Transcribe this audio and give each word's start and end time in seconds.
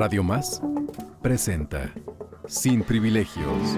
Radio 0.00 0.22
Más 0.22 0.62
presenta 1.20 1.92
Sin 2.46 2.82
Privilegios. 2.82 3.76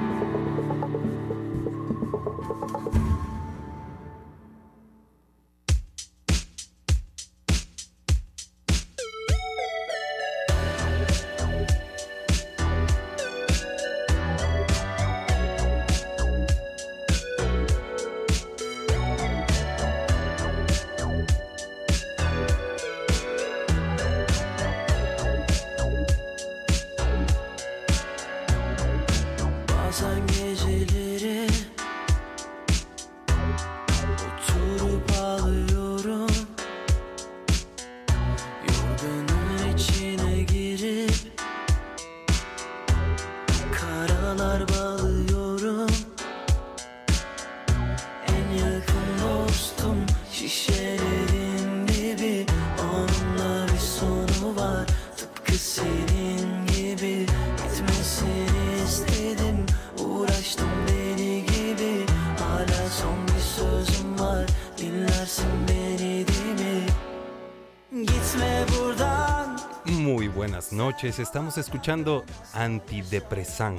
Buenas 70.35 70.73
noches, 70.73 71.19
estamos 71.19 71.59
escuchando 71.59 72.25
Antidepresan 72.55 73.77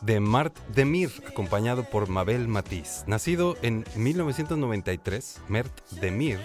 de 0.00 0.20
Mart 0.20 0.56
Demir, 0.68 1.10
acompañado 1.28 1.84
por 1.84 2.08
Mabel 2.08 2.48
Matiz. 2.48 3.04
Nacido 3.06 3.56
en 3.62 3.84
1993, 3.96 5.40
Mert 5.48 5.90
Demir 6.00 6.38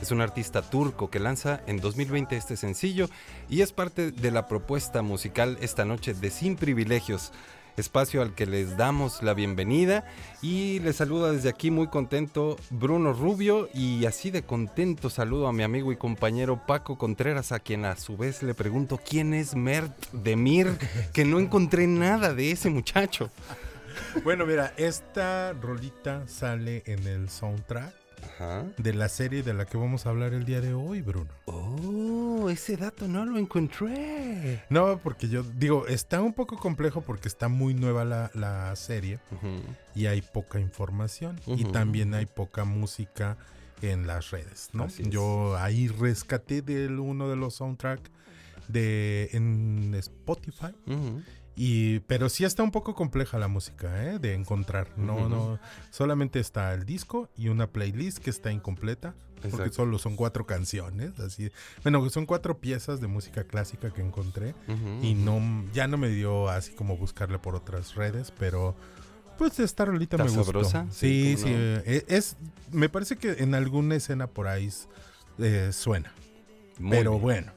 es 0.00 0.10
un 0.10 0.20
artista 0.20 0.62
turco 0.62 1.10
que 1.10 1.20
lanza 1.20 1.60
en 1.66 1.80
2020 1.80 2.36
este 2.36 2.56
sencillo 2.56 3.08
y 3.48 3.60
es 3.60 3.72
parte 3.72 4.10
de 4.10 4.30
la 4.30 4.48
propuesta 4.48 5.02
musical 5.02 5.58
esta 5.60 5.84
noche 5.84 6.14
de 6.14 6.30
Sin 6.30 6.56
Privilegios, 6.56 7.32
espacio 7.76 8.22
al 8.22 8.34
que 8.34 8.46
les 8.46 8.76
damos 8.76 9.22
la 9.22 9.34
bienvenida. 9.34 10.04
Y 10.40 10.80
les 10.80 10.96
saluda 10.96 11.32
desde 11.32 11.48
aquí 11.48 11.70
muy 11.70 11.88
contento 11.88 12.56
Bruno 12.70 13.12
Rubio. 13.12 13.68
Y 13.74 14.06
así 14.06 14.30
de 14.30 14.42
contento 14.42 15.10
saludo 15.10 15.48
a 15.48 15.52
mi 15.52 15.62
amigo 15.62 15.92
y 15.92 15.96
compañero 15.96 16.66
Paco 16.66 16.98
Contreras 16.98 17.52
a 17.52 17.60
quien 17.60 17.84
a 17.84 17.96
su 17.96 18.16
vez 18.16 18.42
le 18.42 18.54
pregunto 18.54 18.98
quién 18.98 19.34
es 19.34 19.54
Mert 19.54 19.92
Demir 20.12 20.78
que 21.12 21.24
no 21.24 21.38
encontré 21.38 21.86
nada 21.86 22.34
de 22.34 22.50
ese 22.50 22.70
muchacho. 22.70 23.30
Bueno, 24.24 24.46
mira, 24.46 24.72
esta 24.76 25.52
rolita 25.52 26.26
sale 26.26 26.82
en 26.86 27.06
el 27.06 27.28
soundtrack 27.28 28.01
Ajá. 28.22 28.64
de 28.78 28.94
la 28.94 29.08
serie 29.08 29.42
de 29.42 29.54
la 29.54 29.66
que 29.66 29.76
vamos 29.76 30.06
a 30.06 30.10
hablar 30.10 30.34
el 30.34 30.44
día 30.44 30.60
de 30.60 30.74
hoy, 30.74 31.02
Bruno. 31.02 31.30
Oh, 31.46 32.48
ese 32.50 32.76
dato 32.76 33.08
no 33.08 33.24
lo 33.24 33.38
encontré. 33.38 34.64
No, 34.70 34.98
porque 34.98 35.28
yo 35.28 35.42
digo, 35.42 35.86
está 35.86 36.20
un 36.22 36.32
poco 36.32 36.56
complejo 36.56 37.02
porque 37.02 37.28
está 37.28 37.48
muy 37.48 37.74
nueva 37.74 38.04
la, 38.04 38.30
la 38.34 38.74
serie 38.76 39.18
y 39.94 40.06
hay 40.06 40.22
poca 40.22 40.60
información 40.60 41.40
y 41.46 41.64
también 41.64 42.14
hay 42.14 42.26
poca 42.26 42.64
música 42.64 43.36
en 43.82 44.06
las 44.06 44.30
redes, 44.30 44.70
¿no? 44.72 44.86
Yo 44.88 45.56
ahí 45.56 45.88
rescaté 45.88 46.62
de 46.62 46.86
uno 46.86 47.28
de 47.28 47.36
los 47.36 47.54
soundtracks 47.54 48.10
de 48.68 49.28
en 49.32 49.94
Spotify. 49.94 50.72
Y 51.56 52.00
pero 52.00 52.28
sí 52.28 52.44
está 52.44 52.62
un 52.62 52.70
poco 52.70 52.94
compleja 52.94 53.38
la 53.38 53.48
música, 53.48 54.04
¿eh? 54.04 54.18
de 54.18 54.34
encontrar. 54.34 54.96
No, 54.96 55.28
no, 55.28 55.58
solamente 55.90 56.40
está 56.40 56.72
el 56.74 56.84
disco 56.84 57.28
y 57.36 57.48
una 57.48 57.66
playlist 57.66 58.18
que 58.18 58.30
está 58.30 58.50
incompleta. 58.52 59.14
Porque 59.50 59.72
solo 59.72 59.98
son 59.98 60.14
cuatro 60.14 60.46
canciones, 60.46 61.18
así. 61.18 61.50
Bueno, 61.82 62.08
son 62.10 62.26
cuatro 62.26 62.58
piezas 62.60 63.00
de 63.00 63.08
música 63.08 63.42
clásica 63.42 63.92
que 63.92 64.00
encontré 64.00 64.54
y 65.02 65.14
no, 65.14 65.64
ya 65.72 65.88
no 65.88 65.96
me 65.98 66.08
dio 66.10 66.48
así 66.48 66.72
como 66.74 66.96
buscarle 66.96 67.40
por 67.40 67.56
otras 67.56 67.96
redes, 67.96 68.32
pero 68.38 68.76
pues 69.38 69.58
esta 69.58 69.84
rolita 69.84 70.14
¿Está 70.16 70.24
me 70.24 70.30
gustó. 70.30 70.44
sabrosa? 70.44 70.86
Sí, 70.92 71.34
Sí, 71.34 71.36
sí, 71.38 71.42
¿cómo 71.42 71.56
no? 71.56 71.58
eh, 71.86 72.04
es, 72.06 72.36
me 72.70 72.88
parece 72.88 73.16
que 73.16 73.32
en 73.42 73.56
alguna 73.56 73.96
escena 73.96 74.28
por 74.28 74.46
ahí 74.46 74.70
eh, 75.38 75.70
suena. 75.72 76.12
Muy 76.78 76.90
pero 76.98 77.10
bien. 77.12 77.22
bueno, 77.22 77.52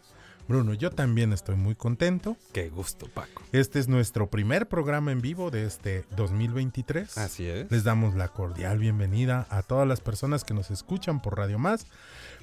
Bruno, 0.48 0.76
yo 0.76 0.92
también 0.92 1.34
estoy 1.34 1.56
muy 1.56 1.74
contento. 1.74 2.38
Qué 2.54 2.70
gusto, 2.70 3.08
Paco. 3.08 3.42
Este 3.52 3.80
es 3.80 3.88
nuestro 3.88 4.30
primer 4.30 4.68
programa 4.68 5.12
en 5.12 5.20
vivo 5.22 5.50
de 5.50 5.66
este 5.66 6.06
2023. 6.16 7.18
Así 7.18 7.48
es. 7.48 7.72
Les 7.72 7.84
damos 7.84 8.14
la 8.14 8.28
cordial 8.28 8.78
bienvenida 8.78 9.48
a 9.50 9.64
todas 9.64 9.88
las 9.88 10.02
personas 10.02 10.44
que 10.44 10.54
nos 10.54 10.70
escuchan 10.70 11.20
por 11.20 11.38
Radio 11.38 11.58
Más. 11.58 11.88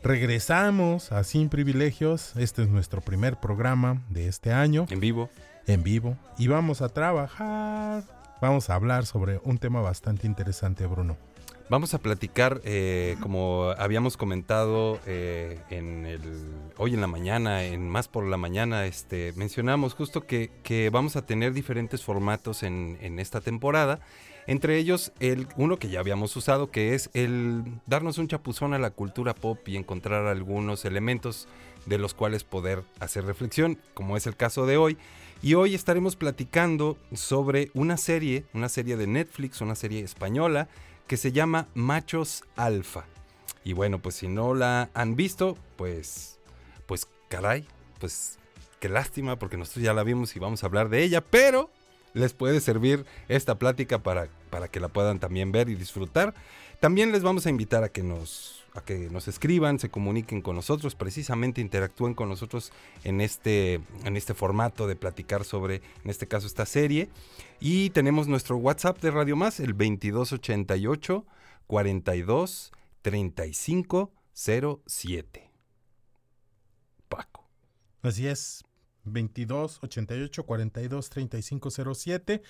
Regresamos 0.02 1.12
a 1.12 1.22
Sin 1.22 1.48
Privilegios. 1.48 2.32
Este 2.36 2.62
es 2.62 2.68
nuestro 2.68 3.02
primer 3.02 3.38
programa 3.38 4.02
de 4.10 4.26
este 4.26 4.52
año 4.52 4.86
En 4.90 4.98
vivo. 4.98 5.30
en 5.68 5.84
vivo 5.84 6.16
y 6.38 6.48
vamos 6.48 6.82
a 6.82 6.88
trabajar. 6.88 8.02
Vamos 8.40 8.68
a 8.68 8.74
hablar 8.74 9.06
sobre 9.06 9.40
un 9.44 9.58
tema 9.58 9.80
bastante 9.80 10.26
interesante, 10.26 10.86
Bruno. 10.86 11.16
Vamos 11.68 11.94
a 11.94 11.98
platicar, 11.98 12.60
eh, 12.64 13.16
como 13.20 13.72
habíamos 13.78 14.16
comentado 14.16 15.00
eh, 15.06 15.58
en 15.70 16.04
el, 16.04 16.20
hoy 16.76 16.94
en 16.94 17.00
la 17.00 17.06
mañana, 17.06 17.64
en 17.64 17.88
Más 17.88 18.08
por 18.08 18.24
la 18.24 18.36
Mañana, 18.36 18.84
este, 18.84 19.32
mencionamos 19.36 19.94
justo 19.94 20.26
que, 20.26 20.90
vamos 20.92 21.16
a 21.16 21.24
tener 21.24 21.52
diferentes 21.52 22.02
formatos 22.02 22.62
en, 22.62 22.98
en 23.00 23.18
esta 23.18 23.40
temporada. 23.40 24.00
Entre 24.46 24.76
ellos, 24.76 25.12
el, 25.20 25.46
uno 25.56 25.78
que 25.78 25.88
ya 25.88 26.00
habíamos 26.00 26.34
usado, 26.36 26.70
que 26.70 26.94
es 26.94 27.10
el 27.14 27.62
darnos 27.86 28.18
un 28.18 28.28
chapuzón 28.28 28.74
a 28.74 28.78
la 28.78 28.90
cultura 28.90 29.34
pop 29.34 29.58
y 29.68 29.76
encontrar 29.76 30.26
algunos 30.26 30.84
elementos 30.84 31.48
de 31.86 31.98
los 31.98 32.12
cuales 32.12 32.42
poder 32.42 32.82
hacer 32.98 33.24
reflexión, 33.24 33.78
como 33.94 34.16
es 34.16 34.26
el 34.26 34.36
caso 34.36 34.66
de 34.66 34.76
hoy. 34.76 34.98
Y 35.42 35.54
hoy 35.54 35.74
estaremos 35.74 36.16
platicando 36.16 36.96
sobre 37.12 37.70
una 37.74 37.96
serie, 37.96 38.44
una 38.52 38.68
serie 38.68 38.96
de 38.96 39.06
Netflix, 39.06 39.60
una 39.60 39.74
serie 39.74 40.02
española, 40.02 40.68
que 41.12 41.18
se 41.18 41.30
llama 41.30 41.68
Machos 41.74 42.42
Alfa. 42.56 43.04
Y 43.64 43.74
bueno, 43.74 43.98
pues 44.00 44.14
si 44.14 44.28
no 44.28 44.54
la 44.54 44.88
han 44.94 45.14
visto, 45.14 45.58
pues, 45.76 46.38
pues 46.86 47.06
caray, 47.28 47.68
pues 48.00 48.38
qué 48.80 48.88
lástima, 48.88 49.38
porque 49.38 49.58
nosotros 49.58 49.84
ya 49.84 49.92
la 49.92 50.04
vimos 50.04 50.34
y 50.34 50.38
vamos 50.38 50.62
a 50.62 50.66
hablar 50.68 50.88
de 50.88 51.02
ella, 51.02 51.20
pero 51.20 51.68
les 52.14 52.32
puede 52.32 52.62
servir 52.62 53.04
esta 53.28 53.58
plática 53.58 54.02
para, 54.02 54.28
para 54.48 54.68
que 54.68 54.80
la 54.80 54.88
puedan 54.88 55.20
también 55.20 55.52
ver 55.52 55.68
y 55.68 55.74
disfrutar. 55.74 56.32
También 56.80 57.12
les 57.12 57.22
vamos 57.22 57.44
a 57.44 57.50
invitar 57.50 57.84
a 57.84 57.90
que 57.90 58.02
nos 58.02 58.61
a 58.74 58.80
que 58.80 59.10
nos 59.10 59.28
escriban, 59.28 59.78
se 59.78 59.90
comuniquen 59.90 60.40
con 60.42 60.56
nosotros, 60.56 60.94
precisamente 60.94 61.60
interactúen 61.60 62.14
con 62.14 62.28
nosotros 62.28 62.72
en 63.04 63.20
este, 63.20 63.80
en 64.04 64.16
este 64.16 64.34
formato 64.34 64.86
de 64.86 64.96
platicar 64.96 65.44
sobre, 65.44 65.76
en 66.04 66.10
este 66.10 66.26
caso, 66.26 66.46
esta 66.46 66.66
serie. 66.66 67.08
Y 67.60 67.90
tenemos 67.90 68.28
nuestro 68.28 68.56
WhatsApp 68.56 69.00
de 69.00 69.10
Radio 69.10 69.36
Más, 69.36 69.60
el 69.60 69.72
2288 69.72 71.26
42 71.66 72.72
35 73.02 74.12
07. 74.34 75.50
Paco. 77.08 77.48
Así 78.02 78.26
es. 78.26 78.64
22 79.04 79.80
88 79.82 80.44
42 80.44 81.10
35 81.10 81.70
07. 81.94 82.42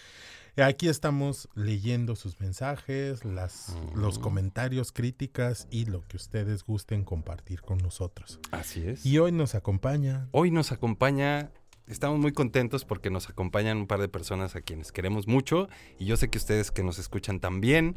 Aquí 0.57 0.89
estamos 0.89 1.49
leyendo 1.55 2.15
sus 2.15 2.41
mensajes, 2.41 3.25
las, 3.25 3.75
los 3.95 4.19
comentarios, 4.19 4.93
críticas 4.93 5.67
y 5.71 5.87
lo 5.87 6.07
que 6.07 6.17
ustedes 6.17 6.65
gusten 6.65 7.05
compartir 7.05 7.63
con 7.63 7.79
nosotros. 7.79 8.39
Así 8.51 8.87
es. 8.87 9.07
Y 9.07 9.19
hoy 9.19 9.33
nos 9.33 9.55
acompaña 9.55 10.29
Hoy 10.33 10.51
nos 10.51 10.73
acompaña 10.73 11.51
estamos 11.87 12.19
muy 12.19 12.33
contentos 12.33 12.85
porque 12.85 13.11
nos 13.11 13.29
acompañan 13.29 13.79
un 13.79 13.87
par 13.87 14.01
de 14.01 14.09
personas 14.09 14.57
a 14.57 14.61
quienes 14.61 14.93
queremos 14.93 15.27
mucho 15.27 15.69
y 15.99 16.07
yo 16.07 16.17
sé 16.17 16.29
que 16.29 16.39
ustedes 16.39 16.71
que 16.71 16.83
nos 16.83 16.99
escuchan 16.99 17.41
también. 17.41 17.97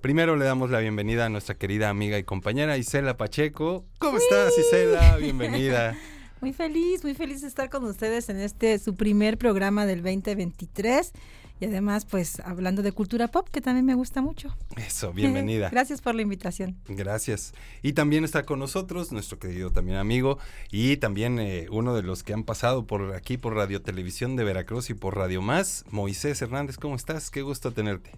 Primero 0.00 0.36
le 0.36 0.44
damos 0.44 0.70
la 0.70 0.80
bienvenida 0.80 1.26
a 1.26 1.28
nuestra 1.28 1.54
querida 1.56 1.88
amiga 1.88 2.18
y 2.18 2.24
compañera 2.24 2.76
Isela 2.76 3.16
Pacheco. 3.16 3.84
¿Cómo 3.98 4.18
estás, 4.18 4.52
Isela? 4.58 5.16
Bienvenida. 5.20 5.96
Muy 6.42 6.52
feliz, 6.52 7.04
muy 7.04 7.14
feliz 7.14 7.42
de 7.42 7.46
estar 7.46 7.70
con 7.70 7.84
ustedes 7.84 8.28
en 8.28 8.40
este 8.40 8.76
su 8.80 8.96
primer 8.96 9.38
programa 9.38 9.86
del 9.86 10.02
2023 10.02 11.12
y 11.60 11.66
además 11.66 12.04
pues 12.04 12.40
hablando 12.40 12.82
de 12.82 12.90
cultura 12.90 13.28
pop 13.28 13.48
que 13.48 13.60
también 13.60 13.86
me 13.86 13.94
gusta 13.94 14.22
mucho. 14.22 14.52
Eso, 14.76 15.12
bienvenida. 15.12 15.68
Gracias 15.72 16.00
por 16.00 16.16
la 16.16 16.22
invitación. 16.22 16.76
Gracias. 16.88 17.54
Y 17.80 17.92
también 17.92 18.24
está 18.24 18.42
con 18.42 18.58
nosotros 18.58 19.12
nuestro 19.12 19.38
querido 19.38 19.70
también 19.70 19.98
amigo 19.98 20.40
y 20.72 20.96
también 20.96 21.38
eh, 21.38 21.68
uno 21.70 21.94
de 21.94 22.02
los 22.02 22.24
que 22.24 22.34
han 22.34 22.42
pasado 22.42 22.88
por 22.88 23.14
aquí 23.14 23.36
por 23.36 23.54
Radio 23.54 23.80
Televisión 23.80 24.34
de 24.34 24.42
Veracruz 24.42 24.90
y 24.90 24.94
por 24.94 25.16
Radio 25.16 25.42
Más, 25.42 25.84
Moisés 25.92 26.42
Hernández. 26.42 26.76
¿Cómo 26.76 26.96
estás? 26.96 27.30
Qué 27.30 27.42
gusto 27.42 27.70
tenerte. 27.70 28.10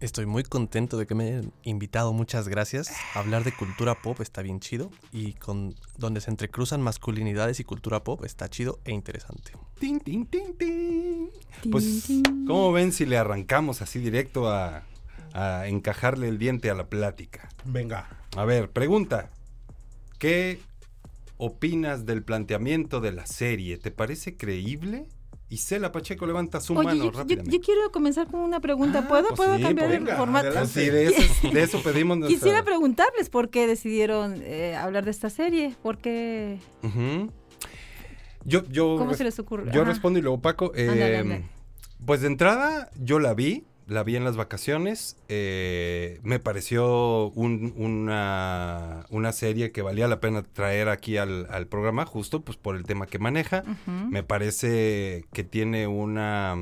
Estoy 0.00 0.26
muy 0.26 0.44
contento 0.44 0.96
de 0.96 1.08
que 1.08 1.16
me 1.16 1.24
hayan 1.24 1.52
invitado, 1.64 2.12
muchas 2.12 2.46
gracias. 2.46 2.92
Hablar 3.14 3.42
de 3.42 3.50
cultura 3.50 3.96
pop 3.96 4.20
está 4.20 4.42
bien 4.42 4.60
chido 4.60 4.92
y 5.10 5.32
con 5.32 5.74
donde 5.96 6.20
se 6.20 6.30
entrecruzan 6.30 6.80
masculinidades 6.80 7.58
y 7.58 7.64
cultura 7.64 8.04
pop 8.04 8.24
está 8.24 8.48
chido 8.48 8.78
e 8.84 8.92
interesante. 8.92 9.52
Tin, 9.80 9.98
tin, 9.98 10.24
tin, 10.26 10.56
tin. 10.56 11.30
Pues, 11.72 12.06
¿cómo 12.46 12.70
ven 12.70 12.92
si 12.92 13.06
le 13.06 13.18
arrancamos 13.18 13.82
así 13.82 13.98
directo 13.98 14.48
a, 14.48 14.84
a 15.32 15.66
encajarle 15.66 16.28
el 16.28 16.38
diente 16.38 16.70
a 16.70 16.74
la 16.74 16.88
plática? 16.88 17.48
Venga. 17.64 18.08
A 18.36 18.44
ver, 18.44 18.70
pregunta. 18.70 19.30
¿Qué 20.20 20.60
opinas 21.38 22.06
del 22.06 22.22
planteamiento 22.22 23.00
de 23.00 23.10
la 23.10 23.26
serie? 23.26 23.78
¿Te 23.78 23.90
parece 23.90 24.36
creíble? 24.36 25.08
Isela 25.50 25.90
Pacheco 25.92 26.26
levanta 26.26 26.60
su 26.60 26.74
Oye, 26.74 26.84
mano 26.88 27.04
yo, 27.04 27.10
yo- 27.12 27.18
rápidamente. 27.18 27.56
yo 27.56 27.62
quiero 27.62 27.90
comenzar 27.90 28.26
con 28.26 28.40
una 28.40 28.60
pregunta. 28.60 29.08
¿Puedo, 29.08 29.28
Pues 29.28 29.36
¿puedo 29.36 29.56
sí, 29.56 29.62
cambiar 29.62 29.88
pues 29.88 30.00
el 30.00 30.16
formato? 30.16 30.46
adelante. 30.48 30.70
Sí, 30.84 30.90
de 30.90 31.06
eso- 31.06 31.50
de 31.52 31.62
eso 31.62 31.82
pedimos 31.82 32.18
nuestra- 32.18 32.38
Quisiera 32.38 32.62
preguntarles 32.64 33.30
por 33.30 33.48
qué 33.48 33.66
decidieron 33.66 34.34
eh, 34.44 34.76
hablar 34.76 35.04
de 35.06 35.10
esta 35.10 35.30
serie. 35.30 35.74
¿Por 35.82 35.96
qué? 35.98 36.58
Yo, 38.44 38.62
yo 38.68 38.96
¿Cómo 38.98 39.14
se 39.14 39.24
les 39.24 39.38
ocurre? 39.38 39.70
Yo 39.72 39.82
Ajá. 39.82 39.90
respondo 39.90 40.18
y 40.18 40.22
luego 40.22 40.40
Paco. 40.40 40.72
eh, 40.74 40.88
Ándale, 40.88 41.16
ándale. 41.18 41.44
Pues 42.04 42.20
de 42.20 42.28
entrada, 42.28 42.90
yo 42.98 43.18
la 43.18 43.34
vi, 43.34 43.64
la 43.88 44.04
vi 44.04 44.16
en 44.16 44.24
las 44.24 44.36
vacaciones. 44.36 45.16
eh, 45.28 46.20
me 46.22 46.38
pareció 46.38 47.28
un- 47.28 47.72
una, 47.76 49.06
una 49.10 49.32
serie 49.32 49.72
que 49.72 49.82
valía 49.82 50.06
la 50.08 50.20
pena 50.20 50.42
traer 50.42 50.88
aquí 50.88 51.16
al, 51.16 51.46
al 51.50 51.66
programa, 51.66 52.04
justo 52.06 52.40
pues 52.42 52.56
por 52.58 52.76
el 52.76 52.84
tema 52.84 53.06
que 53.06 53.18
maneja. 53.18 53.64
Me 53.86 54.22
parece 54.22 55.24
que 55.32 55.42
tiene 55.44 55.86
una 55.86 56.56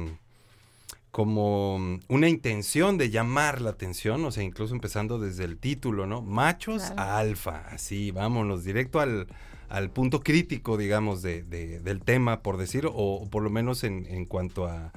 como 1.10 1.98
una 2.08 2.28
intención 2.28 2.98
de 2.98 3.08
llamar 3.10 3.60
la 3.62 3.70
atención, 3.70 4.22
o 4.24 4.30
sea, 4.30 4.42
incluso 4.42 4.74
empezando 4.74 5.18
desde 5.18 5.44
el 5.44 5.56
título, 5.56 6.06
¿no? 6.06 6.20
Machos 6.20 6.82
Claro. 6.82 7.00
a 7.00 7.18
alfa, 7.18 7.64
así, 7.70 8.10
vámonos, 8.10 8.64
directo 8.64 9.00
al, 9.00 9.26
al 9.70 9.90
punto 9.90 10.20
crítico, 10.20 10.76
digamos, 10.76 11.22
de, 11.22 11.42
de- 11.42 11.80
del 11.80 12.02
tema, 12.02 12.42
por 12.42 12.58
decir, 12.58 12.84
o, 12.86 12.92
o 12.92 13.30
por 13.30 13.42
lo 13.42 13.48
menos 13.48 13.82
en, 13.82 14.04
en 14.06 14.26
cuanto 14.26 14.66
a, 14.66 14.92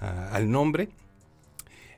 a- 0.00 0.28
al 0.34 0.50
nombre. 0.50 0.88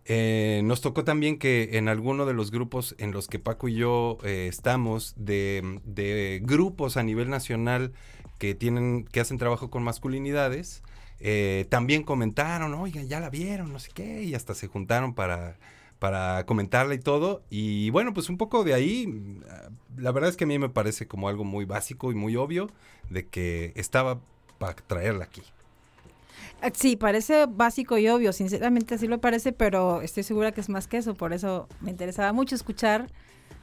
Eh, 0.06 0.60
nos 0.64 0.80
tocó 0.82 1.04
también 1.04 1.38
que 1.38 1.78
en 1.78 1.88
alguno 1.88 2.26
de 2.26 2.34
los 2.34 2.50
grupos 2.50 2.94
en 2.98 3.12
los 3.12 3.26
que 3.26 3.38
Paco 3.38 3.68
y 3.68 3.74
yo 3.74 4.18
eh, 4.22 4.46
estamos, 4.48 5.14
de, 5.16 5.80
de 5.84 6.40
grupos 6.42 6.96
a 6.96 7.02
nivel 7.02 7.30
nacional 7.30 7.92
que 8.38 8.54
tienen, 8.54 9.04
que 9.04 9.20
hacen 9.20 9.38
trabajo 9.38 9.70
con 9.70 9.82
masculinidades, 9.82 10.82
eh, 11.20 11.66
también 11.70 12.02
comentaron, 12.02 12.74
oigan, 12.74 13.08
ya 13.08 13.20
la 13.20 13.30
vieron, 13.30 13.72
no 13.72 13.78
sé 13.78 13.90
qué, 13.94 14.22
y 14.24 14.34
hasta 14.34 14.54
se 14.54 14.66
juntaron 14.66 15.14
para, 15.14 15.58
para 15.98 16.44
comentarla 16.44 16.94
y 16.94 16.98
todo. 16.98 17.42
Y 17.50 17.90
bueno, 17.90 18.12
pues 18.12 18.28
un 18.28 18.36
poco 18.36 18.64
de 18.64 18.74
ahí, 18.74 19.06
mm, 19.06 19.42
ah, 19.48 19.70
la 19.96 20.12
verdad 20.12 20.30
es 20.30 20.36
que 20.36 20.44
a 20.44 20.46
mí 20.46 20.58
me 20.58 20.68
parece 20.68 21.06
como 21.06 21.28
algo 21.28 21.44
muy 21.44 21.64
básico 21.64 22.12
y 22.12 22.14
muy 22.14 22.36
obvio 22.36 22.70
de 23.10 23.26
que 23.26 23.72
estaba 23.76 24.20
para 24.58 24.74
traerla 24.74 25.24
aquí. 25.24 25.42
Eh, 26.62 26.72
Sí, 26.74 26.96
parece 26.96 27.46
básico 27.46 27.98
y 27.98 28.08
obvio, 28.08 28.32
sinceramente 28.32 28.94
así 28.94 29.06
lo 29.06 29.20
parece, 29.20 29.52
pero 29.52 30.02
estoy 30.02 30.22
segura 30.22 30.52
que 30.52 30.60
es 30.60 30.68
más 30.68 30.88
que 30.88 30.98
eso, 30.98 31.14
por 31.14 31.32
eso 31.32 31.68
me 31.80 31.90
interesaba 31.90 32.32
mucho 32.32 32.54
escuchar 32.54 33.10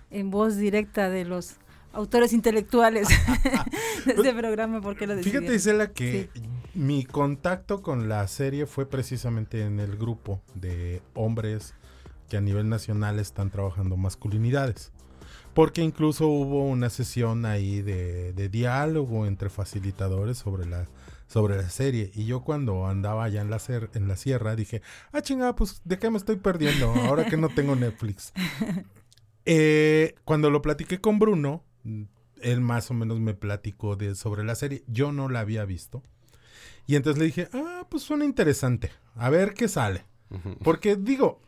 en 0.09 0.29
voz 0.29 0.57
directa 0.57 1.09
de 1.09 1.25
los 1.25 1.56
autores 1.94 2.33
intelectuales 2.33 3.07
de 4.06 4.13
este 4.13 4.33
programa, 4.33 4.81
porque 4.81 5.07
lo 5.07 5.15
decidieron. 5.15 5.44
Fíjate, 5.44 5.56
Isela, 5.56 5.91
que 5.91 6.29
mi 6.73 7.03
contacto 7.03 7.81
con 7.81 8.07
la 8.07 8.27
serie 8.27 8.65
fue 8.65 8.85
precisamente 8.85 9.63
en 9.63 9.79
el 9.79 9.97
grupo 9.97 10.41
de 10.56 11.01
hombres 11.15 11.74
que 12.29 12.38
a 12.38 12.41
nivel 12.41 12.69
nacional 12.69 13.19
están 13.19 13.50
trabajando 13.50 13.97
masculinidades. 13.97 14.91
Porque 15.53 15.81
incluso 15.81 16.27
hubo 16.27 16.63
una 16.65 16.89
sesión 16.89 17.45
ahí 17.45 17.81
de, 17.81 18.31
de 18.31 18.47
diálogo 18.47 19.25
entre 19.25 19.50
facilitadores 19.50 20.38
sobre 20.38 20.65
la, 20.65 20.88
sobre 21.31 21.55
la 21.55 21.69
serie. 21.69 22.11
Y 22.13 22.25
yo 22.25 22.41
cuando 22.41 22.87
andaba 22.87 23.23
allá 23.23 23.41
en 23.41 23.49
la, 23.49 23.59
en 23.93 24.07
la 24.07 24.17
sierra 24.17 24.55
dije, 24.55 24.81
ah, 25.13 25.21
chingada, 25.21 25.55
pues 25.55 25.81
¿de 25.85 25.97
qué 25.97 26.09
me 26.09 26.17
estoy 26.17 26.35
perdiendo 26.35 26.91
ahora 26.93 27.25
que 27.25 27.37
no 27.37 27.49
tengo 27.49 27.75
Netflix? 27.75 28.33
Eh, 29.43 30.13
cuando 30.23 30.51
lo 30.51 30.61
platiqué 30.61 31.01
con 31.01 31.17
Bruno, 31.17 31.63
él 32.41 32.61
más 32.61 32.91
o 32.91 32.93
menos 32.93 33.19
me 33.19 33.33
platicó 33.33 33.95
de, 33.95 34.13
sobre 34.13 34.43
la 34.43 34.53
serie. 34.53 34.83
Yo 34.85 35.11
no 35.11 35.29
la 35.29 35.39
había 35.39 35.65
visto. 35.65 36.03
Y 36.85 36.95
entonces 36.95 37.19
le 37.19 37.25
dije, 37.25 37.49
ah, 37.51 37.87
pues 37.89 38.03
suena 38.03 38.23
interesante. 38.23 38.91
A 39.15 39.31
ver 39.31 39.55
qué 39.55 39.67
sale. 39.67 40.05
Porque 40.63 40.95
digo, 40.95 41.41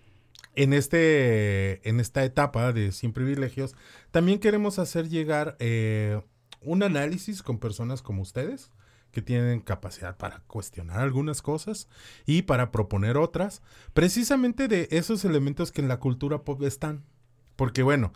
en, 0.56 0.74
este, 0.74 1.88
en 1.88 2.00
esta 2.00 2.26
etapa 2.26 2.74
de 2.74 2.92
Sin 2.92 3.14
Privilegios, 3.14 3.76
también 4.10 4.40
queremos 4.40 4.80
hacer 4.80 5.08
llegar 5.08 5.56
eh, 5.60 6.20
un 6.62 6.82
análisis 6.82 7.44
con 7.44 7.60
personas 7.60 8.02
como 8.02 8.24
ustedes, 8.24 8.72
que 9.14 9.22
tienen 9.22 9.62
capacidad 9.62 10.18
para 10.18 10.40
cuestionar 10.48 11.00
algunas 11.00 11.42
cosas 11.42 11.88
y 12.26 12.42
para 12.42 12.72
proponer 12.72 13.16
otras, 13.16 13.62
precisamente 13.94 14.68
de 14.68 14.90
esos 14.92 15.24
elementos 15.24 15.72
que 15.72 15.80
en 15.82 15.88
la 15.88 16.00
cultura 16.02 16.40
pop 16.44 16.62
están. 16.64 17.04
Porque 17.56 17.84
bueno, 17.84 18.12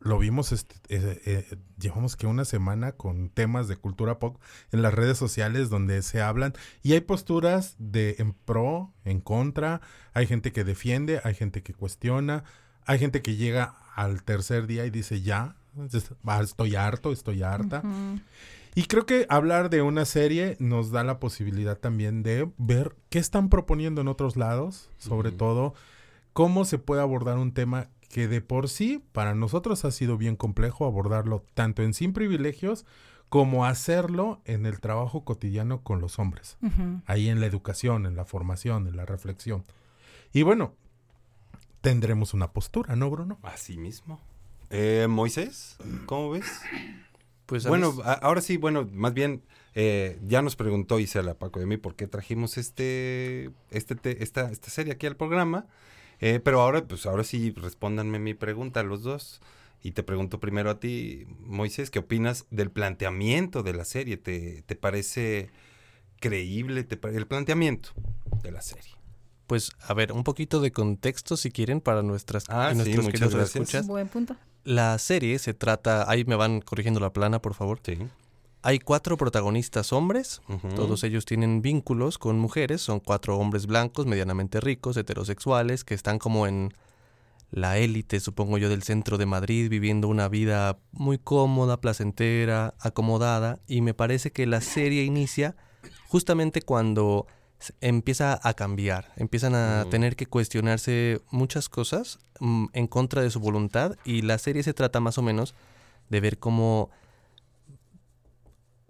lo 0.00 0.18
vimos, 0.18 0.52
este, 0.52 0.74
eh, 0.88 1.20
eh, 1.24 1.56
llevamos 1.78 2.16
que 2.16 2.26
una 2.26 2.44
semana 2.44 2.92
con 2.92 3.28
temas 3.30 3.68
de 3.68 3.76
cultura 3.76 4.18
pop 4.18 4.36
en 4.72 4.82
las 4.82 4.92
redes 4.94 5.16
sociales 5.18 5.70
donde 5.70 6.02
se 6.02 6.20
hablan 6.20 6.54
y 6.82 6.92
hay 6.94 7.00
posturas 7.00 7.76
de 7.78 8.16
en 8.18 8.32
pro, 8.32 8.92
en 9.04 9.20
contra, 9.20 9.80
hay 10.14 10.26
gente 10.26 10.52
que 10.52 10.64
defiende, 10.64 11.20
hay 11.24 11.34
gente 11.34 11.62
que 11.62 11.74
cuestiona, 11.74 12.44
hay 12.86 12.98
gente 12.98 13.22
que 13.22 13.36
llega 13.36 13.74
al 13.94 14.22
tercer 14.22 14.66
día 14.66 14.84
y 14.86 14.90
dice 14.90 15.20
ya, 15.22 15.56
es- 15.92 16.10
estoy 16.42 16.74
harto, 16.76 17.12
estoy 17.12 17.42
harta. 17.42 17.82
Y 18.74 18.84
creo 18.84 19.04
que 19.04 19.26
hablar 19.28 19.70
de 19.70 19.82
una 19.82 20.04
serie 20.04 20.56
nos 20.60 20.90
da 20.90 21.02
la 21.02 21.18
posibilidad 21.18 21.76
también 21.76 22.22
de 22.22 22.50
ver 22.56 22.96
qué 23.08 23.18
están 23.18 23.48
proponiendo 23.48 24.00
en 24.00 24.08
otros 24.08 24.36
lados, 24.36 24.90
sobre 24.98 25.32
todo 25.32 25.74
cómo 26.32 26.64
se 26.64 26.78
puede 26.78 27.02
abordar 27.02 27.38
un 27.38 27.52
tema 27.52 27.88
que 28.08 28.28
de 28.28 28.40
por 28.40 28.68
sí 28.68 29.04
para 29.12 29.34
nosotros 29.34 29.84
ha 29.84 29.90
sido 29.90 30.16
bien 30.18 30.36
complejo 30.36 30.84
abordarlo 30.84 31.44
tanto 31.54 31.82
en 31.82 31.94
sin 31.94 32.12
privilegios 32.12 32.84
como 33.28 33.64
hacerlo 33.64 34.40
en 34.44 34.66
el 34.66 34.80
trabajo 34.80 35.24
cotidiano 35.24 35.82
con 35.82 36.00
los 36.00 36.18
hombres. 36.18 36.58
Ahí 37.06 37.28
en 37.28 37.40
la 37.40 37.46
educación, 37.46 38.06
en 38.06 38.16
la 38.16 38.24
formación, 38.24 38.88
en 38.88 38.96
la 38.96 39.06
reflexión. 39.06 39.64
Y 40.32 40.42
bueno, 40.42 40.74
tendremos 41.80 42.34
una 42.34 42.52
postura, 42.52 42.96
¿no, 42.96 43.08
Bruno? 43.08 43.38
Así 43.42 43.78
mismo. 43.78 44.20
Eh, 44.70 45.06
Moisés, 45.08 45.76
¿cómo 46.06 46.30
ves? 46.30 46.60
Pues 47.50 47.66
bueno, 47.66 47.92
ahora 48.22 48.40
sí, 48.40 48.56
bueno, 48.56 48.88
más 48.92 49.12
bien 49.12 49.42
eh, 49.74 50.18
ya 50.26 50.40
nos 50.40 50.54
preguntó 50.54 51.00
Isela 51.00 51.34
Paco 51.34 51.58
de 51.58 51.66
mí 51.66 51.76
por 51.78 51.96
qué 51.96 52.06
trajimos 52.06 52.56
este, 52.58 53.50
este, 53.70 53.96
te- 53.96 54.22
esta, 54.22 54.50
esta 54.50 54.70
serie 54.70 54.92
aquí 54.92 55.06
al 55.06 55.16
programa. 55.16 55.66
Eh, 56.20 56.38
pero 56.38 56.60
ahora, 56.60 56.86
pues 56.86 57.06
ahora 57.06 57.24
sí, 57.24 57.50
respóndanme 57.56 58.18
mi 58.20 58.34
pregunta 58.34 58.82
los 58.84 59.02
dos. 59.02 59.40
Y 59.82 59.92
te 59.92 60.02
pregunto 60.02 60.38
primero 60.38 60.70
a 60.70 60.78
ti, 60.78 61.26
Moisés, 61.40 61.90
¿qué 61.90 61.98
opinas 61.98 62.46
del 62.50 62.70
planteamiento 62.70 63.62
de 63.62 63.72
la 63.72 63.84
serie? 63.84 64.16
¿Te, 64.16 64.62
te 64.62 64.76
parece 64.76 65.50
creíble 66.20 66.84
te 66.84 67.00
el 67.16 67.26
planteamiento 67.26 67.90
de 68.42 68.52
la 68.52 68.60
serie? 68.62 68.92
Pues, 69.46 69.72
a 69.80 69.94
ver, 69.94 70.12
un 70.12 70.22
poquito 70.22 70.60
de 70.60 70.70
contexto 70.70 71.36
si 71.36 71.50
quieren 71.50 71.80
para 71.80 72.02
nuestras 72.02 72.44
Ah, 72.48 72.68
y 72.70 72.74
sí, 72.74 72.76
nuestros 72.76 73.06
muchas 73.06 73.20
queridos 73.20 73.34
gracias. 73.34 73.62
escuchas. 73.62 73.88
Buen 73.88 74.06
punto. 74.06 74.36
La 74.64 74.98
serie 74.98 75.38
se 75.38 75.54
trata, 75.54 76.10
ahí 76.10 76.24
me 76.24 76.36
van 76.36 76.60
corrigiendo 76.60 77.00
la 77.00 77.12
plana, 77.12 77.40
por 77.40 77.54
favor. 77.54 77.80
Sí. 77.82 77.98
Hay 78.62 78.78
cuatro 78.78 79.16
protagonistas 79.16 79.90
hombres, 79.92 80.42
todos 80.76 81.02
ellos 81.02 81.24
tienen 81.24 81.62
vínculos 81.62 82.18
con 82.18 82.38
mujeres, 82.38 82.82
son 82.82 83.00
cuatro 83.00 83.38
hombres 83.38 83.66
blancos, 83.66 84.04
medianamente 84.04 84.60
ricos, 84.60 84.98
heterosexuales, 84.98 85.82
que 85.82 85.94
están 85.94 86.18
como 86.18 86.46
en 86.46 86.74
la 87.50 87.78
élite, 87.78 88.20
supongo 88.20 88.58
yo, 88.58 88.68
del 88.68 88.82
centro 88.82 89.16
de 89.16 89.24
Madrid, 89.24 89.70
viviendo 89.70 90.08
una 90.08 90.28
vida 90.28 90.78
muy 90.92 91.16
cómoda, 91.16 91.80
placentera, 91.80 92.74
acomodada, 92.78 93.60
y 93.66 93.80
me 93.80 93.94
parece 93.94 94.30
que 94.30 94.46
la 94.46 94.60
serie 94.60 95.04
inicia 95.04 95.56
justamente 96.08 96.60
cuando 96.60 97.26
empieza 97.80 98.40
a 98.42 98.54
cambiar, 98.54 99.12
empiezan 99.16 99.54
a 99.54 99.84
Mm. 99.86 99.90
tener 99.90 100.16
que 100.16 100.26
cuestionarse 100.26 101.20
muchas 101.30 101.68
cosas 101.68 102.18
mm, 102.40 102.66
en 102.72 102.86
contra 102.86 103.22
de 103.22 103.30
su 103.30 103.38
voluntad 103.40 103.96
y 104.04 104.22
la 104.22 104.38
serie 104.38 104.62
se 104.62 104.72
trata 104.74 104.98
más 105.00 105.18
o 105.18 105.22
menos 105.22 105.54
de 106.08 106.20
ver 106.20 106.38
cómo 106.38 106.90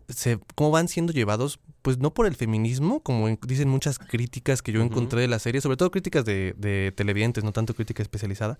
se, 0.08 0.38
cómo 0.54 0.70
van 0.72 0.88
siendo 0.88 1.12
llevados, 1.12 1.60
pues 1.82 1.98
no 1.98 2.12
por 2.12 2.26
el 2.26 2.34
feminismo, 2.34 3.00
como 3.00 3.28
en- 3.28 3.38
dicen 3.46 3.68
muchas 3.68 3.98
críticas 3.98 4.60
que 4.60 4.72
yo 4.72 4.82
encontré 4.82 5.20
de 5.20 5.28
la 5.28 5.38
serie, 5.38 5.60
sobre 5.60 5.76
todo 5.76 5.90
críticas 5.92 6.24
de, 6.24 6.54
de 6.58 6.92
televidentes, 6.96 7.44
no 7.44 7.52
tanto 7.52 7.74
crítica 7.74 8.02
especializada. 8.02 8.58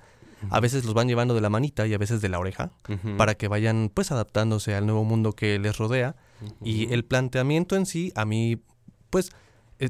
A 0.49 0.61
veces 0.61 0.85
los 0.85 0.95
van 0.95 1.07
llevando 1.09 1.35
de 1.35 1.41
la 1.43 1.51
manita 1.51 1.87
y 1.87 1.93
a 1.93 1.99
veces 1.99 2.23
de 2.23 2.29
la 2.31 2.39
oreja 2.39 2.71
para 3.19 3.35
que 3.35 3.47
vayan 3.49 3.91
pues 3.93 4.11
adaptándose 4.11 4.75
al 4.75 4.87
nuevo 4.87 5.05
mundo 5.05 5.33
que 5.35 5.59
les 5.59 5.77
rodea. 5.77 6.17
Y 6.65 6.91
el 6.95 7.05
planteamiento 7.05 7.77
en 7.77 7.85
sí, 7.85 8.13
a 8.15 8.25
mí, 8.25 8.63
pues, 9.11 9.33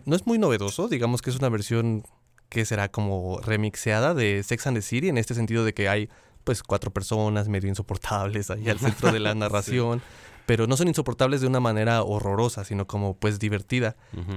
no 0.04 0.16
es 0.16 0.26
muy 0.26 0.38
novedoso, 0.38 0.88
digamos 0.88 1.22
que 1.22 1.30
es 1.30 1.36
una 1.36 1.48
versión 1.48 2.04
que 2.48 2.64
será 2.64 2.88
como 2.90 3.40
remixeada 3.40 4.12
de 4.14 4.42
Sex 4.42 4.66
and 4.66 4.76
the 4.76 4.82
City, 4.82 5.08
en 5.08 5.18
este 5.18 5.34
sentido 5.34 5.64
de 5.64 5.72
que 5.72 5.88
hay 5.88 6.08
pues 6.44 6.62
cuatro 6.62 6.90
personas 6.90 7.48
medio 7.48 7.68
insoportables 7.68 8.50
ahí 8.50 8.68
al 8.68 8.78
centro 8.78 9.12
de 9.12 9.20
la 9.20 9.32
Sí. 9.34 9.38
narración, 9.38 10.02
pero 10.46 10.66
no 10.66 10.76
son 10.76 10.88
insoportables 10.88 11.40
de 11.42 11.46
una 11.46 11.60
manera 11.60 12.02
horrorosa, 12.02 12.64
sino 12.64 12.86
como 12.86 13.14
pues 13.14 13.38
divertida. 13.38 13.96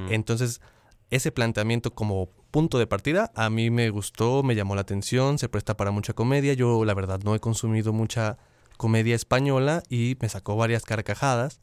Entonces, 0.10 0.62
ese 1.10 1.32
planteamiento 1.32 1.94
como 1.96 2.30
punto 2.52 2.78
de 2.78 2.86
partida 2.88 3.32
a 3.36 3.50
mí 3.50 3.72
me 3.72 3.90
gustó, 3.90 4.44
me 4.44 4.54
llamó 4.54 4.76
la 4.76 4.82
atención, 4.82 5.40
se 5.40 5.50
presta 5.50 5.76
para 5.78 5.90
mucha 5.92 6.14
comedia. 6.14 6.54
Yo 6.54 6.86
la 6.86 6.94
verdad 6.94 7.20
no 7.24 7.34
he 7.36 7.40
consumido 7.40 7.94
mucha 7.94 8.38
comedia 8.84 9.16
española 9.16 9.82
y 9.88 10.18
me 10.20 10.28
sacó 10.28 10.58
varias 10.58 10.84
carcajadas. 10.84 11.62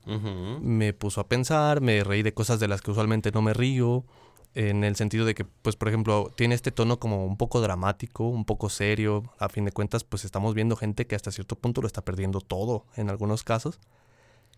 Me 0.63 0.95
puso 0.95 1.21
a 1.21 1.29
pensar, 1.29 1.83
me 1.83 2.03
reí 2.03 2.23
de 2.23 2.33
cosas 2.33 2.61
de 2.61 2.67
las 2.67 2.81
que 2.81 2.93
usualmente 2.93 3.31
no 3.31 3.43
me 3.43 3.53
río, 3.53 4.07
en 4.55 4.85
el 4.85 4.97
sentido 4.97 5.27
de 5.27 5.35
que, 5.35 5.45
pues, 5.45 5.77
por 5.77 5.89
ejemplo, 5.89 6.33
tiene 6.35 6.55
este 6.55 6.73
tono 6.73 6.99
como 6.99 7.27
un 7.27 7.37
poco 7.37 7.61
dramático, 7.61 8.27
un 8.27 8.47
poco 8.47 8.71
serio. 8.71 9.35
A 9.39 9.51
fin 9.51 9.67
de 9.67 9.71
cuentas, 9.71 10.03
pues 10.03 10.25
estamos 10.25 10.55
viendo 10.55 10.77
gente 10.77 11.07
que 11.07 11.15
hasta 11.15 11.31
cierto 11.31 11.57
punto 11.57 11.83
lo 11.83 11.87
está 11.89 12.03
perdiendo 12.03 12.41
todo 12.41 12.87
en 12.97 13.11
algunos 13.11 13.45
casos. 13.45 13.81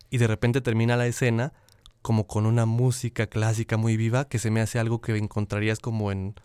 Y 0.09 0.19
de 0.19 0.28
repente 0.28 0.61
termina 0.61 0.97
la 0.97 1.09
escena 1.09 1.52
como 2.00 2.28
con 2.28 2.47
una 2.47 2.64
música 2.64 3.26
clásica 3.26 3.76
muy 3.76 3.97
viva 3.97 4.28
que 4.28 4.38
se 4.38 4.52
me 4.52 4.61
hace 4.61 4.78
algo 4.78 5.00
que 5.00 5.16
encontrarías 5.16 5.81
como 5.81 6.12
en 6.12 6.37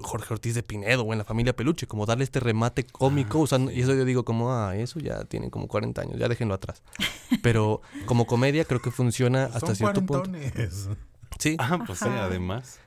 Jorge 0.00 0.34
Ortiz 0.34 0.54
de 0.54 0.62
Pinedo 0.62 1.02
o 1.02 1.12
en 1.12 1.18
la 1.18 1.24
familia 1.24 1.54
Peluche, 1.56 1.86
como 1.86 2.06
darle 2.06 2.24
este 2.24 2.40
remate 2.40 2.84
cómico 2.84 3.38
usando, 3.38 3.70
y 3.72 3.80
eso 3.80 3.94
yo 3.94 4.04
digo 4.04 4.24
como, 4.24 4.52
ah, 4.52 4.76
eso 4.76 5.00
ya 5.00 5.24
tiene 5.24 5.50
como 5.50 5.66
40 5.66 6.00
años, 6.00 6.18
ya 6.18 6.28
déjenlo 6.28 6.54
atrás. 6.54 6.82
Pero 7.42 7.82
como 8.06 8.26
comedia 8.26 8.64
creo 8.64 8.80
que 8.80 8.90
funciona 8.90 9.44
hasta 9.44 9.60
Son 9.60 9.76
cierto 9.76 10.06
punto. 10.06 10.30
Sí. 11.38 11.56
Ah, 11.58 11.78
pues 11.86 11.98
sí, 11.98 12.08
además. 12.08 12.80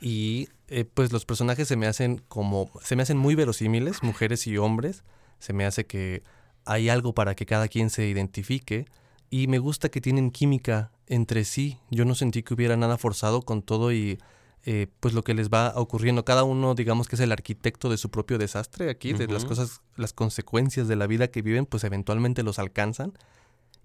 Y 0.00 0.48
eh, 0.68 0.84
pues 0.84 1.12
los 1.12 1.24
personajes 1.24 1.68
se 1.68 1.76
me 1.76 1.86
hacen 1.86 2.22
como, 2.28 2.70
se 2.82 2.96
me 2.96 3.02
hacen 3.02 3.18
muy 3.18 3.34
verosímiles, 3.34 4.02
mujeres 4.02 4.46
y 4.46 4.56
hombres. 4.56 5.04
Se 5.38 5.52
me 5.52 5.64
hace 5.64 5.86
que 5.86 6.22
hay 6.64 6.88
algo 6.88 7.14
para 7.14 7.34
que 7.34 7.46
cada 7.46 7.68
quien 7.68 7.90
se 7.90 8.08
identifique. 8.08 8.86
Y 9.30 9.46
me 9.46 9.58
gusta 9.58 9.88
que 9.88 10.00
tienen 10.00 10.30
química 10.30 10.90
entre 11.06 11.44
sí. 11.44 11.78
Yo 11.90 12.04
no 12.04 12.14
sentí 12.14 12.42
que 12.42 12.54
hubiera 12.54 12.76
nada 12.76 12.98
forzado 12.98 13.42
con 13.42 13.62
todo 13.62 13.92
y 13.92 14.18
eh, 14.64 14.86
pues 15.00 15.14
lo 15.14 15.24
que 15.24 15.34
les 15.34 15.50
va 15.50 15.72
ocurriendo. 15.76 16.24
Cada 16.24 16.44
uno, 16.44 16.74
digamos 16.74 17.08
que 17.08 17.16
es 17.16 17.20
el 17.20 17.32
arquitecto 17.32 17.88
de 17.88 17.96
su 17.96 18.10
propio 18.10 18.38
desastre 18.38 18.90
aquí, 18.90 19.12
de 19.12 19.26
las 19.26 19.44
cosas, 19.44 19.80
las 19.96 20.12
consecuencias 20.12 20.88
de 20.88 20.96
la 20.96 21.06
vida 21.06 21.28
que 21.28 21.42
viven, 21.42 21.66
pues 21.66 21.84
eventualmente 21.84 22.42
los 22.42 22.58
alcanzan. 22.58 23.12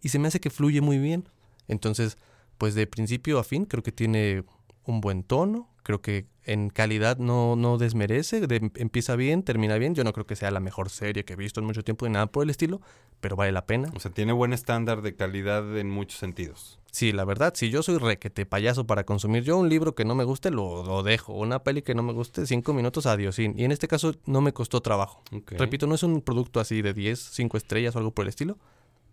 Y 0.01 0.09
se 0.09 0.19
me 0.19 0.27
hace 0.27 0.39
que 0.39 0.49
fluye 0.49 0.81
muy 0.81 0.99
bien. 0.99 1.27
Entonces, 1.67 2.17
pues 2.57 2.75
de 2.75 2.87
principio 2.87 3.39
a 3.39 3.43
fin 3.43 3.65
creo 3.65 3.83
que 3.83 3.91
tiene 3.91 4.43
un 4.87 5.01
buen 5.01 5.23
tono, 5.23 5.69
creo 5.83 6.01
que 6.01 6.25
en 6.43 6.69
calidad 6.69 7.17
no, 7.17 7.55
no 7.55 7.77
desmerece, 7.77 8.45
de- 8.47 8.71
empieza 8.75 9.15
bien, 9.15 9.43
termina 9.43 9.77
bien. 9.77 9.93
Yo 9.95 10.03
no 10.03 10.13
creo 10.13 10.25
que 10.25 10.35
sea 10.35 10.49
la 10.49 10.59
mejor 10.59 10.89
serie 10.89 11.25
que 11.25 11.33
he 11.33 11.35
visto 11.35 11.59
en 11.59 11.65
mucho 11.65 11.83
tiempo 11.83 12.05
ni 12.07 12.13
nada 12.13 12.27
por 12.27 12.43
el 12.43 12.49
estilo, 12.49 12.81
pero 13.19 13.35
vale 13.35 13.51
la 13.51 13.65
pena. 13.65 13.91
O 13.95 13.99
sea, 13.99 14.11
tiene 14.11 14.31
buen 14.33 14.53
estándar 14.53 15.01
de 15.01 15.15
calidad 15.15 15.77
en 15.77 15.89
muchos 15.89 16.19
sentidos. 16.19 16.79
Sí, 16.91 17.11
la 17.11 17.25
verdad, 17.25 17.53
si 17.55 17.69
yo 17.69 17.83
soy 17.83 17.97
requete 17.97 18.45
payaso 18.45 18.87
para 18.87 19.03
consumir 19.03 19.43
yo 19.43 19.57
un 19.57 19.69
libro 19.69 19.93
que 19.93 20.03
no 20.05 20.15
me 20.15 20.23
guste, 20.23 20.49
lo, 20.49 20.83
lo 20.83 21.03
dejo. 21.03 21.33
Una 21.33 21.63
peli 21.63 21.81
que 21.83 21.93
no 21.93 22.01
me 22.01 22.13
guste, 22.13 22.45
cinco 22.47 22.73
minutos, 22.73 23.05
adiós. 23.05 23.37
Y 23.39 23.45
en 23.45 23.71
este 23.71 23.87
caso 23.87 24.15
no 24.25 24.41
me 24.41 24.51
costó 24.53 24.81
trabajo. 24.81 25.21
Repito, 25.57 25.85
no 25.85 25.95
es 25.95 26.03
un 26.03 26.21
producto 26.21 26.59
así 26.59 26.81
de 26.81 26.93
10, 26.93 27.19
5 27.19 27.57
estrellas 27.57 27.95
o 27.95 27.99
algo 27.99 28.11
por 28.11 28.23
el 28.25 28.29
estilo, 28.29 28.57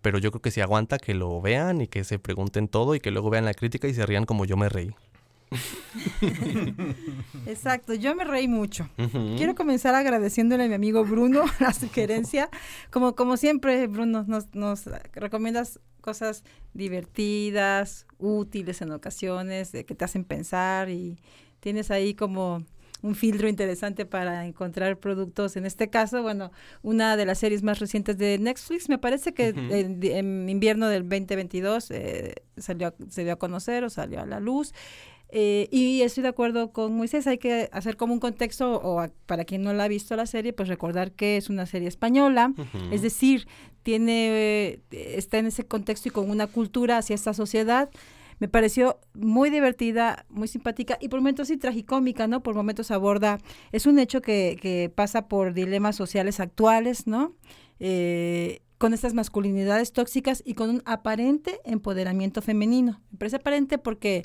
pero 0.03 0.19
yo 0.19 0.31
creo 0.31 0.41
que 0.41 0.51
si 0.51 0.61
aguanta 0.61 0.99
que 0.99 1.15
lo 1.15 1.41
vean 1.43 1.81
y 1.81 1.89
que 1.89 2.05
se 2.05 2.19
pregunten 2.19 2.69
todo 2.69 2.95
y 2.95 3.01
que 3.01 3.11
luego 3.11 3.29
vean 3.29 3.45
la 3.45 3.55
crítica 3.55 3.89
y 3.89 3.93
se 3.95 4.07
rían 4.07 4.25
como 4.25 4.45
yo 4.45 4.57
me 4.57 4.69
reí. 4.69 4.95
Exacto, 7.47 7.95
yo 7.95 8.15
me 8.15 8.25
reí 8.25 8.49
mucho. 8.49 8.89
Ujú. 8.99 9.37
Quiero 9.37 9.55
comenzar 9.55 9.95
agradeciéndole 9.95 10.65
a 10.65 10.69
mi 10.69 10.75
amigo 10.75 11.05
Bruno 11.05 11.45
la 11.61 11.73
sugerencia. 11.73 12.49
Como, 12.91 13.15
como 13.15 13.37
siempre, 13.37 13.87
Bruno, 13.87 14.25
nos, 14.27 14.55
nos 14.55 14.85
recomiendas 15.13 15.81
cosas 16.01 16.45
divertidas, 16.75 18.07
útiles 18.19 18.83
en 18.83 18.93
ocasiones, 18.93 19.71
que 19.71 19.95
te 19.95 20.05
hacen 20.05 20.25
pensar 20.25 20.91
y 20.91 21.19
tienes 21.61 21.91
ahí 21.91 22.15
como 22.15 22.65
un 23.05 23.15
filtro 23.15 23.49
interesante 23.49 24.07
para 24.07 24.47
encontrar 24.47 24.99
productos. 24.99 25.57
En 25.57 25.67
este 25.67 25.91
caso, 25.91 26.23
bueno, 26.23 26.51
una 26.83 27.19
de 27.19 27.27
las 27.27 27.39
series 27.39 27.63
más 27.63 27.79
recientes 27.79 28.17
de 28.17 28.39
Netflix, 28.39 28.89
me 28.89 28.97
parece 28.99 29.35
que 29.35 29.51
Ujú. 29.51 29.61
en, 29.61 30.03
en 30.03 30.49
invierno 30.49 30.89
del 30.89 31.03
2022 31.03 31.91
eh, 31.91 32.35
salió, 32.57 32.95
se 33.11 33.25
dio 33.25 33.35
a 33.35 33.37
conocer 33.37 33.85
o 33.85 33.91
salió 33.91 34.21
a 34.21 34.27
la 34.27 34.41
luz. 34.41 34.73
Eh, 35.37 35.69
y 35.73 36.03
estoy 36.03 36.23
de 36.23 36.29
acuerdo 36.29 36.71
con 36.71 36.97
Moisés, 36.97 37.27
hay 37.27 37.39
que 37.39 37.69
hacer 37.73 37.97
como 37.97 38.13
un 38.15 38.21
contexto, 38.21 38.77
o 38.81 39.01
a- 39.01 39.11
para 39.27 39.45
quien 39.45 39.63
no 39.65 39.73
la 39.73 39.83
ha 39.85 39.89
visto 39.89 40.15
la 40.15 40.27
serie, 40.27 40.53
pues 40.53 40.69
recordar 40.69 41.11
que 41.11 41.37
es 41.37 41.51
una 41.51 41.67
serie 41.67 41.89
española, 41.89 42.55
es 42.93 43.03
decir, 43.03 43.49
tiene, 43.83 44.29
eh, 44.29 44.81
está 44.93 45.39
en 45.39 45.47
ese 45.47 45.65
contexto 45.65 46.09
y 46.09 46.13
con 46.13 46.31
una 46.31 46.47
cultura 46.47 46.99
hacia 46.99 47.15
esta 47.15 47.35
sociedad. 47.35 47.91
Me 48.39 48.47
pareció 48.49 49.01
muy 49.13 49.51
divertida, 49.51 50.25
muy 50.29 50.47
simpática 50.47 50.99
y 51.01 51.09
por 51.09 51.19
momentos 51.21 51.49
sí 51.49 51.57
tragicómica, 51.57 52.27
¿no? 52.29 52.43
Por 52.45 52.55
momentos 52.55 52.93
aborda, 52.93 53.41
es 53.73 53.87
un 53.87 53.99
hecho 53.99 54.21
que, 54.23 54.57
que 54.63 54.89
pasa 54.95 55.27
por 55.27 55.53
dilemas 55.53 55.97
sociales 55.97 56.39
actuales, 56.39 57.07
¿no? 57.09 57.35
Eh, 57.81 58.61
con 58.79 58.93
estas 58.93 59.15
masculinidades 59.15 59.93
tóxicas 59.93 60.43
y 60.45 60.55
con 60.55 60.69
un 60.71 60.83
aparente 60.85 61.61
empoderamiento 61.65 62.41
femenino. 62.43 63.01
Me 63.13 63.19
parece 63.19 63.37
aparente 63.37 63.79
porque 63.79 64.23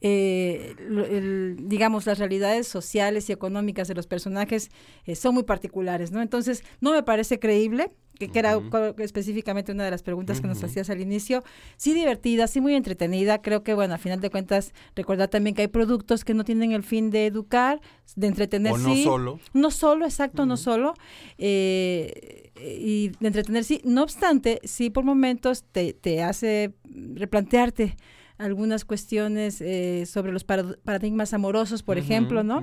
eh, 0.00 0.74
el- 0.78 1.56
digamos, 1.68 2.06
las 2.06 2.18
realidades 2.18 2.66
sociales 2.68 3.28
y 3.28 3.32
económicas 3.32 3.88
de 3.88 3.94
los 3.94 4.06
personajes 4.06 4.70
eh, 5.04 5.14
son 5.14 5.34
muy 5.34 5.42
particulares, 5.44 6.10
¿no? 6.12 6.22
Entonces, 6.22 6.62
no 6.80 6.92
me 6.92 7.02
parece 7.02 7.38
creíble, 7.38 7.90
que, 8.18 8.28
que 8.28 8.38
era 8.38 8.60
específicamente 8.98 9.72
una 9.72 9.82
de 9.84 9.90
las 9.90 10.02
preguntas 10.02 10.42
que 10.42 10.46
nos 10.46 10.62
hacías 10.62 10.90
al 10.90 11.00
inicio. 11.00 11.42
Sí 11.78 11.94
divertida, 11.94 12.48
sí 12.48 12.60
muy 12.60 12.74
entretenida. 12.74 13.40
Creo 13.40 13.62
que, 13.62 13.72
bueno, 13.72 13.94
a 13.94 13.98
final 13.98 14.20
de 14.20 14.28
cuentas, 14.28 14.74
recordar 14.94 15.28
también 15.28 15.54
que 15.56 15.62
hay 15.62 15.68
productos 15.68 16.22
que 16.22 16.34
no 16.34 16.44
tienen 16.44 16.72
el 16.72 16.82
fin 16.82 17.08
de 17.10 17.24
educar, 17.24 17.80
de 18.16 18.26
entretener, 18.26 18.72
O 18.74 18.76
no 18.78 18.94
sí. 18.94 19.04
solo. 19.04 19.40
No 19.54 19.70
solo, 19.70 20.04
exacto, 20.04 20.44
no 20.44 20.58
solo. 20.58 20.92
eh, 21.38 22.50
y 22.78 23.08
de 23.20 23.26
entretener, 23.28 23.64
sí. 23.64 23.80
No 23.84 24.02
obstante, 24.02 24.60
sí 24.64 24.90
por 24.90 25.04
momentos 25.04 25.64
te, 25.72 25.94
te 25.94 26.22
hace 26.22 26.74
replantearte 27.14 27.96
algunas 28.40 28.84
cuestiones 28.84 29.60
eh, 29.60 30.04
sobre 30.06 30.32
los 30.32 30.46
parad- 30.46 30.78
paradigmas 30.82 31.32
amorosos, 31.34 31.82
por 31.82 31.96
ejemplo, 31.98 32.42
¿no? 32.42 32.60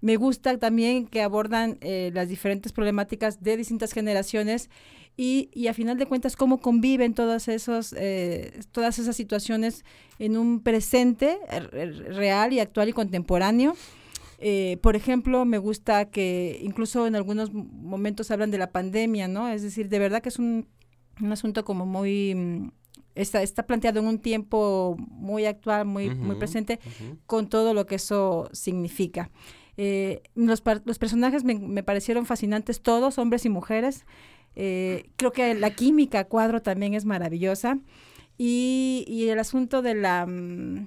Me 0.00 0.16
gusta 0.16 0.56
también 0.58 1.06
que 1.06 1.22
abordan 1.22 1.76
eh, 1.80 2.10
las 2.14 2.28
diferentes 2.28 2.72
problemáticas 2.72 3.42
de 3.42 3.56
distintas 3.56 3.92
generaciones 3.92 4.70
y, 5.16 5.50
y 5.52 5.66
a 5.66 5.74
final 5.74 5.98
de 5.98 6.06
cuentas 6.06 6.36
cómo 6.36 6.58
conviven 6.58 7.12
todas, 7.14 7.48
esos, 7.48 7.92
eh, 7.98 8.60
todas 8.70 8.98
esas 9.00 9.16
situaciones 9.16 9.84
en 10.20 10.36
un 10.36 10.60
presente 10.60 11.38
eh, 11.50 11.60
re- 11.60 11.92
real 11.92 12.52
y 12.52 12.60
actual 12.60 12.88
y 12.88 12.92
contemporáneo. 12.92 13.74
Eh, 14.40 14.76
por 14.82 14.94
ejemplo, 14.94 15.44
me 15.44 15.58
gusta 15.58 16.04
que 16.10 16.60
incluso 16.62 17.08
en 17.08 17.16
algunos 17.16 17.52
momentos 17.52 18.30
hablan 18.30 18.52
de 18.52 18.58
la 18.58 18.70
pandemia, 18.70 19.26
¿no? 19.26 19.48
Es 19.48 19.62
decir, 19.62 19.88
de 19.88 19.98
verdad 19.98 20.22
que 20.22 20.28
es 20.28 20.38
un, 20.38 20.68
un 21.20 21.32
asunto 21.32 21.64
como 21.64 21.86
muy... 21.86 22.70
Está, 23.18 23.42
está 23.42 23.66
planteado 23.66 24.00
en 24.00 24.06
un 24.06 24.18
tiempo 24.18 24.96
muy 24.98 25.44
actual, 25.44 25.84
muy, 25.86 26.08
muy 26.14 26.36
presente, 26.36 26.78
con 27.26 27.48
todo 27.48 27.74
lo 27.74 27.84
que 27.86 27.96
eso 27.96 28.48
significa. 28.52 29.30
Eh, 29.76 30.22
los, 30.34 30.62
los 30.84 30.98
personajes 30.98 31.44
me, 31.44 31.54
me 31.54 31.82
parecieron 31.82 32.26
fascinantes 32.26 32.80
todos, 32.80 33.18
hombres 33.18 33.44
y 33.44 33.48
mujeres. 33.48 34.06
Eh, 34.56 35.10
creo 35.16 35.32
que 35.32 35.54
la 35.54 35.70
química 35.70 36.24
cuadro 36.24 36.62
también 36.62 36.94
es 36.94 37.04
maravillosa. 37.04 37.78
Y, 38.38 39.04
y 39.08 39.28
el 39.28 39.38
asunto 39.40 39.82
de 39.82 39.94
la 39.94 40.24
mm, 40.26 40.86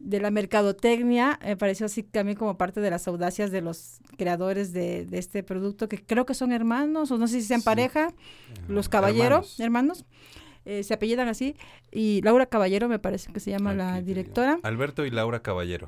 de 0.00 0.20
la 0.20 0.32
mercadotecnia 0.32 1.38
me 1.44 1.56
pareció 1.56 1.86
así 1.86 2.02
también 2.02 2.36
como 2.36 2.58
parte 2.58 2.80
de 2.80 2.90
las 2.90 3.06
audacias 3.06 3.52
de 3.52 3.60
los 3.60 4.00
creadores 4.18 4.72
de, 4.72 5.06
de 5.06 5.18
este 5.18 5.44
producto, 5.44 5.88
que 5.88 6.04
creo 6.04 6.26
que 6.26 6.34
son 6.34 6.50
hermanos, 6.52 7.12
o 7.12 7.18
no 7.18 7.28
sé 7.28 7.40
si 7.40 7.46
sean 7.46 7.60
Sí. 7.60 7.64
pareja, 7.66 8.12
los 8.68 8.88
caballeros, 8.88 9.60
hermanos. 9.60 10.00
hermanos. 10.00 10.04
Eh, 10.64 10.82
se 10.82 10.94
apellidan 10.94 11.28
así, 11.28 11.56
y 11.90 12.20
Laura 12.22 12.46
Caballero 12.46 12.88
me 12.88 12.98
parece 12.98 13.32
que 13.32 13.40
se 13.40 13.50
llama 13.50 13.74
la 13.74 14.00
directora. 14.02 14.58
Alberto 14.62 15.04
y 15.04 15.10
Laura 15.10 15.40
Caballero. 15.42 15.86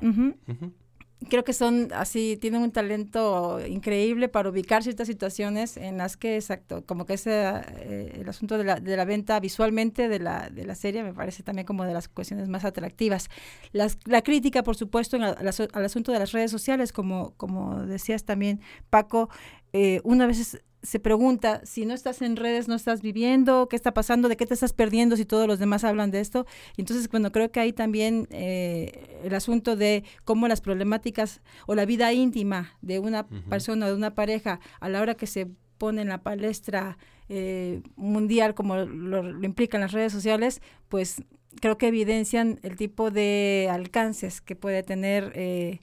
Creo 1.29 1.45
que 1.45 1.53
son 1.53 1.87
así, 1.93 2.37
tienen 2.39 2.61
un 2.61 2.71
talento 2.71 3.65
increíble 3.65 4.27
para 4.27 4.49
ubicar 4.49 4.83
ciertas 4.83 5.07
situaciones 5.07 5.77
en 5.77 5.97
las 5.97 6.17
que, 6.17 6.35
exacto, 6.35 6.83
como 6.85 7.05
que 7.05 7.13
ese, 7.13 7.31
eh, 7.31 8.17
el 8.19 8.27
asunto 8.27 8.57
de 8.57 8.65
la, 8.65 8.79
de 8.81 8.97
la 8.97 9.05
venta 9.05 9.39
visualmente 9.39 10.09
de 10.09 10.19
la, 10.19 10.49
de 10.49 10.65
la 10.65 10.75
serie 10.75 11.03
me 11.03 11.13
parece 11.13 11.41
también 11.41 11.65
como 11.65 11.85
de 11.85 11.93
las 11.93 12.09
cuestiones 12.09 12.49
más 12.49 12.65
atractivas. 12.65 13.29
Las- 13.71 13.97
la 14.03 14.21
crítica, 14.23 14.61
por 14.61 14.75
supuesto, 14.75 15.15
en 15.15 15.23
al 15.23 15.85
asunto 15.85 16.11
de 16.11 16.19
las 16.19 16.33
redes 16.33 16.51
sociales, 16.51 16.91
como, 16.91 17.33
como 17.37 17.85
decías 17.85 18.25
también, 18.25 18.59
Paco, 18.89 19.29
eh, 19.71 20.01
una 20.03 20.27
vez 20.27 20.61
se 20.85 20.99
pregunta, 20.99 21.61
si 21.65 21.85
no 21.85 21.93
estás 21.93 22.21
en 22.21 22.35
redes, 22.35 22.67
no 22.67 22.75
estás 22.75 23.01
viviendo, 23.01 23.67
qué 23.67 23.75
está 23.75 23.93
pasando, 23.93 24.29
de 24.29 24.37
qué 24.37 24.45
te 24.45 24.53
estás 24.53 24.71
perdiendo 24.71 25.17
si 25.17 25.25
todos 25.25 25.47
los 25.47 25.59
demás 25.59 25.83
hablan 25.83 26.11
de 26.11 26.19
esto. 26.19 26.45
Entonces, 26.77 27.09
bueno, 27.09 27.31
creo 27.31 27.51
que 27.51 27.59
hay 27.59 27.73
también 27.73 28.27
eh, 28.29 29.19
el 29.23 29.33
asunto 29.33 29.75
de 29.75 30.03
cómo 30.23 30.47
las 30.47 30.61
problemáticas 30.61 31.41
o 31.65 31.75
la 31.75 31.85
vida 31.85 32.13
íntima 32.13 32.73
de 32.81 32.99
una 32.99 33.27
persona 33.27 33.87
o 33.87 33.89
de 33.89 33.95
una 33.95 34.13
pareja 34.15 34.59
a 34.79 34.89
la 34.89 35.01
hora 35.01 35.15
que 35.15 35.27
se 35.27 35.47
pone 35.77 36.03
en 36.03 36.09
la 36.09 36.23
palestra 36.23 36.97
eh, 37.27 37.81
mundial 37.95 38.53
como 38.53 38.77
lo, 38.77 39.23
lo 39.23 39.45
implican 39.45 39.81
las 39.81 39.91
redes 39.91 40.13
sociales, 40.13 40.61
pues 40.87 41.23
creo 41.59 41.77
que 41.77 41.87
evidencian 41.87 42.59
el 42.63 42.75
tipo 42.75 43.11
de 43.11 43.67
alcances 43.71 44.41
que 44.41 44.55
puede 44.55 44.83
tener 44.83 45.31
eh, 45.35 45.79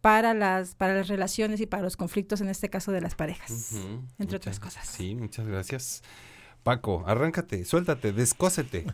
para 0.00 0.34
las 0.34 0.74
para 0.74 0.94
las 0.94 1.08
relaciones 1.08 1.60
y 1.60 1.66
para 1.66 1.82
los 1.82 1.96
conflictos 1.96 2.40
en 2.40 2.48
este 2.48 2.70
caso 2.70 2.90
de 2.92 3.00
las 3.00 3.14
parejas 3.14 3.72
entre 3.72 4.00
Muchas- 4.18 4.34
otras 4.36 4.60
cosas 4.60 4.86
Sí, 4.88 5.14
muchas 5.14 5.46
gracias. 5.46 6.02
Paco, 6.62 7.04
arráncate, 7.06 7.64
suéltate, 7.64 8.12
descósete. 8.12 8.84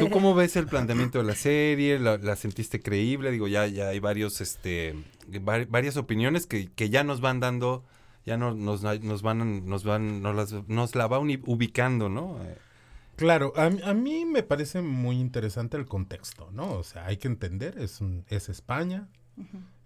¿Tú 0.00 0.10
cómo 0.10 0.34
ves 0.34 0.56
el 0.56 0.66
planteamiento 0.66 1.18
de 1.18 1.24
la 1.24 1.36
serie? 1.36 2.00
¿La, 2.00 2.18
la 2.18 2.34
sentiste 2.34 2.80
creíble? 2.82 3.30
Digo, 3.30 3.46
ya, 3.46 3.68
ya 3.68 3.88
hay 3.90 4.00
varios, 4.00 4.40
este, 4.40 4.96
vari- 5.30 5.68
varias 5.70 5.96
opiniones 5.96 6.46
que, 6.48 6.66
que 6.72 6.90
ya 6.90 7.04
nos 7.04 7.20
van 7.20 7.38
dando, 7.38 7.84
ya 8.24 8.36
no, 8.36 8.54
nos, 8.56 8.82
nos 8.82 9.22
van, 9.22 9.66
nos 9.68 9.84
van, 9.84 10.20
nos, 10.20 10.34
las- 10.34 10.68
nos 10.68 10.96
la 10.96 11.06
va 11.06 11.20
ubicando, 11.20 12.08
¿no? 12.08 12.42
Eh, 12.42 12.56
Claro, 13.14 13.52
a, 13.56 13.70
mí- 13.70 13.80
a 13.84 13.94
mí 13.94 14.24
me 14.24 14.42
parece 14.42 14.82
muy 14.82 15.20
interesante 15.20 15.76
el 15.76 15.86
contexto, 15.86 16.50
¿no? 16.52 16.72
O 16.72 16.82
sea, 16.82 17.06
hay 17.06 17.18
que 17.18 17.28
entender, 17.28 17.78
es, 17.78 18.00
un- 18.00 18.24
es 18.28 18.48
España, 18.48 19.06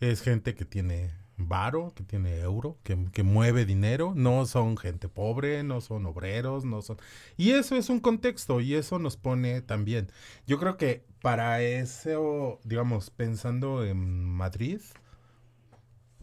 es 0.01 0.23
gente 0.23 0.55
que 0.55 0.65
tiene 0.65 1.13
varo, 1.37 1.93
que 1.95 2.05
tiene 2.05 2.39
euro, 2.41 2.79
que, 2.83 2.97
que 3.13 3.23
mueve 3.23 3.65
dinero, 3.65 4.13
no 4.15 4.47
son 4.47 4.77
gente 4.77 5.09
pobre, 5.09 5.63
no 5.63 5.81
son 5.81 6.07
obreros, 6.07 6.65
no 6.65 6.83
son... 6.83 6.99
Y 7.37 7.51
eso 7.53 7.77
es 7.77 7.89
un 7.89 8.01
contexto 8.01 8.61
y 8.61 8.75
eso 8.75 8.99
nos 8.99 9.17
pone 9.17 9.63
también. 9.63 10.11
Yo 10.47 10.59
creo 10.59 10.77
que 10.77 11.05
para 11.23 11.63
eso, 11.63 12.61
digamos, 12.65 13.11
pensando 13.11 13.85
en 13.85 14.25
Madrid, 14.25 14.81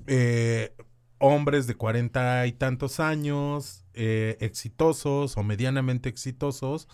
eh, 0.08 0.74
hombres 1.20 1.68
de 1.68 1.76
cuarenta 1.76 2.46
y 2.48 2.52
tantos 2.54 3.00
años, 3.00 3.84
eh, 3.94 4.38
exitosos 4.40 5.38
o 5.38 5.44
medianamente 5.44 6.10
exitosos, 6.10 6.88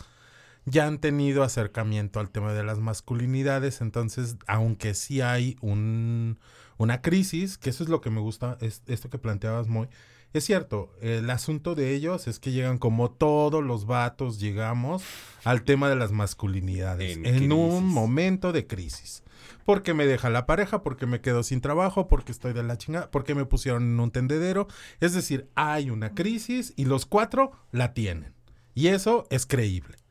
ya 0.66 0.88
han 0.88 1.00
tenido 1.00 1.44
acercamiento 1.44 2.20
al 2.20 2.30
tema 2.30 2.54
de 2.54 2.64
las 2.64 2.80
masculinidades, 2.80 3.82
entonces, 3.82 4.38
aunque 4.48 4.94
sí 4.94 5.22
hay 5.22 5.58
un, 5.62 6.40
una 6.78 7.02
crisis, 7.02 7.58
que 7.58 7.70
eso 7.70 7.84
es 7.84 7.90
lo 7.90 8.02
que 8.02 8.10
me 8.10 8.22
gusta, 8.22 8.58
es 8.62 8.82
esto 8.88 9.10
que 9.10 9.18
planteabas 9.18 9.68
muy, 9.68 9.88
es 10.34 10.46
cierto, 10.46 10.92
el 11.00 11.30
asunto 11.30 11.76
de 11.76 11.94
ellos 11.94 12.28
es 12.28 12.40
que 12.40 12.52
llegan 12.52 12.80
como 12.80 13.12
todos 13.12 13.64
los 13.64 13.86
vatos 13.86 14.40
llegamos 14.40 15.04
al 15.44 15.62
tema 15.62 15.90
de 15.90 15.96
las 15.96 16.12
masculinidades, 16.12 17.18
En 17.18 17.26
en, 17.28 17.52
un 17.52 17.86
momento 17.86 18.52
de 18.52 18.66
crisis. 18.66 19.22
Porque 19.64 19.94
me 19.94 20.08
deja 20.08 20.30
la 20.30 20.46
pareja, 20.46 20.82
porque 20.82 21.06
me 21.06 21.22
quedo 21.22 21.44
sin 21.44 21.62
trabajo, 21.62 22.08
porque 22.08 22.32
estoy 22.32 22.54
de 22.54 22.64
la 22.64 22.78
chingada, 22.78 23.12
porque 23.12 23.36
me 23.36 23.46
pusieron 23.46 23.84
en 23.84 24.00
un 24.00 24.12
tendedero. 24.12 24.68
Es 25.00 25.14
decir, 25.14 25.50
hay 25.54 25.92
una 25.92 26.16
crisis 26.16 26.74
y 26.76 26.86
los 26.86 27.06
cuatro 27.06 27.52
la 27.72 27.94
tienen. 27.94 28.34
Y 28.74 28.88
eso 28.88 29.28
es 29.30 29.46
creíble. 29.46 30.03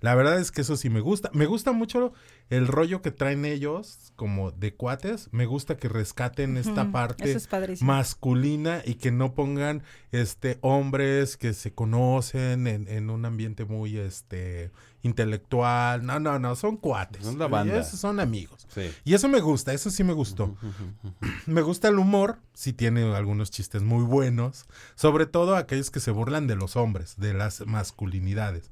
La 0.00 0.14
verdad 0.14 0.38
es 0.38 0.50
que 0.50 0.62
eso 0.62 0.76
sí 0.76 0.90
me 0.90 1.00
gusta. 1.00 1.30
Me 1.32 1.46
gusta 1.46 1.72
mucho 1.72 2.12
el 2.48 2.66
rollo 2.66 3.02
que 3.02 3.10
traen 3.10 3.44
ellos 3.44 4.12
como 4.16 4.50
de 4.50 4.74
cuates. 4.74 5.28
Me 5.32 5.46
gusta 5.46 5.76
que 5.76 5.88
rescaten 5.88 6.56
esta 6.56 6.90
parte 6.90 7.32
es 7.32 7.82
masculina 7.82 8.82
y 8.84 8.94
que 8.94 9.10
no 9.10 9.34
pongan 9.34 9.82
este 10.10 10.58
hombres 10.62 11.36
que 11.36 11.52
se 11.52 11.74
conocen 11.74 12.66
en, 12.66 12.88
en 12.88 13.10
un 13.10 13.24
ambiente 13.24 13.64
muy 13.64 13.98
este 13.98 14.70
intelectual. 15.02 16.04
No, 16.04 16.20
no, 16.20 16.38
no, 16.38 16.56
son 16.56 16.76
cuates. 16.76 17.24
Son 17.24 17.38
la 17.38 17.48
banda. 17.48 17.78
Esos 17.78 18.00
son 18.00 18.20
amigos. 18.20 18.66
Sí. 18.74 18.90
Y 19.04 19.14
eso 19.14 19.28
me 19.28 19.40
gusta, 19.40 19.72
eso 19.72 19.90
sí 19.90 20.04
me 20.04 20.12
gustó. 20.12 20.56
Me 21.46 21.62
gusta 21.62 21.88
el 21.88 21.98
humor, 21.98 22.38
sí 22.54 22.72
tiene 22.72 23.14
algunos 23.14 23.50
chistes 23.50 23.82
muy 23.82 24.04
buenos, 24.04 24.66
sobre 24.94 25.26
todo 25.26 25.56
aquellos 25.56 25.90
que 25.90 26.00
se 26.00 26.10
burlan 26.10 26.46
de 26.46 26.54
los 26.54 26.76
hombres, 26.76 27.16
de 27.18 27.34
las 27.34 27.66
masculinidades. 27.66 28.70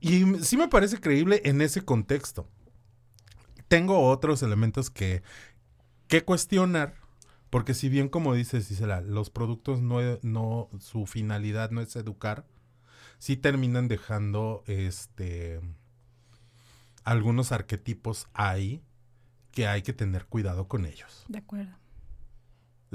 Y 0.00 0.24
sí 0.44 0.56
me 0.56 0.68
parece 0.68 1.00
creíble 1.00 1.42
en 1.44 1.60
ese 1.60 1.82
contexto. 1.82 2.48
Tengo 3.68 4.08
otros 4.08 4.42
elementos 4.42 4.90
que, 4.90 5.22
que 6.06 6.24
cuestionar, 6.24 6.94
porque 7.50 7.74
si 7.74 7.88
bien 7.88 8.08
como 8.08 8.34
dices, 8.34 8.68
Gisela, 8.68 9.00
los 9.00 9.30
productos 9.30 9.80
no, 9.80 9.98
no, 10.22 10.68
su 10.78 11.06
finalidad 11.06 11.70
no 11.70 11.80
es 11.80 11.94
educar, 11.96 12.46
sí 13.18 13.36
terminan 13.36 13.88
dejando 13.88 14.62
este 14.66 15.60
algunos 17.04 17.52
arquetipos 17.52 18.28
ahí 18.34 18.82
que 19.50 19.66
hay 19.66 19.82
que 19.82 19.92
tener 19.92 20.26
cuidado 20.26 20.68
con 20.68 20.84
ellos. 20.84 21.24
de 21.28 21.38
acuerdo 21.38 21.74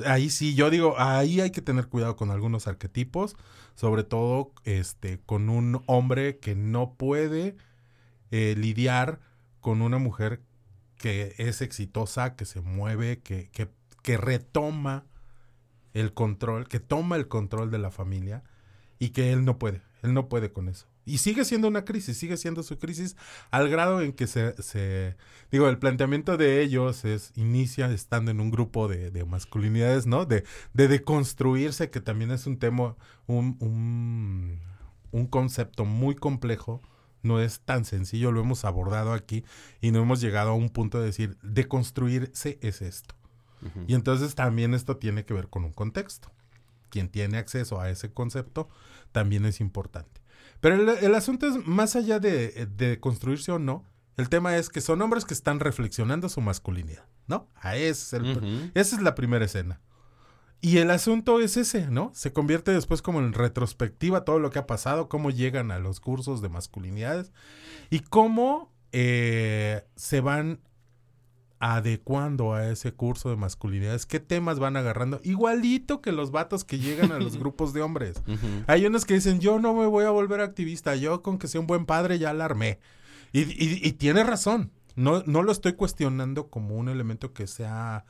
Ahí 0.06 0.30
sí, 0.30 0.56
yo 0.56 0.70
digo, 0.70 0.96
ahí 1.00 1.40
hay 1.40 1.52
que 1.52 1.62
tener 1.62 1.88
cuidado 1.88 2.16
con 2.16 2.32
algunos 2.32 2.68
arquetipos, 2.68 3.36
sobre 3.76 4.04
todo 4.04 4.52
este, 4.64 5.20
con 5.26 5.50
un 5.50 5.84
hombre 5.88 6.38
que 6.38 6.56
no 6.56 6.94
puede 6.96 7.56
eh, 8.32 8.56
lidiar 8.58 9.20
con 9.62 9.82
una 9.82 9.98
mujer 9.98 10.42
que 10.98 11.36
es 11.38 11.62
exitosa, 11.62 12.36
que 12.36 12.46
se 12.46 12.62
mueve, 12.62 13.20
que, 13.20 13.50
que, 13.50 13.70
que 14.02 14.18
retoma 14.18 15.06
el 15.94 16.14
control, 16.14 16.68
que 16.68 16.80
toma 16.80 17.16
el 17.16 17.28
control 17.28 17.72
de 17.72 17.80
la 17.80 17.92
familia 17.92 18.44
y 19.00 19.10
que 19.10 19.32
él 19.32 19.46
no 19.46 19.60
puede, 19.60 19.82
él 20.02 20.14
no 20.14 20.30
puede 20.30 20.52
con 20.52 20.70
eso. 20.70 20.88
Y 21.06 21.18
sigue 21.18 21.44
siendo 21.44 21.68
una 21.68 21.84
crisis, 21.84 22.18
sigue 22.18 22.38
siendo 22.38 22.64
su 22.64 22.80
crisis 22.80 23.18
al 23.52 23.70
grado 23.70 24.02
en 24.02 24.14
que 24.14 24.26
se, 24.28 24.62
se 24.62 25.18
digo, 25.52 25.68
el 25.68 25.78
planteamiento 25.78 26.38
de 26.38 26.62
ellos 26.62 27.04
es, 27.04 27.32
inicia 27.36 27.92
estando 27.92 28.32
en 28.32 28.40
un 28.40 28.52
grupo 28.52 28.88
de, 28.88 29.12
de 29.12 29.26
masculinidades, 29.26 30.06
¿no? 30.06 30.26
De, 30.26 30.46
de 30.74 30.88
deconstruirse, 30.88 31.90
que 31.90 32.00
también 32.00 32.32
es 32.32 32.48
un 32.48 32.58
tema, 32.58 32.96
un, 33.28 33.58
un, 33.60 34.60
un 35.12 35.28
concepto 35.28 35.84
muy 35.84 36.16
complejo, 36.16 36.82
no 37.22 37.40
es 37.40 37.62
tan 37.62 37.86
sencillo, 37.86 38.32
lo 38.32 38.42
hemos 38.42 38.66
abordado 38.66 39.14
aquí 39.14 39.44
y 39.82 39.92
no 39.92 40.02
hemos 40.02 40.22
llegado 40.22 40.52
a 40.52 40.56
un 40.56 40.70
punto 40.70 41.00
de 41.00 41.08
decir, 41.08 41.38
deconstruirse 41.42 42.60
es 42.62 42.82
esto. 42.82 43.16
Y 43.88 43.96
entonces 43.96 44.36
también 44.36 44.74
esto 44.74 44.98
tiene 44.98 45.24
que 45.24 45.34
ver 45.34 45.48
con 45.48 45.64
un 45.64 45.72
contexto. 45.72 46.30
Quien 46.90 47.08
tiene 47.08 47.38
acceso 47.38 47.80
a 47.80 47.90
ese 47.90 48.12
concepto 48.12 48.68
también 49.14 49.46
es 49.46 49.62
importante. 49.62 50.23
Pero 50.64 50.76
el, 50.76 50.88
el 51.04 51.14
asunto 51.14 51.46
es 51.46 51.68
más 51.68 51.98
allá 51.98 52.22
de, 52.22 52.68
de 52.68 52.98
construirse 53.02 53.52
o 53.52 53.60
no, 53.60 53.84
el 54.16 54.30
tema 54.30 54.56
es 54.56 54.70
que 54.70 54.80
son 54.80 55.02
hombres 55.02 55.26
que 55.26 55.34
están 55.34 55.60
reflexionando 55.60 56.30
su 56.30 56.40
masculinidad, 56.40 57.06
¿no? 57.28 57.50
A 57.56 57.76
ese 57.76 57.90
es 57.92 58.14
el, 58.14 58.72
esa 58.74 58.96
es 58.96 59.02
la 59.02 59.14
primera 59.14 59.44
escena. 59.44 59.82
Y 60.62 60.78
el 60.78 60.90
asunto 60.90 61.42
es 61.42 61.58
ese, 61.58 61.88
¿no? 61.88 62.12
Se 62.14 62.32
convierte 62.32 62.72
después 62.72 63.02
como 63.02 63.20
en 63.20 63.34
retrospectiva 63.34 64.24
todo 64.24 64.40
lo 64.40 64.52
que 64.52 64.60
ha 64.60 64.66
pasado, 64.66 65.10
cómo 65.10 65.32
llegan 65.32 65.70
a 65.70 65.80
los 65.80 66.00
cursos 66.00 66.42
de 66.42 66.48
masculinidades 66.48 67.34
y 67.90 68.00
cómo 68.00 68.74
eh, 68.94 69.86
se 69.98 70.22
van 70.22 70.62
adecuando 71.66 72.54
a 72.54 72.68
ese 72.70 72.92
curso 72.94 73.30
de 73.30 73.38
masculinidades, 73.38 74.06
qué 74.06 74.20
temas 74.20 74.60
van 74.60 74.76
agarrando, 74.76 75.22
igualito 75.24 76.02
que 76.02 76.12
los 76.12 76.30
vatos 76.32 76.66
que 76.66 76.78
llegan 76.78 77.12
a 77.14 77.20
los 77.20 77.38
grupos 77.40 77.72
de 77.74 77.82
hombres. 77.82 78.22
Hay 78.68 78.86
unos 78.86 79.06
que 79.06 79.14
dicen, 79.14 79.40
yo 79.40 79.60
no 79.60 79.74
me 79.74 79.86
voy 79.86 80.04
a 80.06 80.10
volver 80.10 80.42
activista, 80.42 80.96
yo 80.96 81.22
con 81.22 81.38
que 81.40 81.48
sea 81.48 81.62
un 81.62 81.68
buen 81.68 81.86
padre 81.86 82.20
ya 82.20 82.34
la 82.34 82.46
armé. 82.46 82.80
Y, 83.32 83.42
y- 83.42 83.80
y 83.82 83.94
tiene 83.94 84.24
razón, 84.26 84.72
no, 84.96 85.24
no 85.26 85.42
lo 85.42 85.52
estoy 85.54 85.74
cuestionando 85.74 86.50
como 86.50 86.76
un 86.76 86.90
elemento 86.90 87.32
que 87.34 87.48
sea... 87.48 88.04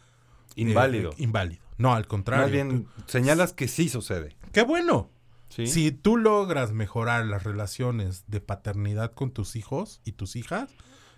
eh, 0.56 0.62
Inválido. 0.62 1.12
inválido. 1.18 1.62
No, 1.78 1.94
al 1.94 2.08
contrario. 2.08 2.44
Más 2.46 2.52
bien, 2.52 2.88
señalas 3.08 3.54
que 3.54 3.68
sí 3.68 3.88
sucede. 3.88 4.36
¡Qué 4.52 4.64
bueno! 4.64 5.10
Sí. 5.50 5.68
Si 5.68 5.92
tú 5.92 6.18
logras 6.18 6.72
mejorar 6.72 7.26
las 7.26 7.44
relaciones 7.44 8.24
de 8.28 8.42
paternidad 8.42 9.12
con 9.14 9.30
tus 9.32 9.56
hijos 9.56 10.02
y 10.04 10.14
tus 10.14 10.36
hijas, 10.36 10.72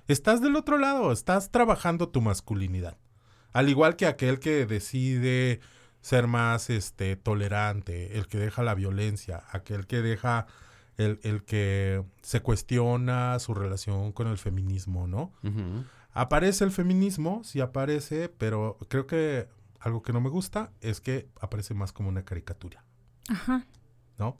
estás 0.08 0.41
del 0.41 0.56
otro 0.56 0.78
lado, 0.78 1.12
estás 1.12 1.52
trabajando 1.52 2.10
tu 2.10 2.22
masculinidad. 2.22 2.98
Al 3.54 3.70
igual 3.70 3.96
que 3.96 4.06
aquel 4.06 4.39
que 4.39 4.65
decide 4.65 5.62
ser 6.02 6.28
más 6.28 6.70
este 6.70 7.15
tolerante, 7.15 8.18
el 8.18 8.28
que 8.28 8.38
deja 8.38 8.63
la 8.63 8.76
violencia, 8.76 9.44
aquel 9.52 9.88
que 9.88 10.02
deja 10.02 10.46
el, 10.98 11.20
el 11.24 11.44
que 11.44 12.04
se 12.22 12.41
cuestiona 12.41 13.39
su 13.39 13.54
relación 13.54 14.12
con 14.12 14.28
el 14.28 14.38
feminismo, 14.38 15.08
¿no? 15.08 15.32
Aparece 16.12 16.63
el 16.63 16.72
feminismo, 16.72 17.44
sí 17.44 17.60
aparece, 17.60 18.30
pero 18.30 18.78
creo 18.88 19.08
que 19.08 19.48
algo 19.80 20.02
que 20.02 20.13
no 20.13 20.22
me 20.22 20.30
gusta 20.30 20.72
es 20.82 21.02
que 21.02 21.28
aparece 21.41 21.74
más 21.74 21.91
como 21.91 22.10
una 22.10 22.24
caricatura, 22.24 22.84
Ajá. 23.30 23.65
¿no? 24.18 24.38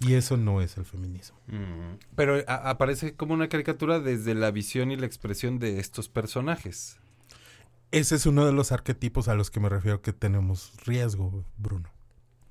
Y 0.00 0.14
eso 0.14 0.36
no 0.36 0.60
es 0.62 0.76
el 0.76 0.84
feminismo. 0.84 1.36
Mm, 1.48 1.96
Pero 2.14 2.36
a- 2.46 2.70
aparece 2.70 3.14
como 3.14 3.34
una 3.34 3.48
caricatura 3.48 3.98
desde 4.00 4.34
la 4.34 4.50
visión 4.50 4.90
y 4.92 4.96
la 4.96 5.06
expresión 5.06 5.58
de 5.58 5.80
estos 5.80 6.08
personajes. 6.08 6.98
Ese 7.90 8.14
es 8.16 8.26
uno 8.26 8.44
de 8.46 8.52
los 8.52 8.70
arquetipos 8.70 9.28
a 9.28 9.34
los 9.34 9.50
que 9.50 9.60
me 9.60 9.68
refiero 9.68 10.00
que 10.02 10.12
tenemos 10.12 10.72
riesgo, 10.84 11.44
Bruno. 11.56 11.88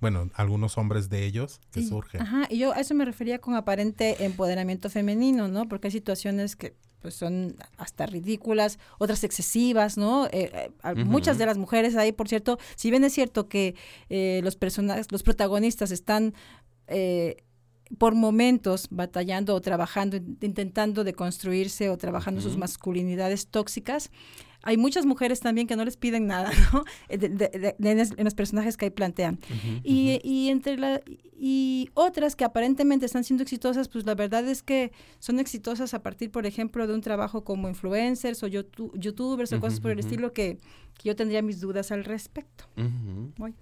Bueno, 0.02 0.30
algunos 0.36 0.78
hombres 0.78 1.10
de 1.10 1.26
ellos 1.26 1.62
que 1.72 1.80
Y- 1.82 1.88
surgen. 1.88 2.22
Ajá, 2.22 2.48
y 2.50 2.58
yo 2.60 2.74
a 2.74 2.80
eso 2.80 2.94
me 2.96 3.06
refería 3.06 3.40
con 3.40 3.56
aparente 3.56 4.26
empoderamiento 4.26 4.90
femenino, 4.90 5.48
¿no? 5.48 5.68
Porque 5.68 5.88
hay 5.88 5.92
situaciones 5.92 6.56
que 6.56 6.76
pues 7.02 7.14
son 7.14 7.56
hasta 7.78 8.08
ridículas, 8.08 8.80
otras 8.98 9.24
excesivas, 9.24 9.98
¿no? 9.98 10.26
Eh, 10.32 10.72
eh. 10.84 11.06
Muchas 11.06 11.38
de 11.38 11.46
las 11.46 11.58
mujeres 11.58 11.96
ahí, 11.96 12.12
por 12.12 12.28
cierto, 12.28 12.58
si 12.76 12.90
bien 12.90 13.04
es 13.04 13.14
cierto 13.14 13.48
que 13.48 13.76
eh, 14.10 14.42
los 14.44 14.56
personajes, 14.56 15.12
los 15.12 15.22
protagonistas 15.22 15.92
están 15.92 16.34
eh, 16.88 17.38
por 17.98 18.16
momentos 18.16 18.88
batallando 18.90 19.56
o 19.56 19.62
trabajando, 19.62 20.18
in- 20.18 20.38
intentando 20.42 21.04
deconstruirse 21.06 21.90
o 21.90 21.98
trabajando 21.98 22.42
sus 22.42 22.58
masculinidades 22.58 23.48
tóxicas, 23.48 24.12
hay 24.64 24.76
muchas 24.76 25.06
mujeres 25.06 25.40
también 25.40 25.68
que 25.68 25.78
no 25.78 25.86
les 25.86 25.96
piden 25.96 26.28
nada, 26.28 26.52
¿no? 26.74 26.84
Eh, 27.08 27.18
de- 27.18 27.30
de- 27.30 27.48
de- 27.50 27.76
de- 27.78 27.92
en, 28.18 28.24
los 28.26 28.34
personajes 28.34 28.76
que 28.76 28.86
ahí 28.86 28.92
plantean. 28.92 29.40
Y, 29.84 30.20
y 30.24 30.50
entre 30.50 30.78
la 30.78 31.02
y 31.40 31.90
otras 31.94 32.36
que 32.36 32.44
aparentemente 32.44 33.06
están 33.06 33.24
siendo 33.24 33.44
exitosas, 33.44 33.88
pues 33.88 34.06
la 34.06 34.16
verdad 34.16 34.46
es 34.50 34.64
que 34.64 34.92
son 35.20 35.40
exitosas 35.40 35.94
a 35.94 36.02
partir, 36.02 36.32
por 36.32 36.46
ejemplo, 36.48 36.88
de 36.88 36.94
un 36.96 37.02
trabajo 37.02 37.44
como 37.46 37.70
influencers 37.70 38.42
o 38.44 38.48
youtu- 38.48 38.92
youtubers 38.96 39.54
o 39.54 39.60
cosas 39.62 39.80
por 39.80 39.92
el 39.92 40.00
estilo 40.00 40.34
que, 40.34 40.58
que 40.98 41.08
yo 41.10 41.16
tendría 41.16 41.42
mis 41.44 41.62
dudas 41.62 41.92
al 41.92 42.04
respecto. 42.04 42.66
Voy. 43.38 43.54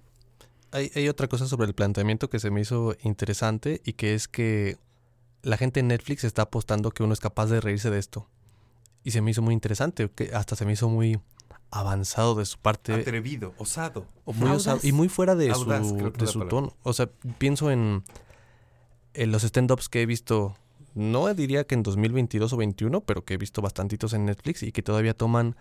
Hay, 0.72 0.90
hay 0.94 1.08
otra 1.08 1.28
cosa 1.28 1.46
sobre 1.46 1.66
el 1.66 1.74
planteamiento 1.74 2.28
que 2.28 2.38
se 2.38 2.50
me 2.50 2.60
hizo 2.60 2.96
interesante 3.02 3.80
y 3.84 3.94
que 3.94 4.14
es 4.14 4.28
que 4.28 4.78
la 5.42 5.56
gente 5.56 5.80
en 5.80 5.88
Netflix 5.88 6.24
está 6.24 6.42
apostando 6.42 6.90
que 6.90 7.02
uno 7.02 7.12
es 7.12 7.20
capaz 7.20 7.46
de 7.46 7.60
reírse 7.60 7.90
de 7.90 7.98
esto. 7.98 8.28
Y 9.04 9.12
se 9.12 9.20
me 9.20 9.30
hizo 9.30 9.42
muy 9.42 9.54
interesante, 9.54 10.10
que 10.10 10.34
hasta 10.34 10.56
se 10.56 10.64
me 10.64 10.72
hizo 10.72 10.88
muy 10.88 11.20
avanzado 11.70 12.34
de 12.34 12.44
su 12.44 12.58
parte. 12.58 12.92
Atrevido, 12.92 13.54
osado. 13.58 14.06
O 14.24 14.32
muy 14.32 14.50
osado, 14.50 14.80
y 14.82 14.90
muy 14.90 15.08
fuera 15.08 15.36
de 15.36 15.50
Audaz, 15.50 15.86
su, 15.86 15.96
de 15.96 16.46
tono. 16.48 16.74
O 16.82 16.92
sea, 16.92 17.08
pienso 17.38 17.70
en, 17.70 18.02
en 19.14 19.30
los 19.30 19.44
stand-ups 19.44 19.88
que 19.88 20.02
he 20.02 20.06
visto, 20.06 20.56
no 20.94 21.32
diría 21.34 21.64
que 21.64 21.76
en 21.76 21.84
2022 21.84 22.52
o 22.52 22.56
21, 22.56 23.00
pero 23.02 23.24
que 23.24 23.34
he 23.34 23.36
visto 23.36 23.62
bastantitos 23.62 24.12
en 24.12 24.24
Netflix 24.24 24.64
y 24.64 24.72
que 24.72 24.82
todavía 24.82 25.14
toman 25.14 25.54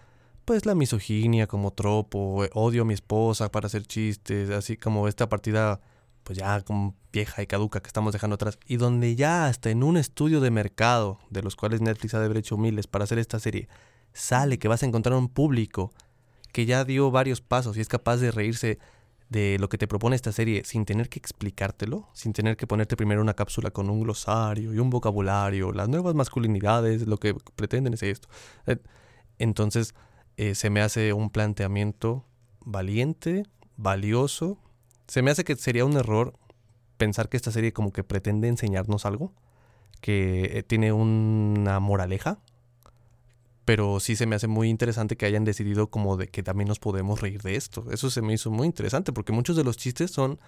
pues 0.46 0.66
la 0.66 0.76
misoginia 0.76 1.48
como 1.48 1.72
tropo, 1.72 2.46
eh, 2.46 2.50
odio 2.54 2.84
a 2.84 2.86
mi 2.86 2.94
esposa 2.94 3.52
para 3.52 3.68
hacer 3.68 3.86
chistes, 3.86 4.50
así 4.52 4.78
como 4.78 5.08
esta 5.08 5.28
partida 5.28 5.82
pues 6.24 6.40
ya 6.40 6.62
como 6.62 6.96
vieja 7.14 7.44
y 7.44 7.48
caduca 7.48 7.82
que 7.82 7.88
estamos 7.88 8.14
dejando 8.14 8.36
atrás 8.36 8.58
y 8.66 8.78
donde 8.78 9.16
ya 9.16 9.46
hasta 9.48 9.70
en 9.70 9.84
un 9.84 9.98
estudio 9.98 10.42
de 10.42 10.52
mercado, 10.52 11.20
de 11.30 11.44
los 11.44 11.56
cuales 11.56 11.82
Netflix 11.82 12.14
ha 12.14 12.20
de 12.20 12.26
haber 12.26 12.38
hecho 12.38 12.58
miles 12.58 12.88
para 12.88 13.04
hacer 13.04 13.20
esta 13.20 13.40
serie, 13.40 13.68
sale 14.14 14.58
que 14.58 14.68
vas 14.68 14.82
a 14.82 14.88
encontrar 14.88 15.16
un 15.16 15.30
público 15.30 15.94
que 16.52 16.66
ya 16.66 16.84
dio 16.84 17.12
varios 17.12 17.42
pasos 17.42 17.78
y 17.78 17.82
es 17.82 17.88
capaz 17.88 18.18
de 18.18 18.32
reírse 18.32 18.80
de 19.30 19.58
lo 19.60 19.70
que 19.70 19.78
te 19.78 19.88
propone 19.88 20.16
esta 20.16 20.32
serie 20.32 20.64
sin 20.66 20.86
tener 20.86 21.10
que 21.10 21.20
explicártelo, 21.20 22.08
sin 22.14 22.34
tener 22.34 22.58
que 22.58 22.68
ponerte 22.68 22.96
primero 22.96 23.22
una 23.22 23.34
cápsula 23.34 23.72
con 23.72 23.90
un 23.90 24.02
glosario 24.02 24.74
y 24.74 24.80
un 24.80 24.90
vocabulario, 24.90 25.72
las 25.72 25.90
nuevas 25.90 26.16
masculinidades, 26.16 27.08
lo 27.08 27.18
que 27.18 27.36
pretenden 27.56 27.94
es 27.94 28.04
esto. 28.04 28.30
Eh, 28.68 28.78
Entonces, 29.38 29.94
eh, 30.38 30.56
se 30.56 30.70
me 30.70 30.82
hace 30.82 31.14
un 31.14 31.30
planteamiento 31.30 32.26
valiente, 32.66 33.44
valioso. 33.78 34.58
Se 35.08 35.22
me 35.22 35.32
hace 35.32 35.44
que 35.44 35.56
sería 35.56 35.86
un 35.86 35.98
error 35.98 36.34
pensar 36.98 37.30
que 37.30 37.38
esta 37.38 37.52
serie 37.52 37.74
como 37.74 37.92
que 37.92 38.04
pretende 38.04 38.48
enseñarnos 38.48 39.06
algo, 39.06 39.34
que 40.02 40.58
eh, 40.58 40.64
tiene 40.64 40.92
una 40.94 41.80
moraleja, 41.80 42.40
pero 43.66 44.00
sí 44.00 44.16
se 44.16 44.28
me 44.28 44.36
hace 44.36 44.48
muy 44.48 44.70
interesante 44.70 45.18
que 45.18 45.26
hayan 45.26 45.44
decidido 45.44 45.88
como 45.90 46.18
de 46.18 46.28
que 46.28 46.44
también 46.44 46.68
nos 46.68 46.80
podemos 46.80 47.22
reír 47.22 47.42
de 47.42 47.56
esto. 47.56 47.86
Eso 47.92 48.10
se 48.12 48.22
me 48.22 48.34
hizo 48.34 48.52
muy 48.52 48.68
interesante 48.68 49.12
porque 49.12 49.32
muchos 49.34 49.56
de 49.56 49.64
los 49.64 49.76
chistes 49.78 50.12
son, 50.12 50.40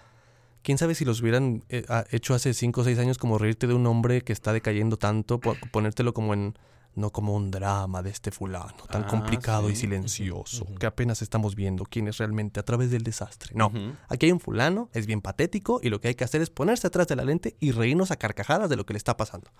quién 0.61 0.77
sabe 0.77 0.93
si 0.93 1.03
los 1.03 1.21
hubieran 1.21 1.63
eh, 1.69 1.83
hecho 2.11 2.35
hace 2.35 2.53
5 2.53 2.81
o 2.81 2.83
6 2.83 2.99
años 2.99 3.17
como 3.17 3.37
reírte 3.39 3.65
de 3.67 3.73
un 3.73 3.87
hombre 3.87 4.21
que 4.21 4.33
está 4.33 4.53
decayendo 4.53 4.97
tanto, 4.97 5.39
po- 5.39 5.55
ponértelo 5.71 6.13
como 6.13 6.33
en, 6.35 6.53
no 6.97 7.11
como 7.11 7.35
un 7.35 7.51
drama 7.51 8.01
de 8.01 8.09
este 8.09 8.31
fulano, 8.31 8.83
tan 8.89 9.03
Ah, 9.03 9.07
complicado 9.07 9.69
y 9.69 9.75
silencioso, 9.75 10.65
que 10.79 10.87
apenas 10.87 11.21
estamos 11.21 11.55
viendo 11.55 11.85
quién 11.85 12.07
es 12.07 12.17
realmente 12.17 12.59
a 12.59 12.63
través 12.63 12.89
del 12.91 13.03
desastre. 13.03 13.51
No, 13.55 13.71
aquí 14.09 14.25
hay 14.25 14.31
un 14.31 14.39
fulano, 14.39 14.89
es 14.93 15.05
bien 15.05 15.21
patético 15.21 15.79
y 15.81 15.89
lo 15.89 16.01
que 16.01 16.09
hay 16.09 16.15
que 16.15 16.23
hacer 16.23 16.41
es 16.41 16.49
ponerse 16.49 16.87
atrás 16.87 17.07
de 17.07 17.15
la 17.15 17.23
lente 17.23 17.55
y 17.59 17.71
reírnos 17.71 18.11
a 18.11 18.15
carcajadas 18.17 18.69
de 18.69 18.75
lo 18.75 18.85
que 18.85 18.93
le 18.93 18.97
está 18.97 19.15
pasando. 19.15 19.51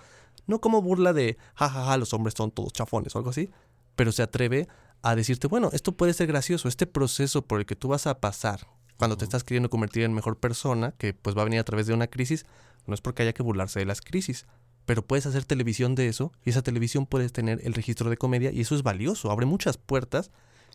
No 0.47 0.59
como 0.59 0.81
burla 0.81 1.13
de, 1.13 1.37
jajaja, 1.55 1.97
los 1.97 2.13
hombres 2.13 2.33
son 2.35 2.51
todos 2.51 2.73
chafones 2.73 3.15
o 3.15 3.19
algo 3.19 3.29
así, 3.29 3.49
pero 3.95 4.11
se 4.11 4.23
atreve 4.23 4.67
a 5.03 5.15
decirte, 5.15 5.47
bueno, 5.47 5.69
esto 5.73 5.91
puede 5.91 6.13
ser 6.13 6.27
gracioso, 6.27 6.67
este 6.67 6.87
proceso 6.87 7.43
por 7.43 7.59
el 7.59 7.67
que 7.67 7.75
tú 7.75 7.87
vas 7.87 8.07
a 8.07 8.19
pasar 8.19 8.67
cuando 8.97 9.15
te 9.15 9.25
estás 9.25 9.43
queriendo 9.43 9.69
convertir 9.69 10.03
en 10.03 10.13
mejor 10.13 10.39
persona, 10.39 10.93
que 10.97 11.13
pues 11.13 11.37
va 11.37 11.41
a 11.41 11.45
venir 11.45 11.59
a 11.59 11.63
través 11.63 11.85
de 11.85 11.93
una 11.93 12.07
crisis, 12.07 12.47
no 12.87 12.95
es 12.95 13.01
porque 13.01 13.21
haya 13.21 13.33
que 13.33 13.43
burlarse 13.43 13.79
de 13.79 13.85
las 13.85 14.01
crisis, 14.01 14.47
pero 14.87 15.05
puedes 15.05 15.25
hacer 15.27 15.43
televisión 15.45 15.93
de 15.95 16.07
eso 16.07 16.31
y 16.45 16.49
esa 16.49 16.63
televisión 16.63 17.05
puedes 17.05 17.31
tener 17.33 17.59
el 17.63 17.73
registro 17.75 18.09
de 18.09 18.17
comedia 18.17 18.51
y 18.51 18.61
eso 18.61 18.73
es 18.73 18.81
valioso, 18.83 19.29
abre 19.29 19.45
muchas 19.45 19.77
puertas 19.77 20.31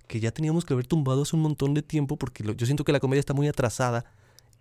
que 0.07 0.20
ya 0.20 0.31
teníamos 0.33 0.64
que 0.66 0.75
haber 0.75 0.87
tumbado 0.87 1.22
hace 1.22 1.35
un 1.35 1.42
montón 1.42 1.72
de 1.75 1.83
tiempo 1.83 2.16
porque 2.18 2.44
lo- 2.44 2.53
yo 2.53 2.66
siento 2.66 2.85
que 2.85 2.92
la 2.92 3.01
comedia 3.01 3.20
está 3.20 3.33
muy 3.35 3.48
atrasada 3.48 4.05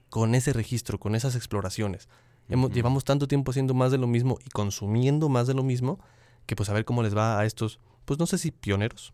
con 0.09 0.35
ese 0.35 0.53
registro, 0.53 0.99
con 0.99 1.15
esas 1.15 1.35
exploraciones. 1.35 2.07
Hemos-. 2.49 2.71
Llevamos 2.71 3.03
tanto 3.03 3.27
tiempo 3.27 3.51
haciendo 3.51 3.73
más 3.73 3.91
de 3.91 3.97
lo 3.97 4.07
mismo 4.07 4.37
y 4.45 4.49
consumiendo 4.49 5.27
más 5.29 5.47
de 5.47 5.53
lo 5.53 5.63
mismo 5.63 5.99
que 6.45 6.55
pues 6.55 6.69
a 6.69 6.73
ver 6.73 6.85
cómo 6.85 7.03
les 7.03 7.15
va 7.15 7.37
a 7.39 7.45
estos, 7.45 7.79
pues 8.05 8.19
no 8.19 8.25
sé 8.27 8.37
si 8.37 8.51
pioneros, 8.51 9.11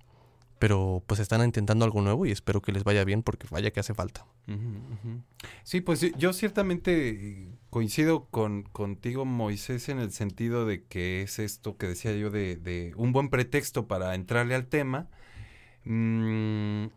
pero 0.59 1.03
pues 1.07 1.19
están 1.19 1.43
intentando 1.43 1.83
algo 1.85 2.01
nuevo 2.01 2.25
y 2.25 2.31
espero 2.31 2.61
que 2.61 2.71
les 2.71 2.83
vaya 2.83 3.03
bien 3.03 3.21
porque 3.23 3.47
vaya 3.51 3.69
que 3.71 3.79
hace 3.79 3.93
falta. 3.93 4.25
Sí, 5.63 5.81
pues 5.81 6.01
yo- 6.17 6.33
ciertamente 6.33 7.47
coincido 7.69 8.25
con 8.29 8.63
contigo, 8.63 9.25
Moisés, 9.25 9.89
en 9.89 9.99
el 9.99 10.11
sentido 10.11 10.65
de 10.65 10.83
que 10.85 11.21
es 11.21 11.39
esto 11.39 11.77
que 11.77 11.87
decía 11.87 12.13
yo 12.13 12.29
de, 12.29 12.55
de 12.55 12.93
un 12.95 13.11
buen 13.13 13.29
pretexto 13.29 13.87
para 13.87 14.15
entrarle 14.15 14.55
al 14.55 14.67
tema. 14.67 15.09
Mm, 15.85 16.87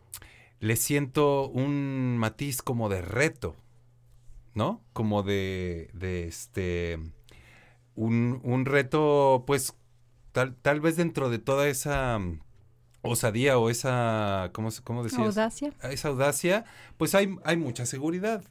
le 0.59 0.75
siento 0.75 1.49
un 1.49 2.17
matiz 2.17 2.61
como 2.61 2.89
de 2.89 3.01
reto, 3.01 3.55
¿no? 4.53 4.83
Como 4.93 5.23
de, 5.23 5.89
de 5.93 6.27
este, 6.27 6.99
un, 7.95 8.39
un 8.43 8.65
reto, 8.65 9.43
pues, 9.47 9.75
tal, 10.31 10.55
tal 10.55 10.81
vez 10.81 10.97
dentro 10.97 11.29
de 11.29 11.39
toda 11.39 11.67
esa 11.67 12.19
osadía 13.01 13.57
o 13.57 13.69
esa, 13.69 14.49
¿cómo, 14.53 14.69
cómo 14.83 15.03
decías? 15.03 15.21
Audacia. 15.21 15.73
Esa 15.83 16.09
audacia, 16.09 16.65
pues 16.97 17.15
hay, 17.15 17.35
hay 17.43 17.57
mucha 17.57 17.85
seguridad 17.85 18.43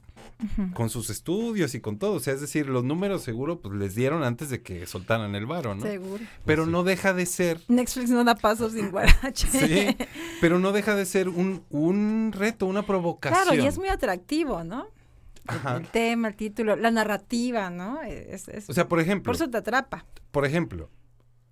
con 0.75 0.89
sus 0.91 1.11
estudios 1.11 1.75
y 1.75 1.81
con 1.81 1.99
todo. 1.99 2.15
O 2.15 2.21
sea, 2.21 2.33
es 2.35 2.41
decir, 2.41 2.67
los 2.67 2.83
números 2.83 3.23
seguro 3.23 3.61
pues 3.61 3.75
les 3.75 3.95
dieron 3.95 4.23
antes 4.23 4.49
de 4.49 4.63
que 4.63 4.87
soltaran 4.87 5.35
el 5.35 5.45
varo, 5.47 5.75
¿no? 5.75 5.83
Seguro. 5.83 6.25
Pero 6.47 6.65
no 6.67 6.83
deja 6.83 7.13
de 7.13 7.27
ser 7.27 7.61
Netflix 7.69 8.09
no 8.11 8.25
da 8.25 8.35
pasos 8.35 8.73
sin 8.73 8.91
guarache. 8.91 9.47
Sí, 9.51 9.97
pero 10.41 10.59
no 10.59 10.73
deja 10.73 10.95
de 10.95 11.05
ser 11.05 11.29
un, 11.29 11.63
un 11.71 12.33
reto, 12.35 12.67
una 12.67 12.87
provocación. 12.87 13.43
Claro, 13.45 13.63
y 13.63 13.67
es 13.67 13.77
muy 13.79 13.89
atractivo, 13.89 14.65
¿no? 14.65 14.87
Ajá. 15.47 15.77
El 15.79 15.87
tema, 15.89 16.29
el 16.29 16.37
título, 16.37 16.77
la 16.77 16.91
narrativa, 16.91 17.69
¿no? 17.71 18.01
Es- 18.03 18.49
es- 18.49 18.69
O 18.71 18.73
sea, 18.75 18.89
por 18.89 19.01
ejemplo, 19.01 19.25
Por 19.31 19.35
eso 19.35 19.49
te 19.51 19.59
atrapa. 19.59 20.07
por 20.31 20.45
ejemplo, 20.47 20.91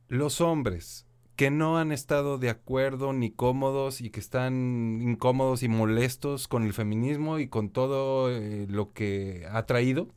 los 0.08 0.40
hombres 0.40 1.04
que 1.38 1.50
no 1.52 1.78
han 1.78 1.92
estado 1.92 2.36
de 2.36 2.50
acuerdo 2.50 3.12
ni 3.12 3.30
cómodos 3.30 4.00
y 4.00 4.10
que 4.10 4.18
están 4.18 4.98
incómodos 5.00 5.62
y 5.62 5.68
molestos 5.68 6.48
con 6.48 6.64
el 6.64 6.72
feminismo 6.74 7.38
y 7.38 7.46
con 7.46 7.70
todo 7.70 8.28
eh, 8.30 8.66
lo 8.68 8.92
que 8.92 9.46
ha 9.48 9.64
traído, 9.64 10.08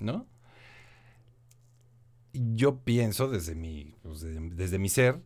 ¿no? 0.00 0.26
Yo 2.32 2.80
pienso 2.80 3.28
desde 3.28 3.54
mi, 3.54 3.94
pues, 4.02 4.20
de- 4.20 4.40
desde 4.50 4.78
mi 4.80 4.88
ser 4.88 5.20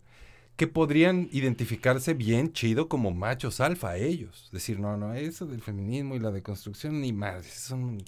que 0.57 0.67
podrían 0.67 1.29
identificarse 1.33 2.13
bien 2.15 2.53
chido 2.53 2.89
como 2.89 3.13
machos 3.13 3.61
alfa 3.61 3.97
ellos. 3.97 4.51
Decir, 4.53 4.79
no, 4.81 4.97
no, 4.99 5.15
eso 5.15 5.47
del 5.47 5.63
feminismo 5.63 6.15
y 6.17 6.19
la 6.19 6.31
deconstrucción 6.31 7.01
ni 7.01 7.13
más, 7.15 7.47
son 7.47 8.03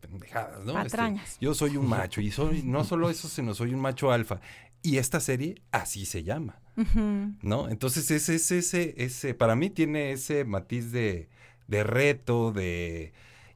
pendejadas, 0.00 0.64
¿no? 0.64 0.72
Este, 0.78 0.90
Patrañas. 0.90 1.38
yo 1.40 1.54
soy 1.54 1.76
un 1.76 1.88
macho 1.88 2.20
y 2.20 2.30
soy, 2.30 2.62
no 2.62 2.84
solo 2.84 3.10
eso, 3.10 3.26
sino 3.26 3.54
soy 3.54 3.74
un 3.74 3.80
macho 3.80 4.12
alfa. 4.12 4.40
Y 4.86 4.98
esta 4.98 5.18
serie 5.18 5.62
así 5.72 6.06
se 6.06 6.22
llama. 6.22 6.60
¿no? 7.42 7.68
Entonces 7.68 8.08
ese, 8.12 8.36
ese, 8.36 8.58
ese, 8.58 8.94
ese, 8.98 9.34
para 9.34 9.56
mí 9.56 9.68
tiene 9.68 10.12
ese 10.12 10.44
matiz 10.44 10.92
de, 10.92 11.28
de 11.66 11.82
reto, 11.82 12.52
de... 12.52 13.12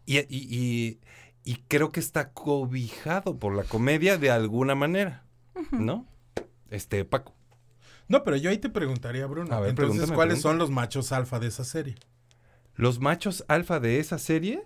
Y, 0.07 0.19
y, 0.19 0.27
y, 0.29 1.01
y 1.45 1.55
creo 1.69 1.93
que 1.93 2.01
está 2.01 2.33
cobijado 2.33 3.39
por 3.39 3.55
la 3.55 3.63
comedia 3.63 4.19
de 4.19 4.31
alguna 4.31 4.75
manera, 4.75 5.25
¿no? 5.71 6.09
Este, 6.69 7.05
Paco. 7.05 7.33
No, 8.09 8.25
pero 8.25 8.37
yo 8.37 8.51
ahí 8.51 8.59
te 8.59 8.69
preguntaría, 8.69 9.25
Bruno. 9.27 9.55
A 9.55 9.61
ver, 9.61 9.71
Entonces, 9.71 10.11
¿cuáles 10.11 10.41
son 10.41 10.59
los 10.59 10.71
machos 10.71 11.13
alfa 11.13 11.39
de 11.39 11.47
esa 11.47 11.63
serie? 11.63 11.95
Los 12.75 12.99
machos 12.99 13.45
alfa 13.47 13.79
de 13.79 14.01
esa 14.01 14.19
serie. 14.19 14.65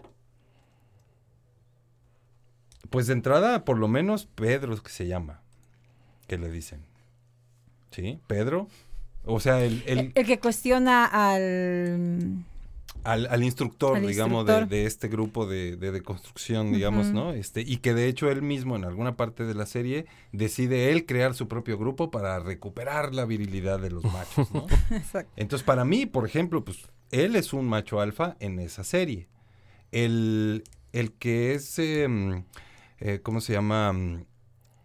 Pues 2.89 3.07
de 3.07 3.13
entrada, 3.13 3.67
por 3.67 3.77
lo 3.77 3.87
menos 3.87 4.25
Pedro 4.25 4.83
que 4.83 4.91
se 4.91 5.07
llama. 5.07 5.44
Que 6.35 6.39
le 6.39 6.51
dicen. 6.51 6.81
¿Sí? 7.91 8.19
Pedro. 8.27 8.69
O 9.25 9.41
sea, 9.41 9.63
el, 9.65 9.83
el- 9.87 10.13
El, 10.15 10.27
que 10.27 10.39
cuestiona 10.39 11.05
al... 11.07 12.45
al, 13.05 13.27
al 13.29 13.43
instructor, 13.45 13.97
Al 13.99 14.07
digamos, 14.07 14.41
instructor. 14.43 14.69
De, 14.69 14.77
de 14.79 14.87
este 14.87 15.09
grupo 15.09 15.47
de, 15.47 15.77
de, 15.77 15.93
de 15.93 16.03
construcción, 16.03 16.73
digamos. 16.73 17.13
¿no? 17.13 17.33
Este, 17.33 17.61
y 17.63 17.77
que 17.79 17.95
de 17.95 18.09
hecho 18.09 18.31
él 18.31 18.43
mismo 18.43 18.77
en 18.77 18.85
alguna 18.85 19.17
parte 19.17 19.45
de 19.45 19.55
la 19.55 19.65
serie 19.67 20.07
decide 20.33 20.91
él 20.91 21.07
crear 21.07 21.35
su 21.35 21.47
propio 21.49 21.79
grupo 21.79 22.11
para 22.11 22.39
recuperar 22.41 23.15
la 23.15 23.25
virilidad 23.25 23.79
de 23.79 23.91
los 23.91 24.05
machos, 24.05 24.53
¿no? 24.53 24.67
Exacto. 24.91 25.31
Entonces, 25.37 25.65
para 25.65 25.85
mí, 25.85 26.05
por 26.07 26.27
ejemplo, 26.27 26.65
pues 26.65 26.79
él 27.13 27.37
es 27.37 27.53
un 27.53 27.67
macho 27.67 28.01
alfa 28.01 28.37
en 28.41 28.59
esa 28.59 28.83
serie. 28.85 29.29
El, 29.93 30.65
el 30.93 31.13
que 31.13 31.55
es, 31.55 31.79
em, 31.79 32.43
eh, 32.99 33.21
¿cómo 33.23 33.41
se 33.41 33.53
llama? 33.53 33.93
Mm, 33.93 34.25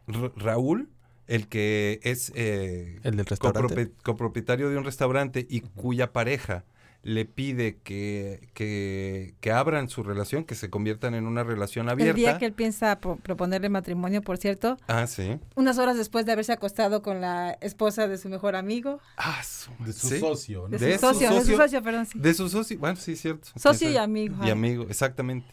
Ra- 0.08 0.32
Raúl, 0.36 0.90
el 1.30 1.48
que 1.48 2.00
es 2.04 2.32
eh, 2.36 3.00
El 3.04 3.16
del 3.16 3.26
restaurante. 3.26 3.74
copropi- 3.88 3.92
copropietario 4.04 4.70
de 4.70 4.78
un 4.78 4.84
restaurante 4.84 5.46
y 5.50 5.62
cuya 5.62 6.12
pareja 6.12 6.66
le 7.02 7.24
pide 7.24 7.78
que, 7.82 8.50
que, 8.54 9.34
que 9.40 9.52
abran 9.54 9.88
su 9.88 10.04
relación, 10.04 10.44
que 10.44 10.54
se 10.56 10.70
conviertan 10.70 11.14
en 11.16 11.28
una 11.28 11.46
relación 11.46 11.88
abierta. 11.88 12.10
El 12.10 12.16
día 12.18 12.38
que 12.38 12.46
él 12.46 12.52
piensa 12.52 13.00
po- 13.00 13.16
proponerle 13.16 13.70
matrimonio, 13.70 14.22
por 14.22 14.38
cierto, 14.38 14.76
Ah, 14.88 15.08
sí. 15.08 15.40
unas 15.56 15.78
horas 15.78 15.96
después 15.96 16.26
de 16.26 16.34
haberse 16.34 16.52
acostado 16.52 17.02
con 17.02 17.22
la 17.22 17.58
esposa 17.62 18.10
de 18.10 18.18
su 18.18 18.28
mejor 18.28 18.58
amigo. 18.58 19.00
Ah, 19.16 19.42
su- 19.46 19.72
De 19.86 19.94
su 19.94 20.10
¿sí? 20.10 20.20
socio, 20.20 20.64
¿no? 20.68 20.78
De 20.78 20.94
su 20.96 21.00
socio, 21.00 21.34
de 21.34 21.46
su 21.46 21.56
socio, 21.56 21.82
perdón, 21.82 22.06
sí. 22.06 22.20
De 22.20 22.34
su 22.34 22.50
socio, 22.50 22.78
bueno, 22.80 22.98
sí, 22.98 23.16
cierto. 23.16 23.48
Socio 23.56 23.90
y 23.90 23.96
amigo, 23.96 24.36
Y 24.46 24.50
amigo, 24.50 24.84
exactamente. 24.90 25.48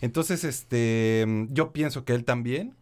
Entonces, 0.00 0.44
este, 0.44 1.26
yo 1.50 1.72
pienso 1.72 2.04
que 2.04 2.14
él 2.14 2.24
también. 2.24 2.76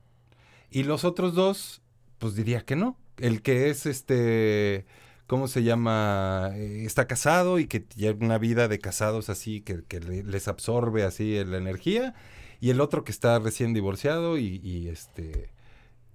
Y 0.70 0.82
los 0.82 1.04
otros 1.04 1.34
dos, 1.34 1.80
pues 2.24 2.36
diría 2.36 2.64
que 2.64 2.74
no. 2.74 2.96
El 3.18 3.42
que 3.42 3.68
es, 3.68 3.84
este, 3.84 4.86
¿cómo 5.26 5.46
se 5.46 5.62
llama? 5.62 6.52
Eh, 6.54 6.84
está 6.86 7.06
casado 7.06 7.58
y 7.58 7.66
que 7.66 7.84
lleva 7.94 8.24
una 8.24 8.38
vida 8.38 8.66
de 8.66 8.78
casados 8.78 9.28
así, 9.28 9.60
que, 9.60 9.84
que 9.84 10.00
le- 10.00 10.22
les 10.22 10.48
absorbe 10.48 11.02
así 11.04 11.44
la 11.44 11.58
energía. 11.58 12.14
Y 12.62 12.70
el 12.70 12.80
otro 12.80 13.04
que 13.04 13.12
está 13.12 13.38
recién 13.40 13.74
divorciado 13.74 14.38
y, 14.38 14.88
este, 14.88 15.50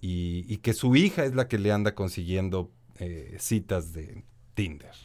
y, 0.02 0.52
y 0.52 0.58
que 0.58 0.74
su 0.74 0.96
hija 0.96 1.26
es 1.26 1.36
la 1.36 1.48
que 1.48 1.60
le 1.60 1.72
anda 1.72 1.94
consiguiendo 1.94 2.72
eh, 2.98 3.36
citas 3.40 3.94
de 3.94 4.24
Tinder. 4.56 4.96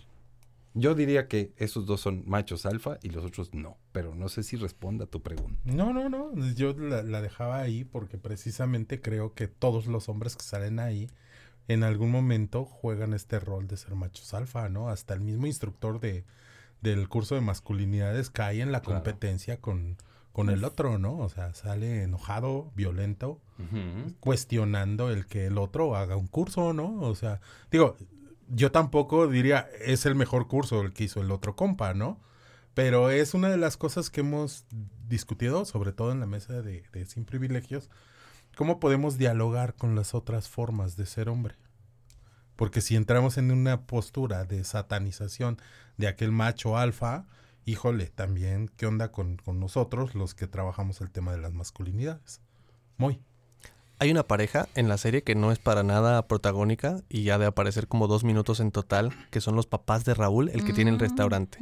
Yo 0.76 0.94
diría 0.96 1.28
que 1.28 1.52
esos 1.56 1.86
dos 1.86 2.00
son 2.00 2.24
machos 2.26 2.66
alfa 2.66 2.98
y 3.02 3.10
los 3.10 3.24
otros 3.24 3.54
no, 3.54 3.78
pero 3.92 4.14
no 4.16 4.28
sé 4.28 4.42
si 4.42 4.56
responda 4.56 5.04
a 5.04 5.08
tu 5.08 5.22
pregunta. 5.22 5.60
No, 5.64 5.92
no, 5.92 6.08
no. 6.08 6.32
Yo 6.54 6.72
la, 6.76 7.02
la 7.04 7.22
dejaba 7.22 7.60
ahí 7.60 7.84
porque 7.84 8.18
precisamente 8.18 9.00
creo 9.00 9.34
que 9.34 9.46
todos 9.46 9.86
los 9.86 10.08
hombres 10.08 10.34
que 10.36 10.42
salen 10.42 10.80
ahí 10.80 11.08
en 11.68 11.84
algún 11.84 12.10
momento 12.10 12.64
juegan 12.64 13.14
este 13.14 13.38
rol 13.38 13.68
de 13.68 13.76
ser 13.76 13.94
machos 13.94 14.34
alfa, 14.34 14.68
¿no? 14.68 14.88
Hasta 14.90 15.14
el 15.14 15.20
mismo 15.20 15.46
instructor 15.46 16.00
de, 16.00 16.24
del 16.82 17.08
curso 17.08 17.36
de 17.36 17.40
masculinidades 17.40 18.28
cae 18.30 18.60
en 18.60 18.72
la 18.72 18.80
Claro. 18.82 19.02
competencia 19.02 19.60
con, 19.60 19.96
con 20.32 20.50
el 20.50 20.64
otro, 20.64 20.98
¿no? 20.98 21.16
O 21.18 21.28
sea, 21.28 21.54
sale 21.54 22.02
enojado, 22.02 22.72
violento, 22.74 23.40
cuestionando 24.20 25.10
el 25.10 25.26
que 25.26 25.46
el 25.46 25.58
otro 25.58 25.96
haga 25.96 26.16
un 26.16 26.26
curso, 26.26 26.72
¿no? 26.72 27.00
O 27.00 27.14
sea, 27.14 27.40
digo, 27.70 27.96
yo 28.54 28.72
tampoco 28.72 29.28
diría 29.28 29.68
es 29.80 30.06
el 30.06 30.14
mejor 30.14 30.48
curso 30.48 30.80
el 30.82 30.92
que 30.92 31.04
hizo 31.04 31.20
el 31.20 31.30
otro 31.30 31.56
compa, 31.56 31.94
¿no? 31.94 32.20
Pero 32.74 33.10
es 33.10 33.34
una 33.34 33.50
de 33.50 33.56
las 33.56 33.76
cosas 33.76 34.10
que 34.10 34.20
hemos 34.20 34.66
discutido, 35.08 35.64
sobre 35.64 35.92
todo 35.92 36.10
en 36.12 36.20
la 36.20 36.26
mesa 36.26 36.60
de, 36.60 36.84
Sin 37.06 37.24
Privilegios, 37.24 37.88
cómo 38.56 38.80
podemos 38.80 39.16
dialogar 39.16 39.74
con 39.74 39.94
las 39.94 40.14
otras 40.14 40.48
formas 40.48 40.96
de 40.96 41.06
ser 41.06 41.28
hombre. 41.28 41.54
Porque 42.56 42.80
si 42.80 42.96
entramos 42.96 43.38
en 43.38 43.50
una 43.50 43.86
postura 43.86 44.44
de 44.44 44.64
satanización 44.64 45.58
de 45.96 46.08
aquel 46.08 46.32
macho 46.32 46.76
alfa, 46.76 47.26
híjole, 47.64 48.06
también, 48.06 48.70
¿qué 48.76 48.86
onda 48.86 49.12
con, 49.12 49.36
con 49.36 49.60
nosotros 49.60 50.14
los 50.14 50.34
que 50.34 50.48
trabajamos 50.48 51.00
el 51.00 51.10
tema 51.10 51.32
de 51.32 51.38
las 51.38 51.52
masculinidades? 51.52 52.40
Muy. 52.96 53.20
Hay 54.00 54.10
una 54.10 54.24
pareja 54.24 54.68
en 54.74 54.88
la 54.88 54.98
serie 54.98 55.22
que 55.22 55.34
no 55.34 55.52
es 55.52 55.58
para 55.58 55.82
nada 55.82 56.26
protagónica 56.26 57.00
y 57.08 57.30
ha 57.30 57.38
de 57.38 57.46
aparecer 57.46 57.86
como 57.86 58.06
dos 58.08 58.24
minutos 58.24 58.58
en 58.60 58.70
total, 58.72 59.12
que 59.30 59.40
son 59.40 59.54
los 59.56 59.66
papás 59.66 60.04
de 60.04 60.14
Raúl, 60.14 60.48
el 60.50 60.64
que 60.64 60.72
tiene 60.72 60.90
el 60.90 60.96
Mm, 60.96 61.00
restaurante. 61.00 61.58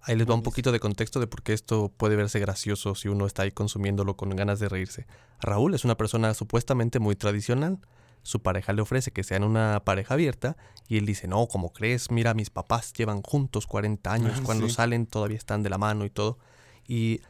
Ahí 0.00 0.16
les 0.16 0.28
va 0.28 0.34
un 0.34 0.42
poquito 0.42 0.72
de 0.72 0.80
contexto 0.80 1.20
de 1.20 1.26
por 1.26 1.42
qué 1.42 1.52
esto 1.52 1.92
puede 1.94 2.16
verse 2.16 2.38
gracioso 2.40 2.94
si 2.94 3.08
uno 3.08 3.26
está 3.26 3.42
ahí 3.42 3.50
consumiéndolo 3.50 4.16
con 4.16 4.30
ganas 4.30 4.58
de 4.60 4.68
reírse. 4.68 5.06
Raúl 5.40 5.74
es 5.74 5.84
una 5.84 5.96
persona 5.96 6.32
supuestamente 6.34 6.98
muy 7.00 7.16
tradicional. 7.16 7.78
Su 8.22 8.40
pareja 8.42 8.72
le 8.72 8.82
ofrece 8.82 9.10
que 9.12 9.22
sean 9.22 9.44
una 9.44 9.82
pareja 9.84 10.14
abierta 10.14 10.56
y 10.88 10.96
él 10.96 11.04
dice, 11.06 11.28
no, 11.28 11.46
como 11.48 11.72
crees? 11.72 12.10
Mira, 12.10 12.32
mis 12.34 12.48
papás 12.50 12.92
llevan 12.94 13.22
juntos 13.22 13.66
40 13.66 14.10
años, 14.12 14.38
Ah, 14.38 14.42
cuando 14.44 14.68
sí. 14.68 14.74
salen 14.74 15.06
todavía 15.06 15.36
están 15.36 15.62
de 15.62 15.70
la 15.70 15.78
mano 15.78 16.04
y 16.06 16.10
todo. 16.10 16.38
Y 16.86 17.20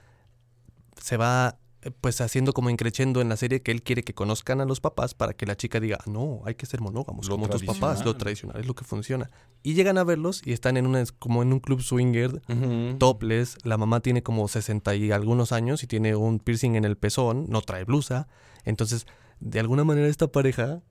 se 1.03 1.16
va 1.16 1.57
pues 1.90 2.20
haciendo 2.20 2.53
como 2.53 2.70
increchendo 2.70 3.20
en 3.20 3.29
la 3.29 3.37
serie 3.37 3.62
que 3.62 3.70
él 3.70 3.83
quiere 3.83 4.03
que 4.03 4.14
conozcan 4.14 4.61
a 4.61 4.64
los 4.64 4.81
papás 4.81 5.14
para 5.14 5.33
que 5.33 5.46
la 5.46 5.57
chica 5.57 5.81
diga, 5.81 5.98
no, 6.07 6.42
hay 6.44 6.55
que 6.55 6.66
ser 6.66 6.81
monógamos 6.81 7.27
Lo 7.29 7.37
como 7.37 7.48
tus 7.48 7.64
papás, 7.64 8.05
lo 8.05 8.16
tradicional 8.16 8.61
es 8.61 8.66
lo 8.66 8.74
que 8.74 8.85
funciona. 8.85 9.31
Y 9.62 9.74
llegan 9.74 9.98
a 9.98 10.05
verlos 10.05 10.42
y 10.44 10.53
están 10.53 10.77
en 10.77 10.87
una, 10.87 11.05
como 11.18 11.42
en 11.42 11.53
un 11.53 11.61
club 11.61 11.81
swinger, 11.83 12.42
Ujú. 12.48 12.98
topless, 12.98 13.59
la 13.64 13.77
mamá 13.77 14.01
tiene 14.01 14.22
como 14.22 14.48
60 14.48 14.94
y 14.96 15.11
algunos 15.12 15.53
años 15.53 15.83
y 15.83 15.87
tiene 15.87 16.16
un 16.16 16.38
piercing 16.38 16.74
en 16.74 16.85
el 16.85 16.96
pezón, 16.96 17.46
no 17.48 17.62
trae 17.62 17.85
blusa, 17.85 18.29
entonces 18.64 19.07
de 19.40 19.61
alguna 19.61 19.85
manera 19.85 20.09
esta 20.09 20.27
pareja 20.29 20.83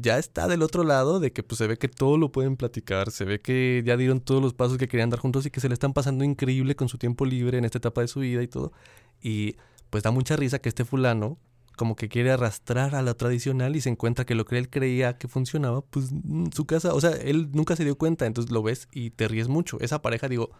ya 0.00 0.18
está 0.18 0.48
del 0.48 0.62
otro 0.62 0.82
lado 0.82 1.20
de 1.20 1.32
que 1.32 1.42
pues 1.42 1.58
se 1.58 1.66
ve 1.66 1.76
que 1.76 1.88
todo 1.88 2.16
lo 2.16 2.32
pueden 2.32 2.56
platicar, 2.56 3.10
se 3.10 3.24
ve 3.24 3.40
que 3.40 3.82
ya 3.84 3.96
dieron 3.96 4.20
todos 4.20 4.42
los 4.42 4.54
pasos 4.54 4.78
que 4.78 4.88
querían 4.88 5.10
dar 5.10 5.20
juntos 5.20 5.46
y 5.46 5.50
que 5.50 5.60
se 5.60 5.68
le 5.68 5.74
están 5.74 5.92
pasando 5.92 6.24
increíble 6.24 6.74
con 6.74 6.88
su 6.88 6.98
tiempo 6.98 7.24
libre 7.24 7.58
en 7.58 7.64
esta 7.64 7.78
etapa 7.78 8.00
de 8.00 8.08
su 8.08 8.20
vida 8.20 8.42
y 8.42 8.48
todo. 8.48 8.72
Y 9.22 9.56
pues 9.90 10.02
da 10.02 10.10
mucha 10.10 10.36
risa 10.36 10.60
que 10.60 10.68
este 10.68 10.84
fulano 10.84 11.38
como 11.76 11.96
que 11.96 12.08
quiere 12.08 12.30
arrastrar 12.30 12.94
a 12.94 13.02
lo 13.02 13.16
tradicional 13.16 13.74
y 13.74 13.80
se 13.80 13.88
encuentra 13.88 14.24
que 14.26 14.34
lo 14.34 14.44
que 14.44 14.58
él 14.58 14.68
creía 14.68 15.16
que 15.16 15.28
funcionaba, 15.28 15.80
pues 15.80 16.10
mm, 16.12 16.48
su 16.52 16.66
casa, 16.66 16.92
o 16.94 17.00
sea, 17.00 17.10
él 17.12 17.48
nunca 17.52 17.74
se 17.76 17.84
dio 17.84 17.96
cuenta, 17.96 18.26
entonces 18.26 18.52
lo 18.52 18.62
ves 18.62 18.86
y 18.92 19.10
te 19.10 19.28
ríes 19.28 19.48
mucho. 19.48 19.78
Esa 19.80 20.02
pareja, 20.02 20.28
digo, 20.28 20.50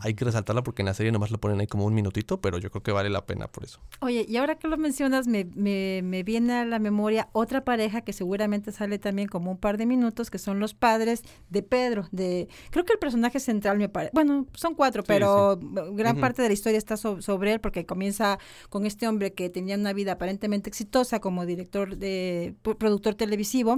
hay 0.00 0.14
que 0.14 0.24
resaltarla 0.24 0.62
porque 0.62 0.82
en 0.82 0.86
la 0.86 0.94
serie 0.94 1.10
nomás 1.12 1.30
lo 1.30 1.38
ponen 1.38 1.60
ahí 1.60 1.66
como 1.66 1.84
un 1.86 1.94
minutito, 1.94 2.40
pero 2.40 2.58
yo 2.58 2.70
creo 2.70 2.82
que 2.82 2.92
vale 2.92 3.10
la 3.10 3.26
pena 3.26 3.48
por 3.48 3.64
eso. 3.64 3.80
Oye, 4.00 4.24
y 4.28 4.36
ahora 4.36 4.58
que 4.58 4.68
lo 4.68 4.76
mencionas, 4.78 5.26
me, 5.26 5.44
me, 5.54 6.02
me 6.04 6.22
viene 6.22 6.52
a 6.54 6.64
la 6.64 6.78
memoria 6.78 7.28
otra 7.32 7.64
pareja 7.64 8.02
que 8.02 8.12
seguramente 8.12 8.70
sale 8.72 8.98
también 8.98 9.28
como 9.28 9.50
un 9.50 9.58
par 9.58 9.76
de 9.76 9.86
minutos, 9.86 10.30
que 10.30 10.38
son 10.38 10.60
los 10.60 10.74
padres 10.74 11.22
de 11.48 11.62
Pedro. 11.62 12.06
De, 12.12 12.48
creo 12.70 12.84
que 12.84 12.92
el 12.92 12.98
personaje 12.98 13.40
central 13.40 13.78
me 13.78 13.88
parece, 13.88 14.12
bueno, 14.14 14.46
son 14.54 14.74
cuatro, 14.74 15.02
Sí, 15.02 15.06
pero 15.08 15.58
gran 15.92 16.20
parte 16.20 16.42
de 16.42 16.48
la 16.48 16.54
historia 16.54 16.78
está 16.78 16.96
so- 16.96 17.20
sobre 17.22 17.52
él, 17.54 17.60
porque 17.60 17.86
comienza 17.86 18.38
con 18.68 18.86
este 18.86 19.08
hombre 19.08 19.32
que 19.32 19.50
tenía 19.50 19.76
una 19.76 19.92
vida 19.92 20.12
aparentemente 20.12 20.49
exitosa 20.58 21.20
como 21.20 21.46
director 21.46 21.96
de 21.96 22.54
pro- 22.62 22.76
productor 22.76 23.14
televisivo, 23.14 23.76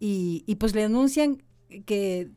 y, 0.00 0.42
y 0.46 0.54
pues 0.56 0.74
le 0.74 0.84
anuncian 0.84 1.42
que 1.84 2.30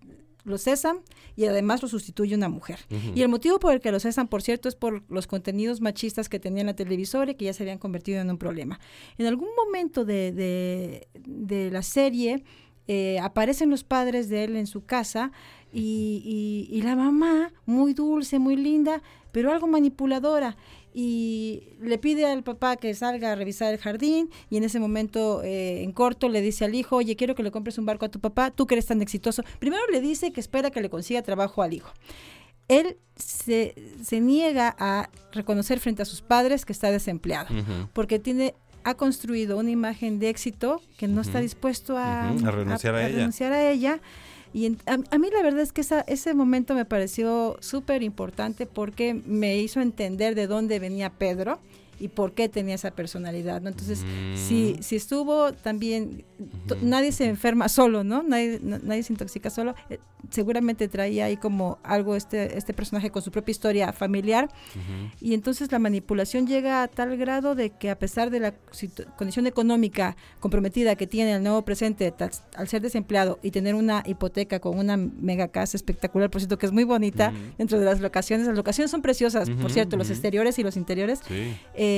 lo 0.45 0.57
cesan 0.57 0.99
y 1.35 1.45
además 1.45 1.81
lo 1.83 1.87
sustituye 1.87 2.33
una 2.33 2.49
mujer. 2.49 2.79
Y 3.13 3.21
el 3.21 3.29
motivo 3.29 3.59
por 3.59 3.73
el 3.73 3.79
que 3.81 3.91
lo 3.91 3.99
cesan, 3.99 4.27
por 4.27 4.41
cierto, 4.41 4.67
es 4.67 4.75
por 4.75 5.03
los 5.09 5.27
contenidos 5.27 5.79
machistas 5.81 6.27
que 6.29 6.39
tenía 6.39 6.61
en 6.61 6.67
la 6.67 6.75
televisora 6.75 7.31
y 7.31 7.35
que 7.35 7.45
ya 7.45 7.53
se 7.53 7.63
habían 7.63 7.77
convertido 7.77 8.19
en 8.21 8.29
un 8.31 8.37
problema. 8.37 8.79
En 9.17 9.27
algún 9.27 9.49
momento 9.55 10.05
de, 10.05 10.31
de- 10.31 11.07
de 11.27 11.69
la 11.71 11.83
serie 11.83 12.43
eh, 12.87 13.19
aparecen 13.19 13.69
los 13.69 13.83
padres 13.83 14.29
de 14.29 14.45
él 14.45 14.55
en 14.55 14.65
su 14.65 14.83
casa 14.85 15.31
y, 15.71 16.67
y- 16.71 16.75
y 16.75 16.81
la 16.81 16.95
mamá, 16.95 17.53
muy 17.67 17.93
dulce, 17.93 18.39
muy 18.39 18.55
linda, 18.55 19.03
pero 19.31 19.51
algo 19.51 19.67
manipuladora. 19.67 20.57
Y 20.93 21.69
le 21.81 21.97
pide 21.97 22.25
al 22.25 22.43
papá 22.43 22.75
que 22.77 22.93
salga 22.93 23.31
a 23.31 23.35
revisar 23.35 23.73
el 23.73 23.79
jardín 23.79 24.29
y 24.49 24.57
en 24.57 24.63
ese 24.63 24.79
momento 24.79 25.43
eh, 25.43 25.83
en 25.83 25.91
corto 25.91 26.29
le 26.29 26.41
dice 26.41 26.65
al 26.65 26.75
hijo, 26.75 26.97
oye, 26.97 27.15
quiero 27.15 27.35
que 27.35 27.43
le 27.43 27.51
compres 27.51 27.77
un 27.77 27.85
barco 27.85 28.05
a 28.05 28.09
tu 28.09 28.19
papá, 28.19 28.51
tú 28.51 28.65
que 28.65 28.75
eres 28.75 28.87
tan 28.87 29.01
exitoso. 29.01 29.43
Primero 29.59 29.83
le 29.91 30.01
dice 30.01 30.31
que 30.31 30.39
espera 30.39 30.71
que 30.71 30.81
le 30.81 30.89
consiga 30.89 31.21
trabajo 31.21 31.61
al 31.61 31.73
hijo. 31.73 31.91
Él 32.67 32.97
se, 33.15 33.75
se 34.03 34.19
niega 34.19 34.75
a 34.77 35.09
reconocer 35.31 35.79
frente 35.79 36.03
a 36.03 36.05
sus 36.05 36.21
padres 36.21 36.65
que 36.65 36.73
está 36.73 36.91
desempleado, 36.91 37.49
porque 37.93 38.19
tiene 38.19 38.53
ha 38.83 38.95
construido 38.95 39.57
una 39.57 39.69
imagen 39.69 40.19
de 40.19 40.29
éxito 40.29 40.81
que 40.97 41.07
no 41.07 41.21
está 41.21 41.39
dispuesto 41.39 41.97
a 41.97 42.31
renunciar 42.31 42.95
a 42.95 43.07
ella. 43.07 43.17
renunciar 43.17 43.51
a 43.51 43.69
ella. 43.69 44.01
Y 44.53 44.65
en- 44.65 44.77
a, 44.87 44.97
a 45.15 45.17
mí 45.19 45.29
la 45.31 45.43
verdad 45.43 45.61
es 45.61 45.71
que 45.71 45.81
esa, 45.81 46.01
ese 46.01 46.33
momento 46.33 46.73
me 46.73 46.85
pareció 46.85 47.57
súper 47.59 48.01
importante 48.03 48.65
porque 48.65 49.13
me 49.13 49.57
hizo 49.57 49.79
entender 49.81 50.35
de 50.35 50.47
dónde 50.47 50.79
venía 50.79 51.11
Pedro 51.11 51.59
y 51.99 52.07
por 52.07 52.33
qué 52.33 52.49
tenía 52.49 52.75
esa 52.75 52.91
personalidad, 52.91 53.61
¿no? 53.61 53.69
Entonces, 53.69 53.99
Mm. 54.03 54.35
si, 54.37 54.75
si 54.81 54.95
estuvo 54.95 55.51
también, 55.53 56.23
nadie 56.81 57.11
se 57.11 57.25
enferma 57.25 57.67
solo, 57.69 58.03
¿no? 58.03 58.23
Nadie, 58.23 58.59
na- 58.63 58.79
nadie 58.83 59.03
se 59.03 59.13
intoxica 59.13 59.49
solo. 59.49 59.75
Eh, 59.89 59.99
seguramente 60.31 60.87
traía 60.89 61.25
ahí 61.25 61.37
como 61.37 61.79
algo 61.83 62.15
este, 62.15 62.57
este 62.57 62.73
personaje 62.73 63.09
con 63.09 63.21
su 63.21 63.31
propia 63.31 63.51
historia 63.51 63.93
familiar 63.93 64.49
y 65.21 65.33
entonces 65.33 65.71
la 65.71 65.79
manipulación 65.79 66.45
llega 66.45 66.83
a 66.83 66.87
tal 66.89 67.15
grado 67.17 67.55
de 67.55 67.69
que 67.69 67.89
a 67.89 67.97
pesar 67.97 68.29
de 68.29 68.39
la 68.41 68.53
condición 69.17 69.47
económica 69.47 70.17
comprometida 70.41 70.95
que 70.95 71.07
tiene 71.07 71.33
el 71.35 71.41
nuevo 71.43 71.63
presente 71.63 72.13
al 72.55 72.67
ser 72.67 72.81
desempleado 72.81 73.39
y 73.41 73.51
tener 73.51 73.75
una 73.75 74.03
hipoteca 74.05 74.59
con 74.59 74.77
una 74.77 74.97
mega 74.97 75.47
casa 75.47 75.77
espectacular, 75.77 76.29
por 76.29 76.41
cierto 76.41 76.57
que 76.57 76.65
es 76.65 76.71
muy 76.73 76.83
bonita 76.83 77.31
dentro 77.57 77.79
de 77.79 77.85
las 77.85 78.01
locaciones, 78.01 78.45
las 78.47 78.57
locaciones 78.57 78.91
son 78.91 79.01
preciosas, 79.01 79.49
por 79.49 79.71
cierto, 79.71 79.95
los 79.97 80.09
exteriores 80.09 80.59
y 80.59 80.63
los 80.63 80.75
interiores. 80.77 81.21
Sí. 81.27 81.55
Eh, 81.75 81.88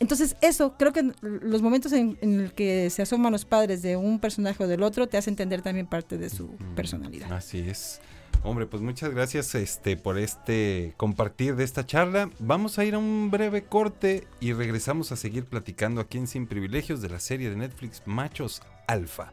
entonces, 0.00 0.36
eso, 0.40 0.74
creo 0.78 0.92
que 0.92 1.12
los 1.22 1.62
momentos 1.62 1.92
en, 1.92 2.18
en 2.20 2.40
el 2.40 2.52
que 2.52 2.88
se 2.90 3.02
asoman 3.02 3.32
los 3.32 3.44
padres 3.44 3.82
de 3.82 3.96
un 3.96 4.20
personaje 4.20 4.62
o 4.62 4.68
del 4.68 4.82
otro 4.82 5.08
te 5.08 5.16
hace 5.16 5.30
entender 5.30 5.62
también 5.62 5.86
parte 5.86 6.18
de 6.18 6.30
su 6.30 6.50
personalidad. 6.76 7.32
Así 7.32 7.58
es. 7.58 8.00
Hombre, 8.44 8.66
pues 8.66 8.82
muchas 8.82 9.10
gracias 9.10 9.54
este, 9.56 9.96
por 9.96 10.16
este 10.18 10.94
compartir 10.96 11.56
de 11.56 11.64
esta 11.64 11.84
charla. 11.84 12.30
Vamos 12.38 12.78
a 12.78 12.84
ir 12.84 12.94
a 12.94 12.98
un 12.98 13.30
breve 13.30 13.64
corte 13.64 14.26
y 14.40 14.52
regresamos 14.52 15.10
a 15.10 15.16
seguir 15.16 15.44
platicando 15.44 16.00
aquí 16.00 16.18
en 16.18 16.28
Sin 16.28 16.46
Privilegios 16.46 17.02
de 17.02 17.08
la 17.08 17.18
serie 17.18 17.50
de 17.50 17.56
Netflix 17.56 18.02
Machos 18.06 18.62
Alfa. 18.86 19.32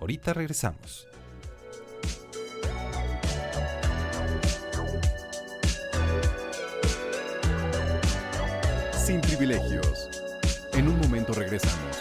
Ahorita 0.00 0.32
regresamos. 0.32 1.06
Sin 9.10 9.20
privilegios. 9.22 10.08
En 10.72 10.86
un 10.86 10.96
momento 11.00 11.32
regresamos. 11.32 11.98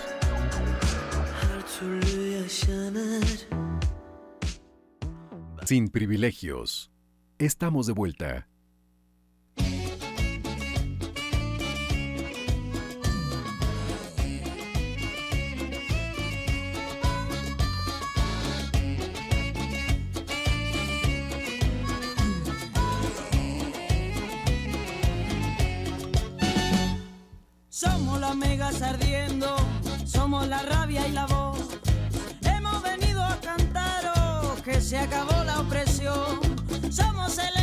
Sin 5.65 5.87
privilegios. 5.87 6.91
Estamos 7.39 7.87
de 7.87 7.93
vuelta. 7.93 8.48
Megas 28.69 28.81
ardiendo, 28.83 29.55
somos 30.05 30.47
la 30.47 30.61
rabia 30.61 31.07
y 31.07 31.11
la 31.11 31.25
voz. 31.25 31.57
Hemos 32.43 32.83
venido 32.83 33.23
a 33.23 33.35
cantaros 33.41 34.61
que 34.61 34.79
se 34.79 34.99
acabó 34.99 35.43
la 35.43 35.61
opresión. 35.61 36.39
Somos 36.91 37.39
el 37.39 37.58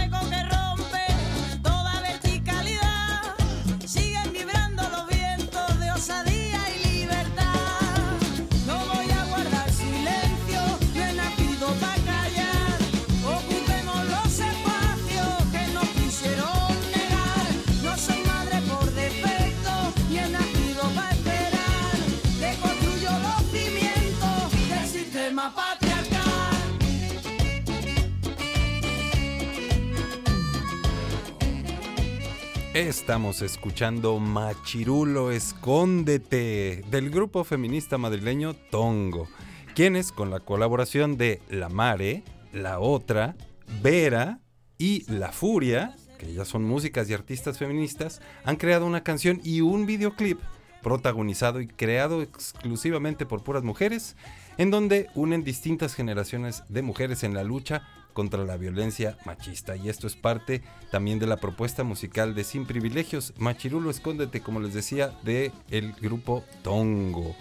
Estamos 32.86 33.42
escuchando 33.42 34.20
Machirulo 34.20 35.32
Escóndete 35.32 36.84
del 36.88 37.10
grupo 37.10 37.42
feminista 37.42 37.98
madrileño 37.98 38.54
Tongo, 38.54 39.26
quienes 39.74 40.12
con 40.12 40.30
la 40.30 40.38
colaboración 40.38 41.16
de 41.16 41.42
La 41.50 41.68
Mare, 41.68 42.22
La 42.52 42.78
Otra, 42.78 43.34
Vera 43.82 44.38
y 44.78 45.02
La 45.12 45.32
Furia, 45.32 45.96
que 46.16 46.32
ya 46.32 46.44
son 46.44 46.62
músicas 46.62 47.10
y 47.10 47.14
artistas 47.14 47.58
feministas, 47.58 48.22
han 48.44 48.54
creado 48.54 48.86
una 48.86 49.02
canción 49.02 49.40
y 49.42 49.62
un 49.62 49.84
videoclip 49.84 50.38
protagonizado 50.80 51.60
y 51.60 51.66
creado 51.66 52.22
exclusivamente 52.22 53.26
por 53.26 53.42
puras 53.42 53.64
mujeres, 53.64 54.14
en 54.58 54.70
donde 54.70 55.08
unen 55.16 55.42
distintas 55.42 55.96
generaciones 55.96 56.62
de 56.68 56.82
mujeres 56.82 57.24
en 57.24 57.34
la 57.34 57.42
lucha 57.42 57.82
contra 58.16 58.44
la 58.46 58.56
violencia 58.56 59.18
machista. 59.26 59.76
Y 59.76 59.90
esto 59.90 60.06
es 60.06 60.16
parte 60.16 60.62
también 60.90 61.18
de 61.18 61.26
la 61.26 61.36
propuesta 61.36 61.84
musical 61.84 62.34
de 62.34 62.44
Sin 62.44 62.64
Privilegios, 62.64 63.34
Machirulo 63.36 63.90
Escóndete, 63.90 64.40
como 64.40 64.58
les 64.60 64.72
decía, 64.72 65.12
de 65.22 65.52
el 65.70 65.92
grupo 65.92 66.42
Tongo. 66.62 67.36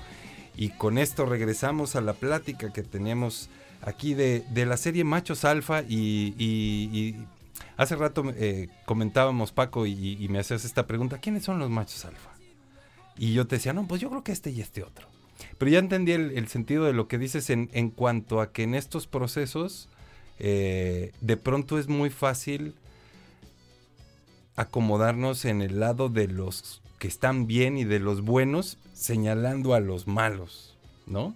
Y 0.58 0.70
con 0.72 0.98
esto 0.98 1.26
regresamos 1.26 1.96
a 1.96 2.02
la 2.02 2.12
plática 2.14 2.74
que 2.74 2.84
teníamos 2.84 3.50
aquí 3.82 4.14
de, 4.16 4.44
de 4.50 4.66
la 4.66 4.76
serie 4.76 5.06
Machos 5.06 5.46
Alfa 5.46 5.82
y, 5.82 6.36
y- 6.38 7.16
hace 7.78 7.96
rato 7.96 8.24
eh, 8.36 8.68
comentábamos 8.86 9.54
Paco 9.54 9.86
y, 9.86 10.18
y 10.20 10.28
me 10.28 10.40
hacías 10.40 10.66
esta 10.66 10.88
pregunta, 10.88 11.20
¿quiénes 11.20 11.44
son 11.44 11.58
los 11.60 11.70
machos 11.70 12.04
alfa? 12.06 12.32
Y 13.18 13.32
yo 13.34 13.48
te 13.48 13.56
decía, 13.56 13.72
no, 13.72 13.88
pues 13.88 14.02
yo 14.02 14.10
creo 14.10 14.24
que 14.24 14.34
este 14.34 14.50
y 14.52 14.60
este 14.60 14.84
otro. 14.84 15.08
Pero 15.58 15.72
ya 15.72 15.80
entendí 15.80 16.12
el, 16.14 16.32
el 16.38 16.48
sentido 16.48 16.86
de 16.86 16.94
lo 16.94 17.08
que 17.08 17.18
dices 17.18 17.50
en, 17.50 17.70
en 17.74 17.90
cuanto 17.90 18.40
a 18.42 18.52
que 18.52 18.64
en 18.64 18.76
estos 18.76 19.08
procesos 19.08 19.88
eh, 20.40 21.12
de 21.22 21.38
pronto 21.38 21.78
es 21.80 21.88
muy 21.88 22.10
fácil 22.10 22.74
acomodarnos 24.56 25.46
en 25.46 25.62
el 25.62 25.80
lado 25.80 26.10
de 26.10 26.28
los 26.28 26.82
que 27.00 27.08
están 27.08 27.46
bien 27.46 27.78
y 27.78 27.84
de 27.84 28.00
los 28.00 28.22
buenos, 28.22 28.78
señalando 28.94 29.74
a 29.74 29.80
los 29.80 30.08
malos, 30.08 30.76
¿no? 31.08 31.36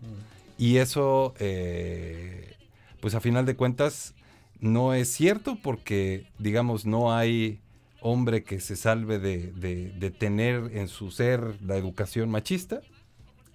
Y 0.57 0.77
eso, 0.77 1.33
eh, 1.39 2.53
pues 3.01 3.15
a 3.15 3.19
final 3.21 3.45
de 3.45 3.55
cuentas, 3.55 4.13
no 4.61 4.93
es 4.93 5.09
cierto 5.11 5.57
porque, 5.61 6.25
digamos, 6.37 6.85
no 6.85 7.13
hay 7.13 7.59
hombre 8.01 8.43
que 8.43 8.61
se 8.61 8.75
salve 8.77 9.19
de, 9.19 9.51
de- 9.51 9.91
de 9.91 10.11
tener 10.11 10.71
en 10.73 10.87
su 10.87 11.11
ser 11.11 11.57
la 11.61 11.75
educación 11.75 12.29
machista 12.29 12.79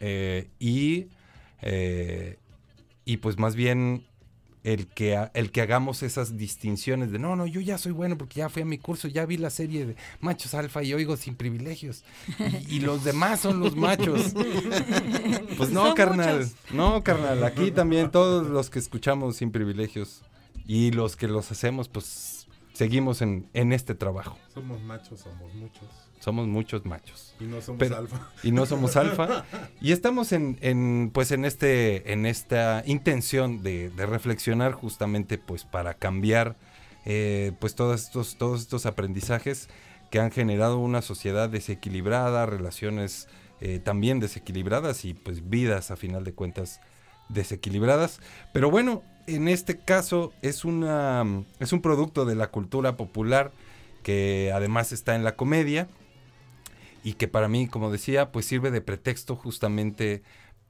eh, 0.00 0.48
y, 0.59 1.07
eh, 1.62 2.38
y 3.07 3.16
pues 3.18 3.38
más 3.38 3.54
bien 3.57 4.04
el 4.64 4.87
que, 4.88 5.29
el 5.35 5.53
que 5.53 5.61
hagamos 5.61 6.03
esas 6.03 6.37
distinciones 6.37 7.12
de 7.12 7.18
no, 7.18 7.37
no, 7.37 7.46
yo 7.46 7.61
ya 7.61 7.79
soy 7.79 7.92
bueno 7.92 8.16
porque 8.18 8.40
ya 8.40 8.48
fui 8.48 8.62
a 8.62 8.64
mi 8.64 8.79
curso, 8.79 9.07
ya 9.09 9.27
vi 9.27 9.37
la 9.37 9.50
serie 9.50 9.87
de 9.87 9.96
machos 10.20 10.55
alfa 10.55 10.83
y 10.83 10.92
oigo 10.94 11.16
sin 11.16 11.37
privilegios. 11.37 12.03
Y, 12.68 12.77
y 12.77 12.81
los 12.81 13.05
demás 13.05 13.40
son 13.40 13.61
los 13.61 13.77
machos. 13.77 14.33
Pues 15.57 15.70
no, 15.70 15.87
Son 15.87 15.94
carnal. 15.94 16.38
muchos. 16.38 16.55
No, 16.72 17.05
carnal. 17.05 17.44
Aquí 17.44 17.70
también 17.70 18.11
todos 18.11 18.48
los 18.48 18.70
que 18.70 18.79
escuchamos 18.81 19.37
sin 19.37 19.53
privilegios 19.53 20.22
y 20.66 20.90
los 20.90 21.14
que 21.16 21.29
los 21.29 21.50
hacemos, 21.53 21.88
pues 21.88 22.46
seguimos 22.72 23.22
en, 23.22 23.48
en 23.53 23.72
este 23.72 23.94
trabajo. 23.94 24.37
Somos 24.53 24.81
machos, 24.83 25.20
somos 25.20 25.55
muchos. 25.55 25.88
Somos 26.25 26.47
muchos 26.49 26.87
machos. 26.87 27.35
Y 27.39 27.45
no 27.45 27.61
somos 27.61 27.79
Pero- 27.81 27.99
alfa. 27.99 28.31
Y 28.43 28.51
no 28.51 28.65
somos 28.65 28.97
alfa. 28.97 29.45
Y 29.83 29.93
estamos 29.93 30.33
en, 30.33 30.57
en, 30.63 31.11
pues 31.13 31.33
en 31.33 31.45
este, 31.45 32.13
en 32.15 32.25
esta 32.25 32.83
intención 32.87 33.63
de, 33.63 33.91
de 33.91 34.07
reflexionar 34.07 34.73
justamente 34.73 35.37
pues 35.37 35.65
para 35.65 35.93
cambiar 35.93 36.57
eh, 37.05 37.53
pues 37.61 37.75
todos 37.75 38.05
estos, 38.05 38.37
todos 38.39 38.63
estos 38.63 38.87
aprendizajes 38.87 39.69
que 40.11 40.19
han 40.19 40.31
generado 40.31 40.79
una 40.79 41.03
sociedad 41.03 41.51
desequilibrada, 41.51 42.47
relaciones 42.47 43.29
eh, 43.61 43.79
también 43.85 44.19
desequilibradas 44.19 45.05
y 45.05 45.12
pues 45.12 45.51
vidas 45.51 45.91
a 45.91 45.97
final 45.97 46.25
de 46.25 46.33
cuentas 46.33 46.81
desequilibradas. 47.29 48.20
Pero 48.55 48.70
bueno, 48.70 49.03
en 49.27 49.49
este 49.49 49.77
caso 49.79 50.33
es 50.41 50.64
una 50.64 51.25
es 51.59 51.75
un 51.75 51.83
producto 51.83 52.25
de 52.25 52.35
la 52.35 52.47
cultura 52.47 52.97
popular 52.97 53.53
que 54.03 54.53
además 54.55 54.93
está 54.93 55.14
en 55.14 55.25
la 55.25 55.37
comedia 55.37 55.89
y 57.05 57.14
que 57.14 57.28
para 57.28 57.48
mí, 57.48 57.68
como 57.68 57.92
decía, 57.92 58.32
pues 58.32 58.46
sirve 58.46 58.70
de 58.70 58.80
pretexto 58.80 59.36
justamente 59.36 60.22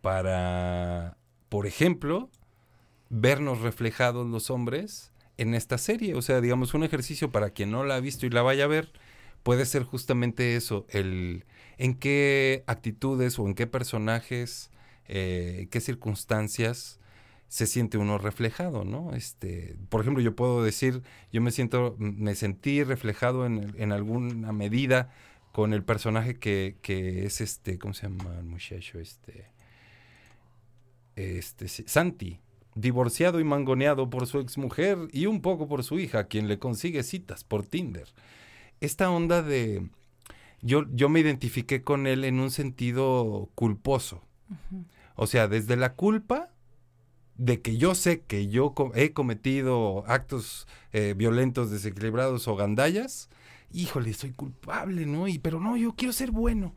para, 0.02 1.16
por 1.48 1.66
ejemplo, 1.66 2.28
vernos 3.08 3.60
reflejados 3.60 4.26
los 4.26 4.50
hombres 4.50 5.12
en 5.38 5.54
esta 5.54 5.78
serie. 5.78 6.16
O 6.16 6.22
sea, 6.22 6.40
digamos, 6.40 6.74
un 6.74 6.82
ejercicio 6.82 7.30
para 7.30 7.50
quien 7.50 7.70
no 7.70 7.84
la 7.84 7.94
ha 7.94 8.00
visto 8.00 8.26
y 8.26 8.30
la 8.30 8.42
vaya 8.42 8.64
a 8.64 8.66
ver, 8.66 8.92
puede 9.44 9.64
ser 9.64 9.84
justamente 9.84 10.56
eso, 10.56 10.86
el 10.88 11.44
en 11.78 11.94
qué 11.94 12.64
actitudes 12.66 13.38
o 13.38 13.46
en 13.46 13.54
qué 13.54 13.68
personajes, 13.68 14.72
eh, 15.06 15.68
qué 15.70 15.80
circunstancias 15.80 16.98
se 17.46 17.66
siente 17.68 17.96
uno 17.96 18.18
reflejado, 18.18 18.84
¿no? 18.84 19.14
Este, 19.14 19.76
por 19.88 20.00
ejemplo, 20.00 20.20
yo 20.20 20.34
puedo 20.34 20.64
decir, 20.64 21.02
yo 21.32 21.40
me 21.40 21.52
siento, 21.52 21.94
me 21.98 22.34
sentí 22.34 22.82
reflejado 22.82 23.46
en, 23.46 23.72
en 23.78 23.92
alguna 23.92 24.52
medida 24.52 25.12
con 25.54 25.72
el 25.72 25.84
personaje 25.84 26.34
que, 26.34 26.78
que 26.82 27.26
es 27.26 27.40
este, 27.40 27.78
¿cómo 27.78 27.94
se 27.94 28.08
llama 28.08 28.36
el 28.40 28.44
muchacho? 28.44 28.98
Este, 28.98 29.46
este, 31.14 31.68
Santi, 31.68 32.40
divorciado 32.74 33.38
y 33.38 33.44
mangoneado 33.44 34.10
por 34.10 34.26
su 34.26 34.40
exmujer 34.40 34.98
y 35.12 35.26
un 35.26 35.42
poco 35.42 35.68
por 35.68 35.84
su 35.84 36.00
hija, 36.00 36.24
quien 36.24 36.48
le 36.48 36.58
consigue 36.58 37.04
citas 37.04 37.44
por 37.44 37.64
Tinder. 37.64 38.08
Esta 38.80 39.12
onda 39.12 39.42
de... 39.42 39.88
Yo, 40.60 40.86
yo 40.90 41.08
me 41.08 41.20
identifiqué 41.20 41.84
con 41.84 42.08
él 42.08 42.24
en 42.24 42.40
un 42.40 42.50
sentido 42.50 43.48
culposo. 43.54 44.24
O 45.14 45.28
sea, 45.28 45.46
desde 45.46 45.76
la 45.76 45.92
culpa 45.92 46.50
de 47.36 47.60
que 47.60 47.76
yo 47.76 47.94
sé 47.94 48.22
que 48.22 48.48
yo 48.48 48.74
he 48.94 49.12
cometido 49.12 50.04
actos 50.06 50.66
eh, 50.92 51.14
violentos, 51.16 51.70
desequilibrados 51.70 52.46
o 52.48 52.56
gandallas, 52.56 53.28
híjole, 53.72 54.14
soy 54.14 54.32
culpable, 54.32 55.06
¿no? 55.06 55.26
Y, 55.28 55.38
pero 55.38 55.60
no, 55.60 55.76
yo 55.76 55.94
quiero 55.94 56.12
ser 56.12 56.30
bueno. 56.30 56.74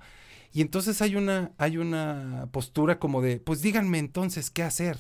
Y 0.54 0.62
entonces 0.62 1.02
hay 1.02 1.16
una, 1.16 1.52
hay 1.58 1.78
una 1.78 2.48
postura 2.52 3.00
como 3.00 3.22
de, 3.22 3.40
pues 3.40 3.62
díganme 3.62 4.00
entonces 4.00 4.50
qué 4.50 4.64
hacer. 4.64 5.00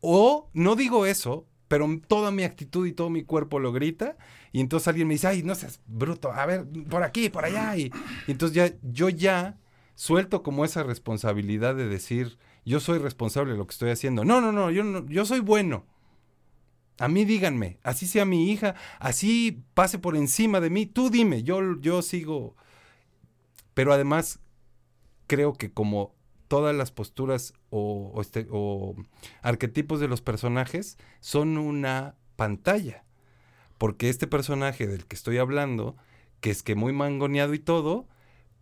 O 0.00 0.48
no 0.54 0.76
digo 0.76 1.04
eso, 1.04 1.46
pero 1.66 1.86
toda 2.06 2.30
mi 2.30 2.44
actitud 2.44 2.86
y 2.86 2.92
todo 2.92 3.10
mi 3.10 3.24
cuerpo 3.24 3.58
lo 3.58 3.72
grita. 3.72 4.16
Y 4.52 4.60
entonces 4.60 4.88
alguien 4.88 5.08
me 5.08 5.14
dice, 5.14 5.26
ay, 5.26 5.42
no 5.42 5.54
seas 5.54 5.80
bruto, 5.86 6.32
a 6.32 6.46
ver, 6.46 6.66
por 6.88 7.02
aquí, 7.02 7.28
por 7.28 7.44
allá. 7.44 7.76
Y, 7.76 7.92
y 8.26 8.30
entonces 8.30 8.56
ya, 8.56 8.72
yo 8.82 9.10
ya 9.10 9.58
suelto 9.94 10.42
como 10.42 10.64
esa 10.64 10.82
responsabilidad 10.82 11.74
de 11.74 11.88
decir, 11.88 12.38
yo 12.68 12.80
soy 12.80 12.98
responsable 12.98 13.52
de 13.52 13.58
lo 13.58 13.66
que 13.66 13.72
estoy 13.72 13.90
haciendo. 13.90 14.24
No, 14.24 14.40
no, 14.40 14.52
no, 14.52 14.70
yo, 14.70 14.84
no, 14.84 15.06
yo 15.06 15.24
soy 15.24 15.40
bueno. 15.40 15.86
A 16.98 17.08
mí 17.08 17.24
díganme, 17.24 17.78
así 17.84 18.06
sea 18.06 18.24
mi 18.24 18.50
hija, 18.50 18.74
así 18.98 19.62
pase 19.74 19.98
por 19.98 20.16
encima 20.16 20.60
de 20.60 20.68
mí, 20.70 20.84
tú 20.86 21.10
dime, 21.10 21.44
yo, 21.44 21.80
yo 21.80 22.02
sigo. 22.02 22.56
Pero 23.74 23.92
además, 23.92 24.40
creo 25.28 25.52
que 25.52 25.72
como 25.72 26.14
todas 26.48 26.74
las 26.74 26.90
posturas 26.90 27.52
o, 27.70 28.18
este- 28.20 28.48
o 28.50 28.96
arquetipos 29.42 30.00
de 30.00 30.08
los 30.08 30.22
personajes 30.22 30.98
son 31.20 31.56
una 31.58 32.16
pantalla. 32.36 33.04
Porque 33.76 34.08
este 34.08 34.26
personaje 34.26 34.88
del 34.88 35.06
que 35.06 35.14
estoy 35.14 35.38
hablando, 35.38 35.96
que 36.40 36.50
es 36.50 36.64
que 36.64 36.74
muy 36.74 36.92
mangoneado 36.92 37.54
y 37.54 37.60
todo, 37.60 38.08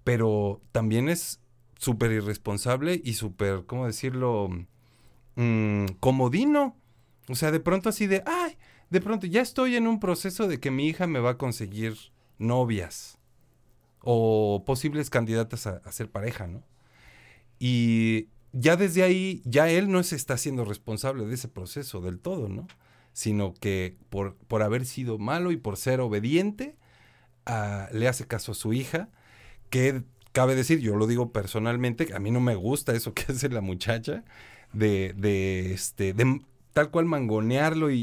pero 0.04 0.60
también 0.72 1.08
es 1.08 1.40
súper 1.78 2.12
irresponsable 2.12 3.00
y 3.02 3.14
súper, 3.14 3.64
¿cómo 3.66 3.86
decirlo? 3.86 4.48
Mm, 5.36 5.86
comodino. 6.00 6.76
O 7.28 7.34
sea, 7.34 7.50
de 7.50 7.60
pronto 7.60 7.88
así 7.88 8.06
de, 8.06 8.22
ay, 8.26 8.56
de 8.90 9.00
pronto 9.00 9.26
ya 9.26 9.42
estoy 9.42 9.76
en 9.76 9.86
un 9.86 10.00
proceso 10.00 10.48
de 10.48 10.60
que 10.60 10.70
mi 10.70 10.86
hija 10.88 11.06
me 11.06 11.20
va 11.20 11.30
a 11.30 11.38
conseguir 11.38 11.96
novias 12.38 13.18
o 14.00 14.62
posibles 14.64 15.10
candidatas 15.10 15.66
a, 15.66 15.92
ser 15.92 16.10
pareja, 16.10 16.46
¿no? 16.46 16.62
Y 17.58 18.28
ya 18.52 18.76
desde 18.76 19.02
ahí, 19.02 19.42
ya 19.44 19.68
él 19.68 19.90
no 19.90 20.02
se 20.02 20.16
está 20.16 20.34
haciendo 20.34 20.64
responsable 20.64 21.26
de 21.26 21.34
ese 21.34 21.48
proceso 21.48 22.00
del 22.00 22.20
todo, 22.20 22.48
¿no? 22.48 22.68
Sino 23.12 23.54
que 23.54 23.96
por, 24.10 24.36
por 24.36 24.62
haber 24.62 24.86
sido 24.86 25.18
malo 25.18 25.50
y 25.50 25.56
por 25.56 25.76
ser 25.76 26.00
obediente, 26.00 26.76
ah, 27.46 27.88
le 27.92 28.06
hace 28.06 28.26
caso 28.26 28.52
a 28.52 28.54
su 28.54 28.72
hija, 28.72 29.08
que 29.70 30.04
cabe 30.36 30.54
decir, 30.54 30.80
yo 30.80 30.96
lo 30.96 31.06
digo 31.06 31.32
personalmente, 31.32 32.12
a 32.14 32.18
mí 32.20 32.30
no 32.30 32.40
me 32.40 32.54
gusta 32.56 32.92
eso 32.94 33.14
que 33.14 33.24
hace 33.32 33.48
la 33.48 33.62
muchacha, 33.62 34.22
de, 34.74 35.14
de, 35.16 35.72
este, 35.72 36.12
de 36.12 36.42
tal 36.74 36.90
cual 36.90 37.06
mangonearlo 37.06 37.90
y- 37.90 37.96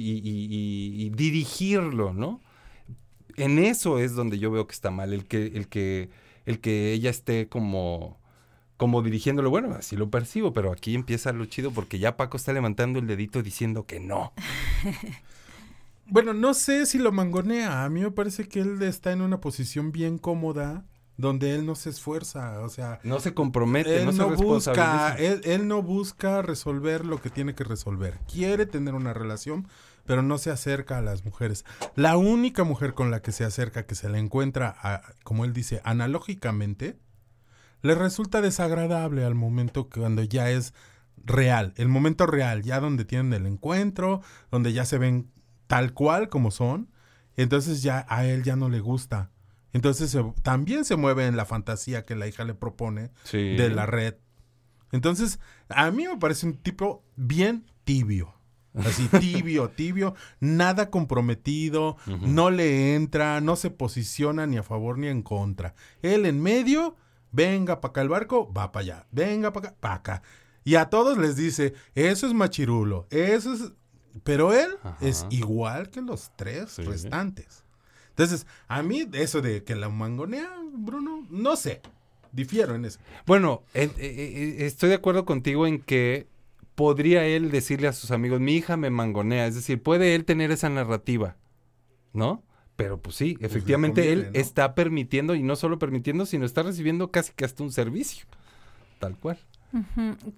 y 1.05 1.09
dirigirlo, 1.11 2.13
¿no? 2.13 2.41
En 3.37 3.59
eso 3.59 3.99
es 3.99 4.13
donde 4.15 4.39
yo 4.39 4.51
veo 4.51 4.67
que 4.67 4.73
está 4.73 4.91
mal, 4.91 5.13
el 5.13 5.25
que, 5.25 5.47
el 5.47 5.67
que, 5.67 6.09
el 6.45 6.59
que 6.59 6.93
ella 6.93 7.09
esté 7.09 7.47
como, 7.49 8.19
como 8.77 9.01
dirigiéndolo, 9.03 9.49
bueno, 9.51 9.75
así 9.75 9.95
lo 9.97 10.09
percibo, 10.09 10.53
pero 10.53 10.71
aquí 10.71 10.95
empieza 10.95 11.33
lo 11.33 11.45
chido 11.45 11.71
porque 11.71 11.99
ya 11.99 12.17
Paco 12.17 12.37
está 12.37 12.53
levantando 12.53 12.99
el 12.99 13.07
dedito 13.07 13.43
diciendo 13.43 13.85
que 13.85 13.99
no. 13.99 14.33
Bueno, 16.05 16.33
no 16.33 16.53
sé 16.53 16.85
si 16.85 16.97
lo 16.99 17.11
mangonea. 17.11 17.85
A 17.85 17.89
mí 17.89 18.01
me 18.01 18.11
parece 18.11 18.47
que 18.47 18.59
él 18.59 18.81
está 18.83 19.11
en 19.13 19.21
una 19.21 19.39
posición 19.39 19.91
bien 19.91 20.17
cómoda 20.17 20.85
donde 21.17 21.53
él 21.55 21.65
no 21.65 21.75
se 21.75 21.89
esfuerza, 21.91 22.59
o 22.61 22.69
sea, 22.69 22.99
No 23.03 23.19
se 23.19 23.33
compromete, 23.33 23.97
él 23.99 24.05
no, 24.05 24.11
se 24.13 24.17
no 24.19 24.29
busca, 24.35 25.15
él, 25.15 25.41
él 25.43 25.67
no 25.67 25.81
busca 25.83 26.41
resolver 26.41 27.05
lo 27.05 27.21
que 27.21 27.29
tiene 27.29 27.53
que 27.53 27.63
resolver. 27.63 28.19
Quiere 28.31 28.65
tener 28.65 28.95
una 28.95 29.13
relación, 29.13 29.67
pero 30.05 30.21
no 30.23 30.37
se 30.39 30.49
acerca 30.49 30.97
a 30.97 31.01
las 31.01 31.23
mujeres. 31.23 31.65
La 31.95 32.17
única 32.17 32.63
mujer 32.63 32.93
con 32.93 33.11
la 33.11 33.21
que 33.21 33.31
se 33.31 33.45
acerca, 33.45 33.85
que 33.85 33.95
se 33.95 34.09
la 34.09 34.17
encuentra, 34.17 34.75
a- 34.81 35.01
como 35.23 35.45
él 35.45 35.53
dice, 35.53 35.81
analógicamente, 35.83 36.97
le 37.81 37.95
resulta 37.95 38.41
desagradable 38.41 39.23
al 39.25 39.35
momento 39.35 39.89
que 39.89 39.99
cuando 39.99 40.23
ya 40.23 40.49
es 40.49 40.73
real, 41.17 41.73
el 41.77 41.89
momento 41.89 42.25
real, 42.25 42.63
ya 42.63 42.79
donde 42.79 43.05
tienen 43.05 43.33
el 43.33 43.45
encuentro, 43.45 44.21
donde 44.51 44.73
ya 44.73 44.85
se 44.85 44.97
ven 44.97 45.29
tal 45.67 45.93
cual 45.93 46.29
como 46.29 46.49
son, 46.51 46.89
entonces 47.35 47.83
ya 47.83 48.05
a 48.09 48.25
él 48.25 48.43
ya 48.43 48.55
no 48.55 48.69
le 48.69 48.79
gusta. 48.79 49.29
Entonces 49.73 50.11
se- 50.11 50.23
también 50.43 50.85
se 50.85 50.95
mueve 50.95 51.25
en 51.27 51.35
la 51.35 51.45
fantasía 51.45 52.05
que 52.05 52.15
la 52.15 52.27
hija 52.27 52.43
le 52.45 52.53
propone 52.53 53.11
Sí. 53.23 53.55
de 53.55 53.69
la 53.69 53.85
red. 53.85 54.15
Entonces, 54.91 55.39
a 55.69 55.89
mí 55.91 56.07
me 56.07 56.17
parece 56.17 56.45
un 56.45 56.57
tipo 56.57 57.03
bien 57.15 57.65
tibio. 57.83 58.35
Así, 58.75 59.07
tibio, 59.19 59.69
tibio, 59.69 60.15
nada 60.39 60.89
comprometido, 60.89 61.97
no 62.21 62.49
le 62.49 62.95
entra, 62.95 63.39
no 63.41 63.55
se 63.55 63.69
posiciona 63.69 64.47
ni 64.47 64.57
a 64.57 64.63
favor 64.63 64.97
ni 64.97 65.07
en 65.07 65.21
contra. 65.21 65.75
Él 66.01 66.25
en 66.25 66.41
medio, 66.41 66.95
venga 67.31 67.81
para 67.81 67.89
acá 67.91 68.01
el 68.01 68.09
barco, 68.09 68.51
va 68.53 68.71
para 68.71 68.81
allá, 68.83 69.07
venga 69.11 69.53
para 69.53 69.69
acá, 69.69 69.77
para 69.79 69.95
acá. 69.95 70.21
Y 70.63 70.75
a 70.75 70.85
todos 70.89 71.17
les 71.17 71.35
dice, 71.35 71.73
eso 71.95 72.25
es 72.27 72.33
machirulo, 72.33 73.07
eso 73.09 73.53
es... 73.53 73.71
Pero 74.23 74.53
él 74.53 74.69
es 75.01 75.25
igual 75.31 75.89
que 75.89 76.01
los 76.01 76.31
tres 76.35 76.77
restantes. 76.77 77.62
Entonces, 78.13 78.45
a 78.67 78.83
mí 78.83 79.07
eso 79.13 79.41
de 79.41 79.63
que 79.63 79.75
la 79.75 79.89
mangonea, 79.89 80.49
Bruno, 80.73 81.25
no 81.29 81.55
sé, 81.55 81.81
difiero 82.31 82.75
en 82.75 82.85
eso. 82.85 82.99
Bueno, 83.25 83.63
en- 83.73 83.89
eh, 83.91 83.95
eh, 83.99 84.55
estoy 84.65 84.89
de 84.89 84.95
acuerdo 84.95 85.25
contigo 85.25 85.65
en 85.67 85.79
que 85.81 86.27
podría 86.75 87.25
él 87.25 87.51
decirle 87.51 87.87
a 87.87 87.93
sus 87.93 88.11
amigos, 88.11 88.39
mi 88.39 88.53
hija 88.53 88.77
me 88.77 88.89
mangonea, 88.89 89.47
es 89.47 89.55
decir, 89.55 89.81
puede 89.81 90.15
él 90.15 90.25
tener 90.25 90.51
esa 90.51 90.69
narrativa, 90.69 91.37
¿no? 92.13 92.43
Pero 92.75 92.99
pues 92.99 93.15
sí, 93.15 93.37
efectivamente 93.39 94.01
conviene, 94.01 94.21
él 94.27 94.33
¿no? 94.33 94.39
está 94.39 94.73
permitiendo, 94.75 95.35
y 95.35 95.43
no 95.43 95.55
solo 95.55 95.77
permitiendo, 95.77 96.25
sino 96.25 96.45
está 96.45 96.63
recibiendo 96.63 97.11
casi 97.11 97.31
que 97.33 97.45
hasta 97.45 97.61
un 97.63 97.71
servicio, 97.71 98.25
tal 98.99 99.17
cual. 99.17 99.37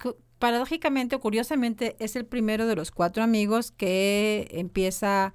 Cu- 0.02 0.16
Paradójicamente 0.40 1.16
o 1.16 1.22
curiosamente 1.22 1.96
es 2.00 2.18
el 2.18 2.26
primero 2.26 2.68
de 2.68 2.76
los 2.76 2.92
cuatro 2.92 3.24
amigos 3.24 3.72
que 3.72 4.50
empieza 4.52 5.34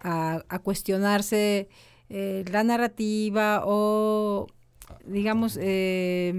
a, 0.00 0.42
a 0.48 0.58
cuestionarse 0.60 1.68
eh, 2.08 2.44
la 2.50 2.64
narrativa 2.64 3.62
o 3.64 4.46
digamos 5.06 5.56
eh, 5.60 6.32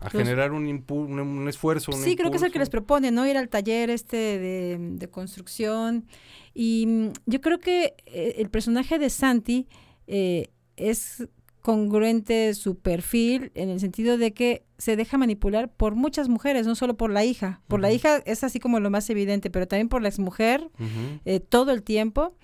A 0.00 0.04
los- 0.04 0.12
generar 0.12 0.52
un, 0.52 0.66
impu- 0.66 1.06
un, 1.06 1.20
un 1.20 1.48
esfuerzo. 1.48 1.92
un 1.92 1.98
Sí, 2.02 2.16
creo 2.16 2.30
que 2.30 2.36
es 2.38 2.42
el 2.42 2.50
que 2.52 2.58
les 2.58 2.70
propone, 2.70 3.10
¿no? 3.10 3.26
Ir 3.26 3.36
al 3.36 3.48
taller 3.48 3.90
este 3.90 4.16
de, 4.16 4.76
de 4.80 5.08
construcción. 5.08 6.06
Y 6.54 6.86
mm, 6.86 7.08
yo 7.26 7.40
creo 7.40 7.58
que 7.60 7.94
eh, 8.06 8.34
el 8.38 8.50
personaje 8.50 8.98
de 8.98 9.08
Santi 9.10 9.68
eh, 10.06 10.48
es 10.76 11.28
congruente 11.60 12.52
su 12.54 12.76
perfil 12.80 13.52
en 13.54 13.68
el 13.70 13.78
sentido 13.78 14.18
de 14.18 14.32
que 14.34 14.64
se 14.78 14.96
deja 14.96 15.16
manipular 15.16 15.70
por 15.70 15.94
muchas 15.94 16.28
mujeres, 16.28 16.66
no 16.66 16.74
solo 16.74 16.96
por 16.96 17.10
la 17.12 17.24
hija. 17.24 17.60
Por 17.68 17.78
la 17.80 17.92
hija 17.92 18.16
es 18.26 18.42
así 18.42 18.58
como 18.58 18.80
lo 18.80 18.90
más 18.90 19.08
evidente, 19.10 19.48
pero 19.48 19.68
también 19.68 19.88
por 19.88 20.02
la 20.02 20.08
exmujer 20.08 20.62
Ujú. 20.80 21.20
eh, 21.24 21.38
todo 21.38 21.70
el 21.70 21.84
tiempo. 21.84 22.36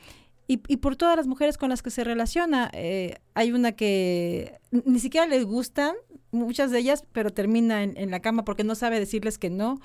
Y, 0.50 0.62
y 0.66 0.78
por 0.78 0.96
todas 0.96 1.16
las 1.16 1.26
mujeres 1.26 1.58
con 1.58 1.68
las 1.68 1.82
que 1.82 1.90
se 1.90 2.02
relaciona. 2.02 2.70
Eh, 2.72 3.16
hay 3.34 3.52
una 3.52 3.72
que 3.72 4.58
ni 4.70 4.98
siquiera 4.98 5.26
les 5.26 5.44
gustan, 5.44 5.94
muchas 6.32 6.70
de 6.70 6.78
ellas, 6.78 7.04
pero 7.12 7.30
termina 7.30 7.82
en, 7.82 7.96
en 7.96 8.10
la 8.10 8.20
cama 8.20 8.44
porque 8.44 8.64
no 8.64 8.74
sabe 8.74 8.98
decirles 8.98 9.38
que 9.38 9.50
no. 9.50 9.80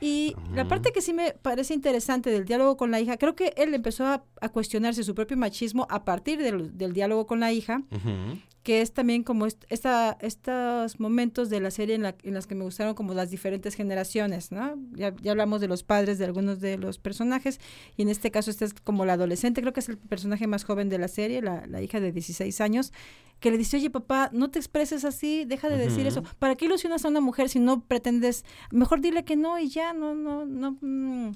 Y 0.00 0.34
la 0.54 0.68
parte 0.68 0.92
que 0.92 1.00
sí 1.00 1.14
me 1.14 1.32
parece 1.32 1.72
interesante 1.72 2.28
del 2.30 2.44
diálogo 2.44 2.76
con 2.76 2.90
la 2.90 3.00
hija, 3.00 3.16
creo 3.16 3.34
que 3.34 3.54
él 3.56 3.72
empezó 3.72 4.04
a, 4.04 4.24
a 4.42 4.48
cuestionarse 4.50 5.02
su 5.02 5.14
propio 5.14 5.36
machismo 5.38 5.86
a 5.88 6.04
partir 6.04 6.42
del, 6.42 6.76
del 6.76 6.92
diálogo 6.92 7.26
con 7.26 7.40
la 7.40 7.52
hija, 7.52 7.80
Ujú. 7.90 8.38
Que 8.64 8.80
es 8.80 8.92
también 8.92 9.22
como 9.22 9.46
est- 9.46 9.62
esta, 9.68 10.16
estos 10.20 10.98
momentos 10.98 11.50
de 11.50 11.60
la 11.60 11.70
serie 11.70 11.94
en, 11.94 12.02
la, 12.02 12.16
en 12.24 12.34
las 12.34 12.46
que 12.48 12.54
me 12.56 12.64
gustaron 12.64 12.94
como 12.94 13.14
las 13.14 13.30
diferentes 13.30 13.74
generaciones, 13.76 14.50
¿no? 14.50 14.74
Ya, 14.94 15.14
ya 15.22 15.30
hablamos 15.32 15.60
de 15.60 15.68
los 15.68 15.82
padres 15.84 16.18
de 16.18 16.24
algunos 16.24 16.60
de 16.60 16.76
los 16.78 16.98
personajes 16.98 17.60
y 17.96 18.02
en 18.02 18.08
este 18.08 18.30
caso 18.32 18.50
este 18.50 18.64
es 18.64 18.74
como 18.74 19.04
la 19.04 19.12
adolescente, 19.12 19.60
creo 19.60 19.72
que 19.72 19.80
es 19.80 19.88
el 19.88 19.98
personaje 19.98 20.46
más 20.48 20.64
joven 20.64 20.88
de 20.88 20.98
la 20.98 21.08
serie, 21.08 21.42
la, 21.42 21.66
la 21.66 21.80
hija 21.82 22.00
de 22.00 22.10
16 22.10 22.60
años, 22.62 22.92
que 23.38 23.50
le 23.50 23.58
dice, 23.58 23.76
oye 23.76 23.90
papá, 23.90 24.30
no 24.32 24.50
te 24.50 24.58
expreses 24.58 25.04
así, 25.04 25.44
deja 25.44 25.68
de 25.68 25.76
decir 25.76 26.06
eso, 26.06 26.22
¿para 26.38 26.54
qué 26.56 26.64
ilusionas 26.64 27.04
a 27.04 27.08
una 27.08 27.20
mujer 27.20 27.50
si 27.50 27.58
no 27.60 27.82
pretendes, 27.84 28.44
mejor 28.70 29.02
dile 29.02 29.24
que 29.24 29.36
no 29.36 29.58
y 29.58 29.68
ya, 29.68 29.92
no, 29.92 30.14
no, 30.14 30.46
no, 30.46 30.78
mm, 30.80 31.32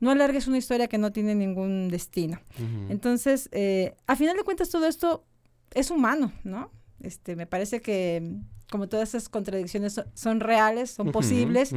no 0.00 0.10
alargues 0.10 0.46
una 0.46 0.58
historia 0.58 0.88
que 0.88 0.98
no 0.98 1.10
tiene 1.10 1.34
ningún 1.34 1.88
destino. 1.88 2.38
Entonces, 2.90 3.48
eh, 3.52 3.94
a 4.06 4.14
final 4.16 4.36
de 4.36 4.42
cuentas 4.42 4.68
todo 4.68 4.86
esto 4.86 5.24
es 5.76 5.90
humano, 5.90 6.32
¿no? 6.42 6.70
Este, 7.00 7.36
me 7.36 7.46
parece 7.46 7.80
que 7.80 8.40
como 8.70 8.88
todas 8.88 9.10
esas 9.10 9.28
contradicciones 9.28 9.92
son, 9.92 10.06
son 10.14 10.40
reales, 10.40 10.90
son 10.90 11.12
posibles, 11.12 11.72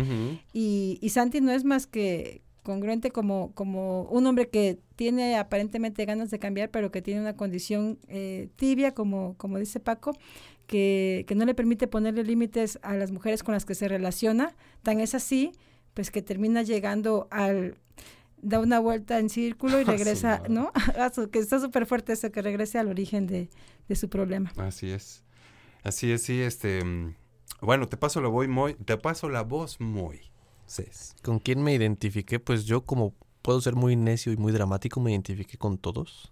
y, 0.54 0.98
y 1.02 1.10
Santi 1.10 1.40
no 1.40 1.52
es 1.52 1.64
más 1.64 1.86
que 1.86 2.42
congruente 2.64 3.12
como, 3.12 3.52
como 3.54 4.04
un 4.04 4.26
hombre 4.26 4.50
que 4.50 4.80
tiene 4.96 5.38
aparentemente 5.38 6.06
ganas 6.06 6.32
de 6.32 6.40
cambiar, 6.40 6.70
pero 6.72 6.92
que 6.92 7.02
tiene 7.02 7.22
una 7.22 7.36
condición 7.36 8.00
eh, 8.08 8.50
tibia, 8.56 8.94
como, 8.94 9.36
como 9.38 9.60
dice 9.60 9.80
Paco, 9.80 10.16
que, 10.66 11.26
que 11.28 11.36
no 11.36 11.46
le 11.46 11.54
permite 11.54 11.88
ponerle 11.88 12.24
límites 12.24 12.80
a 12.82 12.96
las 12.96 13.12
mujeres 13.12 13.44
con 13.44 13.54
las 13.54 13.66
que 13.66 13.76
se 13.76 13.88
relaciona. 13.88 14.56
Tan 14.82 15.00
es 15.00 15.16
así, 15.16 15.52
pues 15.94 16.12
que 16.12 16.22
termina 16.22 16.64
llegando 16.64 17.28
al 17.32 17.76
da 18.42 18.60
una 18.60 18.80
vuelta 18.80 19.20
en 19.20 19.30
círculo 19.30 19.80
y 19.80 19.84
regresa, 19.84 20.42
¿no? 20.50 20.72
Ah, 20.98 21.10
su- 21.14 21.30
que 21.30 21.40
está 21.40 21.60
súper 21.60 21.86
fuerte 21.86 22.14
eso, 22.14 22.32
que 22.32 22.42
regrese 22.42 22.78
al 22.80 22.88
origen 22.88 23.28
de, 23.28 23.50
de 23.88 23.96
su 23.96 24.10
problema. 24.10 24.52
Así 24.58 24.90
es. 24.92 25.24
Así 25.84 26.12
es, 26.12 26.24
sí, 26.24 26.42
este... 26.42 26.84
mm, 26.84 27.16
Bueno, 27.62 27.88
te 27.88 27.98
paso 27.98 28.22
la 28.22 28.28
voz 28.30 28.48
muy... 28.48 28.74
Te 28.76 28.98
paso 28.98 29.30
la 29.30 29.44
voz 29.44 29.80
muy. 29.80 30.22
Cés. 30.68 31.16
¿Con 31.24 31.40
quién 31.40 31.64
me 31.64 31.74
identifiqué? 31.74 32.40
Pues 32.40 32.66
yo 32.66 32.82
como 32.86 33.14
puedo 33.42 33.60
ser 33.62 33.76
muy 33.76 33.96
necio 33.96 34.32
y 34.32 34.38
muy 34.38 34.52
dramático, 34.52 35.00
me 35.00 35.12
identifiqué 35.12 35.58
con 35.58 35.78
todos. 35.78 36.32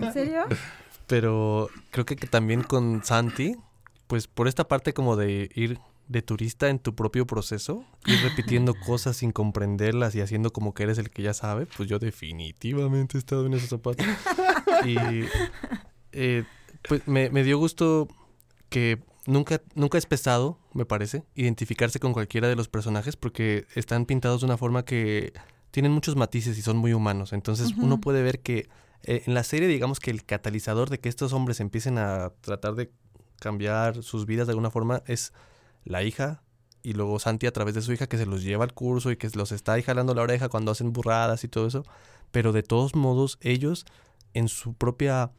¿En 0.00 0.12
serio? 0.12 0.44
Pero 1.06 1.68
creo 1.90 2.04
que, 2.04 2.16
que 2.16 2.26
también 2.26 2.62
con 2.62 3.04
Santi, 3.04 3.56
pues 4.06 4.26
por 4.26 4.48
esta 4.48 4.66
parte 4.68 4.92
como 4.92 5.16
de 5.16 5.48
ir 5.54 5.78
de 6.08 6.22
turista 6.22 6.68
en 6.68 6.78
tu 6.78 6.94
propio 6.94 7.26
proceso, 7.26 7.84
ir 8.06 8.20
repitiendo 8.22 8.74
cosas 8.86 9.16
sin 9.16 9.32
comprenderlas 9.32 10.14
y 10.14 10.20
haciendo 10.20 10.52
como 10.52 10.74
que 10.74 10.84
eres 10.84 10.98
el 10.98 11.10
que 11.10 11.22
ya 11.22 11.34
sabe, 11.34 11.66
pues 11.66 11.88
yo 11.88 11.98
definitivamente 11.98 13.16
he 13.16 13.20
estado 13.20 13.46
en 13.46 13.54
esos 13.54 13.70
zapatos. 13.70 14.06
Y 14.84 14.96
eh, 16.12 16.44
pues 16.88 17.06
me, 17.06 17.30
me 17.30 17.42
dio 17.42 17.58
gusto 17.58 18.08
que 18.68 19.02
nunca, 19.26 19.60
nunca 19.74 19.98
es 19.98 20.06
pesado, 20.06 20.58
me 20.72 20.84
parece, 20.84 21.24
identificarse 21.34 21.98
con 21.98 22.12
cualquiera 22.12 22.48
de 22.48 22.56
los 22.56 22.68
personajes 22.68 23.16
porque 23.16 23.66
están 23.74 24.06
pintados 24.06 24.40
de 24.40 24.46
una 24.46 24.56
forma 24.56 24.84
que 24.84 25.32
tienen 25.70 25.92
muchos 25.92 26.16
matices 26.16 26.56
y 26.58 26.62
son 26.62 26.76
muy 26.76 26.92
humanos. 26.92 27.32
Entonces 27.32 27.72
uno 27.76 28.00
puede 28.00 28.22
ver 28.22 28.40
que 28.40 28.68
eh, 29.02 29.22
en 29.26 29.34
la 29.34 29.44
serie, 29.44 29.68
digamos 29.68 30.00
que 30.00 30.10
el 30.10 30.24
catalizador 30.24 30.90
de 30.90 31.00
que 31.00 31.08
estos 31.08 31.32
hombres 31.32 31.60
empiecen 31.60 31.98
a 31.98 32.32
tratar 32.40 32.74
de 32.74 32.90
cambiar 33.38 34.02
sus 34.02 34.26
vidas 34.26 34.46
de 34.46 34.52
alguna 34.52 34.70
forma 34.70 35.02
es 35.06 35.32
la 35.86 36.02
hija 36.02 36.42
y 36.82 36.92
luego 36.92 37.18
Santi 37.18 37.46
a 37.46 37.52
través 37.52 37.74
de 37.74 37.82
su 37.82 37.92
hija 37.92 38.06
que 38.06 38.18
se 38.18 38.26
los 38.26 38.42
lleva 38.42 38.64
al 38.64 38.74
curso 38.74 39.10
y 39.10 39.16
que 39.16 39.28
los 39.30 39.50
está 39.50 39.72
ahí 39.72 39.82
jalando 39.82 40.14
la 40.14 40.22
oreja 40.22 40.48
cuando 40.48 40.70
hacen 40.70 40.92
burradas 40.92 41.42
y 41.42 41.48
todo 41.48 41.66
eso. 41.66 41.84
Pero 42.30 42.52
de 42.52 42.62
todos 42.62 42.94
modos, 42.94 43.38
ellos 43.40 43.86
en 44.34 44.48
su 44.48 44.74
propia 44.74 45.30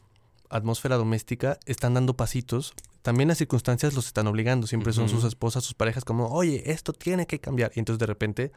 atmósfera 0.49 0.97
doméstica 0.97 1.59
están 1.65 1.93
dando 1.93 2.15
pasitos. 2.15 2.73
También 3.01 3.29
las 3.29 3.37
circunstancias 3.37 3.93
los 3.93 4.07
están 4.07 4.27
obligando. 4.27 4.67
Siempre 4.67 4.91
son 4.91 5.07
sus 5.07 5.23
esposas, 5.23 5.63
sus 5.63 5.73
parejas, 5.73 6.03
como, 6.03 6.27
oye, 6.27 6.69
esto 6.71 6.91
tiene 6.91 7.27
que 7.27 7.39
cambiar. 7.39 7.71
Y 7.75 7.79
entonces 7.79 7.99
de 7.99 8.07
repente 8.07 8.51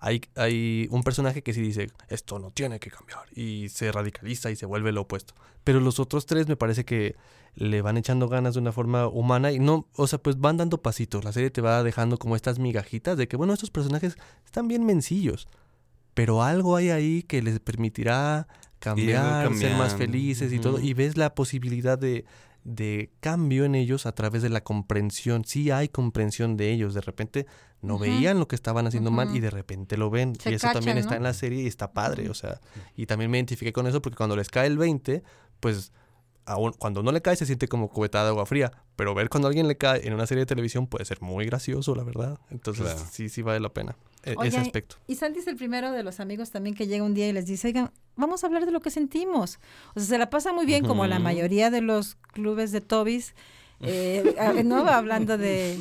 hay, 0.00 0.22
hay 0.34 0.88
un 0.90 1.02
personaje 1.02 1.42
que 1.42 1.52
sí 1.52 1.60
dice, 1.60 1.90
esto 2.08 2.38
no 2.38 2.50
tiene 2.50 2.80
que 2.80 2.90
cambiar. 2.90 3.20
Y 3.34 3.68
se 3.68 3.92
radicaliza 3.92 4.50
y 4.50 4.56
se 4.56 4.66
vuelve 4.66 4.92
lo 4.92 5.02
opuesto. 5.02 5.34
Pero 5.62 5.78
los 5.80 6.00
otros 6.00 6.24
tres 6.24 6.48
me 6.48 6.56
parece 6.56 6.86
que 6.86 7.16
le 7.54 7.82
van 7.82 7.98
echando 7.98 8.28
ganas 8.28 8.54
de 8.54 8.60
una 8.60 8.72
forma 8.72 9.08
humana 9.08 9.52
y 9.52 9.58
no, 9.58 9.86
o 9.96 10.06
sea, 10.06 10.18
pues 10.18 10.40
van 10.40 10.56
dando 10.56 10.78
pasitos. 10.78 11.22
La 11.22 11.32
serie 11.32 11.50
te 11.50 11.60
va 11.60 11.82
dejando 11.82 12.16
como 12.16 12.34
estas 12.34 12.58
migajitas 12.58 13.18
de 13.18 13.28
que, 13.28 13.36
bueno, 13.36 13.52
estos 13.52 13.70
personajes 13.70 14.16
están 14.46 14.68
bien 14.68 14.86
mencillos. 14.86 15.48
Pero 16.14 16.42
algo 16.42 16.76
hay 16.76 16.90
ahí 16.90 17.22
que 17.22 17.42
les 17.42 17.60
permitirá 17.60 18.48
cambiar, 18.78 19.54
ser 19.54 19.76
más 19.76 19.94
felices 19.94 20.50
y 20.52 20.58
todo. 20.58 20.80
Y 20.80 20.94
ves 20.94 21.18
la 21.18 21.34
posibilidad 21.34 21.98
de, 21.98 22.24
de 22.64 23.10
cambio 23.20 23.64
en 23.64 23.74
ellos 23.74 24.06
a 24.06 24.12
través 24.12 24.42
de 24.42 24.48
la 24.50 24.62
comprensión. 24.62 25.44
Sí 25.44 25.70
hay 25.70 25.88
comprensión 25.88 26.56
de 26.56 26.70
ellos. 26.72 26.94
De 26.94 27.00
repente 27.00 27.46
no 27.82 27.98
veían 27.98 28.38
lo 28.38 28.46
que 28.48 28.54
estaban 28.56 28.86
haciendo 28.86 29.10
mal 29.10 29.34
y 29.34 29.40
de 29.40 29.50
repente 29.50 29.96
lo 29.96 30.10
ven. 30.10 30.34
Se 30.36 30.50
y 30.50 30.54
eso 30.54 30.68
también 30.72 30.98
está 30.98 31.16
en 31.16 31.22
la 31.22 31.32
serie 31.34 31.62
y 31.62 31.66
está 31.66 31.92
padre. 31.92 32.28
O 32.28 32.34
sea, 32.34 32.60
y 32.96 33.06
también 33.06 33.30
me 33.30 33.38
identifiqué 33.38 33.72
con 33.72 33.86
eso 33.86 34.02
porque 34.02 34.16
cuando 34.16 34.36
les 34.36 34.48
cae 34.50 34.66
el 34.66 34.76
20, 34.76 35.22
pues 35.60 35.92
aún- 36.44 36.72
cuando 36.78 37.02
no 37.02 37.12
le 37.12 37.22
cae 37.22 37.36
se 37.36 37.46
siente 37.46 37.68
como 37.68 37.88
cubetada 37.88 38.24
de 38.24 38.30
agua 38.30 38.44
fría. 38.46 38.72
Pero 38.96 39.14
ver 39.14 39.30
cuando 39.30 39.48
alguien 39.48 39.66
le 39.66 39.78
cae 39.78 40.06
en 40.06 40.12
una 40.12 40.26
serie 40.26 40.40
de 40.42 40.46
televisión 40.46 40.86
puede 40.86 41.04
ser 41.06 41.22
muy 41.22 41.46
gracioso, 41.46 41.94
la 41.94 42.04
verdad. 42.04 42.38
Entonces 42.50 42.84
Claro. 42.84 43.06
sí, 43.10 43.28
sí 43.30 43.40
vale 43.40 43.60
la 43.60 43.72
pena 43.72 43.96
e- 44.24 44.34
ese 44.44 44.58
aspecto. 44.58 44.96
Y 45.06 45.14
Santi 45.14 45.38
es 45.38 45.46
el 45.46 45.56
primero 45.56 45.92
de 45.92 46.02
los 46.02 46.20
amigos 46.20 46.50
también 46.50 46.74
que 46.76 46.86
llega 46.86 47.02
un 47.04 47.14
día 47.14 47.28
y 47.28 47.32
les 47.32 47.46
dice, 47.46 47.68
oigan, 47.68 47.90
vamos 48.20 48.44
a 48.44 48.46
hablar 48.46 48.66
de 48.66 48.72
lo 48.72 48.80
que 48.80 48.90
sentimos. 48.90 49.58
O 49.94 50.00
sea, 50.00 50.08
se 50.08 50.18
la 50.18 50.30
pasa 50.30 50.52
muy 50.52 50.66
bien, 50.66 50.86
como 50.86 51.06
la 51.06 51.18
mayoría 51.18 51.70
de 51.70 51.80
los 51.80 52.16
clubes 52.32 52.72
de 52.72 52.80
Tobis, 52.80 53.34
eh, 53.80 54.62
¿no? 54.64 54.86
Hablando 54.86 55.38
de, 55.38 55.78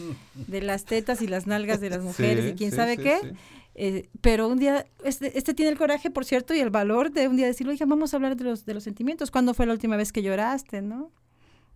de 0.47 0.61
las 0.61 0.85
tetas 0.85 1.21
y 1.21 1.27
las 1.27 1.47
nalgas 1.47 1.81
de 1.81 1.89
las 1.89 2.01
mujeres 2.01 2.45
Sí, 2.45 2.51
y 2.51 2.53
quién 2.55 2.71
sí, 2.71 2.75
sabe 2.77 2.95
sí, 2.95 3.03
qué. 3.03 3.33
Eh, 3.75 4.09
pero 4.21 4.47
un 4.47 4.57
día, 4.59 4.85
este, 5.03 5.37
este 5.37 5.53
tiene 5.53 5.71
el 5.71 5.77
coraje, 5.77 6.09
por 6.09 6.25
cierto, 6.25 6.53
y 6.53 6.59
el 6.59 6.69
valor 6.69 7.11
de 7.11 7.27
un 7.27 7.37
día 7.37 7.45
decir, 7.45 7.67
oigan, 7.67 7.87
vamos 7.87 8.13
a 8.13 8.17
hablar 8.17 8.35
de 8.35 8.43
los, 8.43 8.65
de 8.65 8.73
los 8.73 8.83
sentimientos. 8.83 9.31
¿Cuándo 9.31 9.53
fue 9.53 9.65
la 9.65 9.73
última 9.73 9.95
vez 9.95 10.11
que 10.11 10.21
lloraste, 10.21 10.81
no? 10.81 11.11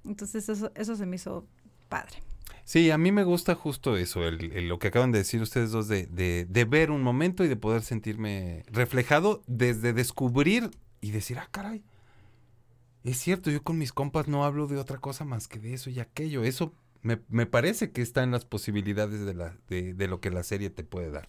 Entonces 0.06 0.50
eso, 0.50 0.72
eso 0.76 0.96
se 0.96 1.06
me 1.06 1.16
hizo 1.16 1.46
padre. 1.90 2.22
Sí, 2.66 2.92
a 2.92 2.98
mí 2.98 3.12
me 3.12 3.24
gusta 3.26 3.56
justo 3.56 3.98
eso, 3.98 4.26
el, 4.26 4.54
el- 4.54 4.68
lo 4.70 4.80
que 4.80 4.88
acaban 4.88 5.12
de 5.12 5.20
decir 5.20 5.42
ustedes 5.42 5.72
dos, 5.72 5.88
de, 5.88 6.06
de, 6.08 6.46
de 6.50 6.66
ver 6.66 6.92
un 6.92 7.02
momento 7.04 7.44
y 7.44 7.48
de 7.50 7.58
poder 7.58 7.82
sentirme 7.82 8.64
reflejado 8.72 9.44
desde 9.48 9.92
descubrir 9.94 10.72
y 11.02 11.12
decir, 11.12 11.40
ah, 11.40 11.50
caray, 11.52 11.84
es 13.04 13.18
cierto, 13.18 13.52
yo 13.52 13.62
con 13.64 13.78
mis 13.78 13.92
compas 13.92 14.28
no 14.28 14.46
hablo 14.46 14.68
de 14.68 14.78
otra 14.78 14.98
cosa 14.98 15.26
más 15.26 15.48
que 15.48 15.60
de 15.60 15.74
eso 15.74 15.90
y 15.90 16.00
aquello. 16.00 16.44
Eso 16.44 16.74
me, 17.02 17.20
me 17.30 17.46
parece 17.46 17.92
que 17.92 18.02
está 18.02 18.24
en 18.24 18.32
las 18.32 18.46
posibilidades 18.46 19.26
de, 19.26 19.34
la, 19.34 19.58
de, 19.68 19.94
de 19.94 20.08
lo 20.08 20.22
que 20.22 20.30
la 20.32 20.44
serie 20.44 20.70
te 20.70 20.84
puede 20.84 21.12
dar. 21.12 21.28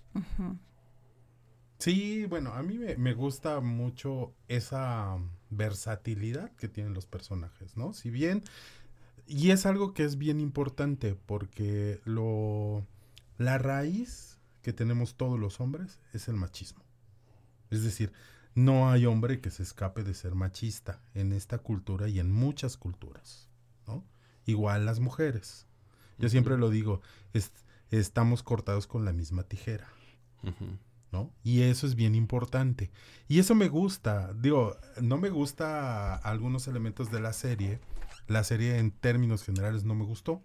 Sí, 1.78 2.24
bueno, 2.26 2.53
a 2.55 2.62
mí 2.62 2.78
me, 2.78 2.97
me 2.97 3.14
gusta 3.14 3.61
mucho 3.61 4.32
esa 4.49 5.18
versatilidad 5.51 6.51
que 6.53 6.68
tienen 6.68 6.95
los 6.95 7.07
personajes, 7.07 7.76
¿no? 7.76 7.93
Si 7.93 8.11
bien, 8.11 8.43
y 9.27 9.51
es 9.51 9.66
algo 9.66 9.95
que 9.95 10.05
es 10.05 10.18
bien 10.18 10.41
importante 10.41 11.14
porque 11.14 12.01
lo, 12.05 12.87
la 13.39 13.59
raíz 13.59 14.39
que 14.62 14.72
tenemos 14.72 15.14
todos 15.16 15.39
los 15.39 15.61
hombres 15.61 15.99
es 16.12 16.29
el 16.29 16.37
machismo. 16.37 16.83
Es 17.70 17.83
decir, 17.83 18.12
no 18.55 18.91
hay 18.91 19.07
hombre 19.07 19.41
que 19.41 19.51
se 19.51 19.62
escape 19.62 20.05
de 20.05 20.14
ser 20.14 20.35
machista 20.35 21.01
en 21.14 21.33
esta 21.33 21.59
cultura 21.59 22.09
y 22.09 22.20
en 22.20 22.31
muchas 22.33 22.77
culturas, 22.77 23.49
¿no? 23.87 24.05
Igual 24.47 24.87
las 24.87 25.01
mujeres. 25.01 25.66
Yo 26.18 26.29
siempre 26.29 26.57
lo 26.57 26.70
digo, 26.70 27.01
es- 27.33 27.51
estamos 27.91 28.43
cortados 28.43 28.87
con 28.87 29.05
la 29.05 29.12
misma 29.12 29.43
tijera. 29.45 29.89
¿no? 31.12 31.31
Y 31.45 31.62
eso 31.62 31.87
es 31.87 31.95
bien 31.95 32.14
importante. 32.16 32.91
Y 33.29 33.39
eso 33.39 33.55
me 33.55 33.68
gusta. 33.68 34.33
Digo, 34.35 34.77
no 35.01 35.16
me 35.16 35.31
gusta 35.31 36.16
algunos 36.16 36.66
elementos 36.66 37.11
de 37.12 37.20
la 37.20 37.33
serie. 37.33 37.79
La 38.27 38.45
serie 38.45 38.79
en 38.79 38.91
términos 38.91 39.43
generales 39.45 39.85
no 39.85 39.95
me 39.95 40.05
gustó. 40.05 40.43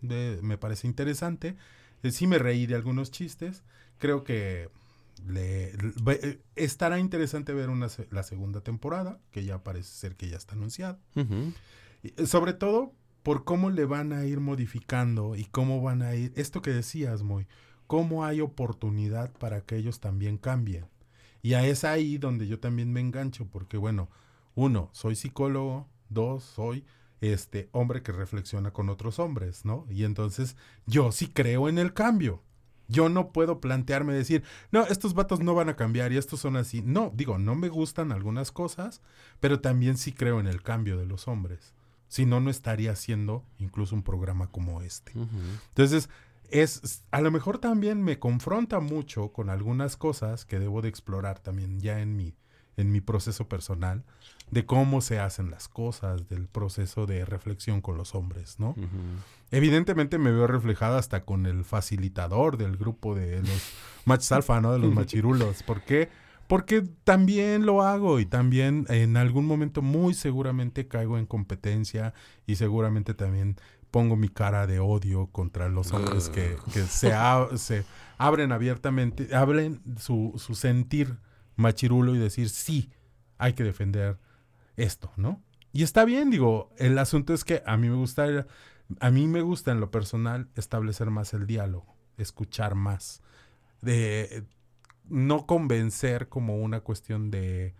De- 0.00 0.38
me 0.42 0.58
parece 0.58 0.86
interesante. 0.86 1.56
Eh, 2.02 2.12
sí 2.12 2.26
me 2.26 2.38
reí 2.38 2.66
de 2.66 2.74
algunos 2.76 3.10
chistes. 3.10 3.62
Creo 3.98 4.22
que 4.24 4.68
le, 5.26 5.72
eh, 5.74 6.40
estará 6.56 6.98
interesante 6.98 7.52
ver 7.52 7.68
una, 7.68 7.88
la 8.10 8.22
segunda 8.22 8.60
temporada, 8.62 9.18
que 9.32 9.44
ya 9.44 9.62
parece 9.62 9.90
ser 9.90 10.16
que 10.16 10.28
ya 10.28 10.36
está 10.36 10.54
anunciada. 10.54 10.98
Y, 12.02 12.08
eh, 12.16 12.26
Sobre 12.26 12.52
todo 12.52 12.92
por 13.22 13.44
cómo 13.44 13.70
le 13.70 13.84
van 13.84 14.12
a 14.12 14.24
ir 14.24 14.40
modificando 14.40 15.36
y 15.36 15.44
cómo 15.44 15.82
van 15.82 16.02
a 16.02 16.14
ir, 16.14 16.32
esto 16.36 16.62
que 16.62 16.70
decías, 16.70 17.22
Moy, 17.22 17.46
cómo 17.86 18.24
hay 18.24 18.40
oportunidad 18.40 19.32
para 19.32 19.60
que 19.62 19.76
ellos 19.76 20.00
también 20.00 20.38
cambien. 20.38 20.86
Y 21.42 21.54
a 21.54 21.66
es 21.66 21.84
ahí 21.84 22.18
donde 22.18 22.46
yo 22.46 22.60
también 22.60 22.92
me 22.92 23.00
engancho, 23.00 23.46
porque 23.46 23.76
bueno, 23.76 24.08
uno, 24.54 24.90
soy 24.92 25.16
psicólogo, 25.16 25.88
dos, 26.10 26.44
soy 26.44 26.84
este 27.20 27.68
hombre 27.72 28.02
que 28.02 28.12
reflexiona 28.12 28.72
con 28.72 28.88
otros 28.88 29.18
hombres, 29.18 29.64
¿no? 29.64 29.86
Y 29.90 30.04
entonces 30.04 30.56
yo 30.86 31.12
sí 31.12 31.28
creo 31.28 31.68
en 31.68 31.78
el 31.78 31.92
cambio. 31.92 32.42
Yo 32.88 33.08
no 33.08 33.32
puedo 33.32 33.60
plantearme 33.60 34.12
decir, 34.12 34.42
no, 34.72 34.84
estos 34.86 35.14
vatos 35.14 35.38
no 35.40 35.54
van 35.54 35.68
a 35.68 35.76
cambiar 35.76 36.12
y 36.12 36.16
estos 36.16 36.40
son 36.40 36.56
así. 36.56 36.82
No, 36.82 37.12
digo, 37.14 37.38
no 37.38 37.54
me 37.54 37.68
gustan 37.68 38.10
algunas 38.10 38.50
cosas, 38.50 39.00
pero 39.38 39.60
también 39.60 39.96
sí 39.96 40.12
creo 40.12 40.40
en 40.40 40.48
el 40.48 40.62
cambio 40.62 40.96
de 40.96 41.06
los 41.06 41.28
hombres. 41.28 41.74
Si 42.08 42.26
no, 42.26 42.40
no 42.40 42.50
estaría 42.50 42.90
haciendo 42.90 43.44
incluso 43.58 43.94
un 43.94 44.02
programa 44.02 44.48
como 44.48 44.82
este. 44.82 45.12
Entonces, 45.68 46.08
es, 46.50 47.04
a 47.12 47.20
lo 47.20 47.30
mejor 47.30 47.58
también 47.58 48.02
me 48.02 48.18
confronta 48.18 48.80
mucho 48.80 49.32
con 49.32 49.50
algunas 49.50 49.96
cosas 49.96 50.44
que 50.44 50.58
debo 50.58 50.82
de 50.82 50.88
explorar 50.88 51.38
también 51.38 51.78
ya 51.78 52.00
en 52.00 52.16
mi, 52.16 52.34
en 52.80 52.90
mi 52.92 53.00
proceso 53.00 53.48
personal, 53.48 54.02
de 54.50 54.66
cómo 54.66 55.00
se 55.00 55.20
hacen 55.20 55.50
las 55.50 55.68
cosas, 55.68 56.28
del 56.28 56.46
proceso 56.48 57.06
de 57.06 57.24
reflexión 57.24 57.80
con 57.80 57.96
los 57.96 58.14
hombres, 58.14 58.58
¿no? 58.58 58.74
Evidentemente 59.50 60.18
me 60.18 60.30
veo 60.32 60.46
reflejada 60.46 60.98
hasta 60.98 61.24
con 61.24 61.46
el 61.46 61.64
facilitador 61.64 62.56
del 62.56 62.76
grupo 62.76 63.14
de 63.14 63.40
los 63.40 63.72
machos 64.04 64.32
alfa, 64.32 64.60
¿no? 64.60 64.72
De 64.72 64.78
los 64.78 64.90
machirulos. 64.94 65.62
¿Por 65.62 65.82
qué? 65.82 66.08
Porque 66.46 66.82
también 67.04 67.64
lo 67.64 67.82
hago 67.82 68.18
y 68.18 68.26
también 68.26 68.86
en 68.88 69.16
algún 69.16 69.46
momento 69.46 69.82
muy 69.82 70.14
seguramente 70.14 70.88
caigo 70.88 71.16
en 71.18 71.26
competencia 71.26 72.12
y 72.46 72.56
seguramente 72.56 73.14
también 73.14 73.56
pongo 73.92 74.16
mi 74.16 74.28
cara 74.28 74.66
de 74.66 74.78
odio 74.80 75.26
contra 75.28 75.68
los 75.68 75.92
hombres 75.92 76.28
que, 76.28 76.56
que 76.72 76.82
se, 76.86 77.12
a- 77.12 77.48
se 77.56 77.84
abren 78.18 78.50
abiertamente, 78.52 79.34
abren 79.34 79.80
su, 79.98 80.32
su 80.38 80.54
sentir 80.54 81.16
machirulo 81.60 82.14
y 82.14 82.18
decir 82.18 82.48
sí, 82.48 82.90
hay 83.38 83.52
que 83.52 83.64
defender 83.64 84.18
esto, 84.76 85.12
¿no? 85.16 85.40
Y 85.72 85.82
está 85.84 86.04
bien, 86.04 86.30
digo, 86.30 86.70
el 86.78 86.98
asunto 86.98 87.32
es 87.32 87.44
que 87.44 87.62
a 87.64 87.76
mí 87.76 87.88
me 87.88 87.94
gusta, 87.96 88.46
a 88.98 89.10
mí 89.10 89.26
me 89.28 89.42
gusta 89.42 89.70
en 89.70 89.80
lo 89.80 89.90
personal 89.90 90.48
establecer 90.56 91.10
más 91.10 91.32
el 91.32 91.46
diálogo, 91.46 91.94
escuchar 92.16 92.74
más, 92.74 93.22
de 93.80 94.44
no 95.08 95.46
convencer 95.46 96.28
como 96.28 96.56
una 96.58 96.80
cuestión 96.80 97.30
de 97.30 97.74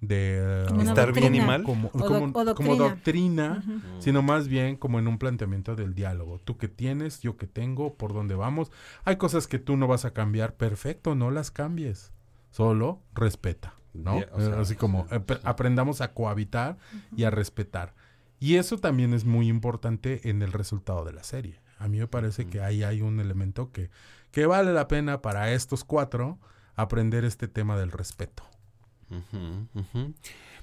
de 0.00 0.64
Como 0.68 0.82
Estar 0.82 1.12
bien 1.14 1.34
y 1.34 1.40
mal. 1.40 1.62
como, 1.62 1.88
O 1.94 1.98
doc- 1.98 2.08
como- 2.08 2.26
o 2.50 2.54
como 2.54 2.76
doctrina. 2.76 3.64
sino 4.00 4.20
más 4.20 4.48
bien 4.48 4.76
como 4.76 4.98
en 4.98 5.08
un 5.08 5.16
planteamiento 5.16 5.76
del 5.76 5.94
diálogo. 5.94 6.40
Tú 6.40 6.58
que 6.58 6.68
tienes, 6.68 7.20
yo 7.22 7.38
que 7.38 7.46
tengo, 7.46 7.94
por 7.94 8.12
dónde 8.12 8.34
vamos. 8.34 8.70
Hay 9.04 9.16
cosas 9.16 9.46
que 9.46 9.58
tú 9.58 9.78
no 9.78 9.86
vas 9.86 10.04
a 10.04 10.12
cambiar, 10.12 10.56
perfecto, 10.56 11.14
no 11.14 11.30
las 11.30 11.50
cambies. 11.50 12.12
Solo 12.54 13.00
respeta, 13.14 13.74
¿no? 13.94 14.20
Ya, 14.20 14.28
o 14.32 14.38
sea, 14.40 14.50
Eh, 14.50 14.60
Así 14.60 14.76
como 14.76 15.06
ap- 15.10 15.40
aprendamos 15.42 16.00
a 16.00 16.12
cohabitar 16.14 16.76
y 17.16 17.24
a 17.24 17.30
respetar. 17.30 17.94
Y 18.38 18.56
eso 18.56 18.78
también 18.78 19.12
es 19.12 19.24
muy 19.24 19.48
importante 19.48 20.28
en 20.30 20.40
el 20.42 20.52
resultado 20.52 21.04
de 21.04 21.12
la 21.12 21.24
serie. 21.24 21.58
A 21.78 21.88
mí 21.88 21.98
me 21.98 22.06
parece 22.06 22.46
que 22.46 22.60
ahí 22.60 22.84
hay 22.84 23.02
un 23.02 23.18
elemento 23.18 23.72
que, 23.72 23.90
que 24.30 24.46
vale 24.46 24.72
la 24.72 24.86
pena 24.86 25.20
para 25.20 25.52
estos 25.52 25.82
cuatro 25.82 26.38
aprender 26.76 27.24
este 27.24 27.48
tema 27.48 27.76
del 27.76 27.90
respeto. 27.90 28.44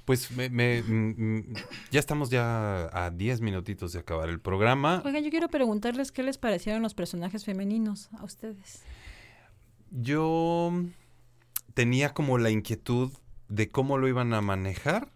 Pues 0.06 0.32
me, 0.32 0.50
me- 0.50 0.82
mm, 0.82 1.16
mm, 1.18 1.54
ya 1.92 2.00
estamos 2.00 2.30
ya 2.30 2.90
a 2.94 3.12
10 3.12 3.42
minutitos 3.42 3.92
de 3.94 4.00
acabar 4.00 4.30
el 4.30 4.40
programa. 4.40 5.02
Oigan, 5.06 5.24
yo 5.24 5.30
quiero 5.30 5.50
preguntarles 5.50 6.12
qué 6.14 6.24
les 6.24 6.38
parecieron 6.38 6.82
los 6.82 6.94
personajes 6.94 7.44
femeninos 7.46 8.10
a 8.18 8.24
ustedes. 8.24 8.82
Yo 9.92 10.72
tenía 11.74 12.14
como 12.14 12.38
la 12.38 12.50
inquietud 12.50 13.12
de 13.48 13.70
cómo 13.70 13.98
lo 13.98 14.08
iban 14.08 14.34
a 14.34 14.42
manejar, 14.42 15.12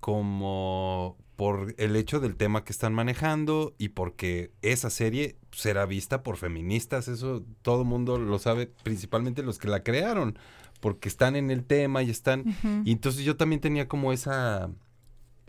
como 0.00 1.16
por 1.36 1.74
el 1.78 1.96
hecho 1.96 2.20
del 2.20 2.36
tema 2.36 2.64
que 2.64 2.72
están 2.72 2.94
manejando 2.94 3.74
y 3.78 3.88
porque 3.90 4.52
esa 4.62 4.90
serie 4.90 5.36
será 5.52 5.86
vista 5.86 6.22
por 6.22 6.36
feministas, 6.36 7.08
eso 7.08 7.44
todo 7.62 7.82
el 7.82 7.88
mundo 7.88 8.18
lo 8.18 8.38
sabe, 8.38 8.66
principalmente 8.82 9.42
los 9.42 9.58
que 9.58 9.68
la 9.68 9.82
crearon, 9.82 10.38
porque 10.80 11.08
están 11.08 11.36
en 11.36 11.50
el 11.50 11.64
tema 11.64 12.02
y 12.02 12.10
están... 12.10 12.44
Y 12.84 12.92
entonces 12.92 13.24
yo 13.24 13.36
también 13.36 13.60
tenía 13.60 13.88
como 13.88 14.12
esa 14.12 14.70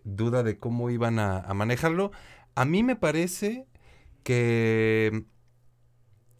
duda 0.04 0.44
de 0.44 0.58
cómo 0.58 0.90
iban 0.90 1.20
a, 1.20 1.40
a 1.40 1.54
manejarlo. 1.54 2.12
A 2.56 2.66
mí 2.66 2.84
me 2.84 2.96
parece 2.96 3.66
que... 4.24 5.26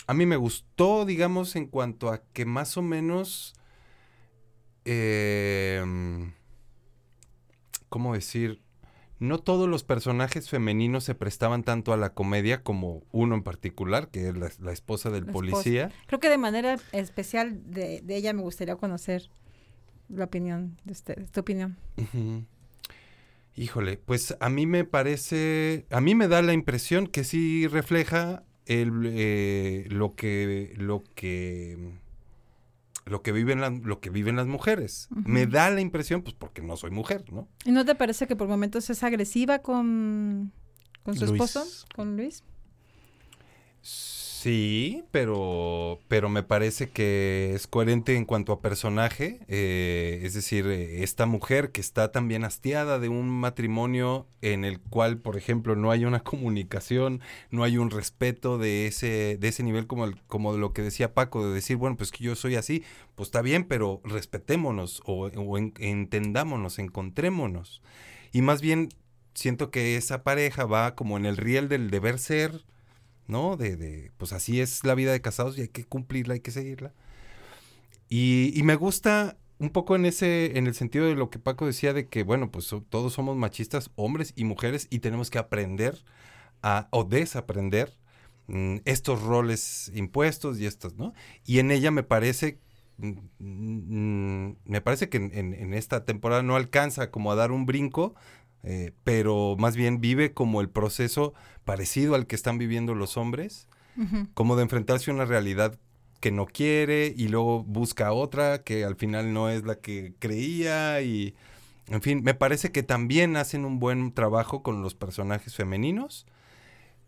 A 0.08 0.14
mí 0.14 0.26
me 0.28 0.38
gustó, 0.38 1.06
digamos, 1.06 1.56
en 1.56 1.66
cuanto 1.66 2.10
a 2.10 2.24
que 2.34 2.46
más 2.46 2.78
o 2.78 2.82
menos... 2.82 3.56
eh, 4.86 5.84
¿Cómo 7.90 8.14
decir? 8.14 8.62
No 9.20 9.40
todos 9.40 9.70
los 9.70 9.84
personajes 9.84 10.50
femeninos 10.50 11.06
se 11.06 11.16
prestaban 11.16 11.64
tanto 11.64 11.94
a 11.94 11.98
la 11.98 12.14
comedia 12.14 12.64
como 12.64 13.04
uno 13.12 13.36
en 13.36 13.44
particular, 13.44 14.10
que 14.10 14.28
es 14.30 14.36
la, 14.38 14.52
la 14.60 14.74
esposa 14.74 15.10
del 15.10 15.26
La 15.26 15.32
esposa. 15.32 15.34
policía. 15.34 15.92
Creo 16.08 16.20
que 16.20 16.30
de 16.30 16.38
manera 16.38 16.78
especial 16.92 17.62
de, 17.72 18.02
de 18.02 18.16
ella 18.18 18.34
me 18.34 18.42
gustaría 18.42 18.76
conocer 18.76 19.30
la 20.10 20.26
opinión 20.26 20.78
de 20.84 20.92
ustedes, 20.92 21.32
tu 21.32 21.40
opinión. 21.40 21.78
Híjole, 23.56 23.98
pues 23.98 24.36
a 24.42 24.50
mí 24.50 24.66
me 24.66 24.84
parece, 24.84 25.86
a 25.90 26.02
mí 26.02 26.14
me 26.14 26.28
da 26.28 26.42
la 26.42 26.52
impresión 26.54 27.08
que 27.08 27.24
sí 27.24 27.68
refleja 27.68 28.44
el, 28.66 28.92
eh, 29.06 29.86
lo 29.90 30.16
que, 30.16 30.74
lo 30.76 31.04
que, 31.16 31.94
lo 33.06 33.22
que 33.22 33.32
viven 33.32 33.62
las, 33.62 33.72
lo 33.72 34.00
que 34.00 34.10
viven 34.10 34.36
las 34.36 34.48
mujeres. 34.48 35.08
Me 35.12 35.46
da 35.46 35.70
la 35.70 35.82
impresión, 35.82 36.24
pues 36.24 36.36
porque 36.36 36.62
no 36.62 36.76
soy 36.76 36.92
mujer, 36.92 37.32
¿no? 37.32 37.48
¿Y 37.64 37.72
no 37.72 37.86
te 37.86 37.96
parece 37.96 38.28
que 38.28 38.36
por 38.36 38.48
momentos 38.48 38.90
es 38.90 39.04
agresiva 39.04 39.60
con, 39.60 40.52
con 41.04 41.16
su 41.16 41.26
Luis. 41.28 41.42
esposo, 41.42 41.86
con 41.96 42.18
Luis? 42.18 42.44
Sí, 43.82 44.25
pero, 45.12 46.00
pero 46.08 46.30
me 46.30 46.44
parece 46.44 46.90
que 46.90 47.54
es 47.56 47.66
coherente 47.68 48.16
en 48.16 48.26
cuanto 48.26 48.54
a 48.54 48.62
personaje. 48.62 49.40
eh, 49.48 50.20
es 50.24 50.34
decir, 50.36 50.68
eh, 50.68 51.04
esta 51.04 51.26
mujer 51.26 51.72
que 51.72 51.82
está 51.82 52.12
también 52.12 52.44
hastiada 52.44 53.00
de 53.00 53.10
un 53.10 53.28
matrimonio 53.30 54.28
en 54.42 54.64
el 54.64 54.80
cual, 54.80 55.18
por 55.18 55.36
ejemplo, 55.38 55.76
no 55.76 55.90
hay 55.90 56.06
una 56.06 56.20
comunicación, 56.24 57.22
no 57.50 57.64
hay 57.64 57.78
un 57.78 57.90
respeto 57.90 58.58
de 58.60 58.88
ese, 58.88 59.38
de 59.40 59.48
ese 59.48 59.64
nivel 59.64 59.88
como, 59.88 60.06
el- 60.06 60.22
como 60.28 60.54
lo 60.58 60.74
que 60.74 60.84
decía 60.84 61.14
Paco, 61.16 61.48
de 61.48 61.54
decir, 61.54 61.78
bueno, 61.78 61.98
pues 61.98 62.12
que 62.12 62.24
yo 62.24 62.36
soy 62.36 62.56
así, 62.56 62.84
pues 63.16 63.28
está 63.30 63.42
bien, 63.42 63.64
pero 63.64 64.02
respetémonos 64.04 65.02
o, 65.06 65.26
o 65.28 65.58
en- 65.58 65.74
entendámonos, 65.80 66.78
encontrémonos. 66.80 67.82
Y 68.32 68.42
más 68.42 68.62
bien 68.62 68.90
siento 69.34 69.72
que 69.72 69.98
esa 69.98 70.24
pareja 70.24 70.66
va 70.66 70.96
como 70.96 71.18
en 71.18 71.26
el 71.26 71.38
riel 71.38 71.68
del 71.70 71.90
deber 71.90 72.20
ser, 72.20 72.64
¿no? 73.28 73.58
De, 73.58 73.76
de, 73.78 74.12
pues 74.18 74.34
así 74.34 74.62
es 74.62 74.84
la 74.86 74.96
vida 74.96 75.12
de 75.12 75.22
casados 75.22 75.58
y 75.58 75.62
hay 75.62 75.68
que 75.70 75.86
cumplirla, 75.86 76.36
hay 76.36 76.40
que 76.42 76.52
seguirla. 76.52 76.94
Y, 78.10 78.52
y 78.58 78.64
me 78.64 78.76
gusta 78.76 79.38
un 79.58 79.70
poco 79.70 79.96
en 79.96 80.06
ese, 80.06 80.58
en 80.58 80.68
el 80.68 80.76
sentido 80.76 81.06
de 81.08 81.16
lo 81.16 81.30
que 81.30 81.40
Paco 81.40 81.66
decía 81.66 81.94
de 81.94 82.08
que, 82.08 82.24
bueno, 82.24 82.52
pues 82.52 82.74
todos 82.90 83.14
somos 83.14 83.38
machistas, 83.38 83.90
hombres 83.96 84.34
y 84.36 84.44
mujeres, 84.44 84.88
y 84.90 85.00
tenemos 85.00 85.30
que 85.30 85.40
aprender 85.40 86.04
a, 86.64 86.88
o 86.92 87.06
desaprender 87.06 87.94
mm, 88.48 88.78
estos 88.86 89.22
roles 89.24 89.92
impuestos 89.96 90.60
y 90.60 90.66
estos, 90.68 90.96
¿no? 90.98 91.14
Y 91.46 91.60
en 91.60 91.72
ella 91.72 91.92
me 91.92 92.04
parece, 92.04 92.60
mm, 92.98 93.14
mm, 93.40 94.58
me 94.66 94.82
parece 94.82 95.10
que 95.10 95.18
en, 95.18 95.32
en- 95.34 95.54
en 95.54 95.74
esta 95.74 96.06
temporada 96.06 96.44
no 96.44 96.56
alcanza 96.56 97.12
como 97.12 97.32
a 97.32 97.36
dar 97.36 97.52
un 97.52 97.66
brinco, 97.66 98.16
eh, 98.66 98.92
pero 99.04 99.56
más 99.58 99.76
bien 99.76 100.02
vive 100.02 100.34
como 100.34 100.60
el 100.60 100.70
proceso 100.70 101.34
parecido 101.64 102.16
al 102.16 102.28
que 102.28 102.36
están 102.36 102.58
viviendo 102.58 102.96
los 102.96 103.16
hombres, 103.16 103.68
como 104.34 104.58
de 104.58 104.64
enfrentarse 104.64 105.10
a 105.10 105.14
una 105.14 105.24
realidad 105.24 105.80
que 106.20 106.30
no 106.30 106.48
quiere 106.48 107.14
y 107.16 107.30
luego 107.30 107.64
busca 107.64 108.12
otra 108.12 108.62
que 108.62 108.84
al 108.84 108.98
final 108.98 109.32
no 109.32 109.50
es 109.50 109.64
la 109.64 109.76
que 109.76 110.14
creía 110.20 111.02
y 111.02 111.34
en 111.88 112.02
fin, 112.02 112.22
me 112.24 112.34
parece 112.34 112.72
que 112.72 112.84
también 112.84 113.38
hacen 113.38 113.64
un 113.64 113.80
buen 113.80 114.12
trabajo 114.12 114.64
con 114.64 114.82
los 114.82 114.96
personajes 114.96 115.56
femeninos. 115.56 116.26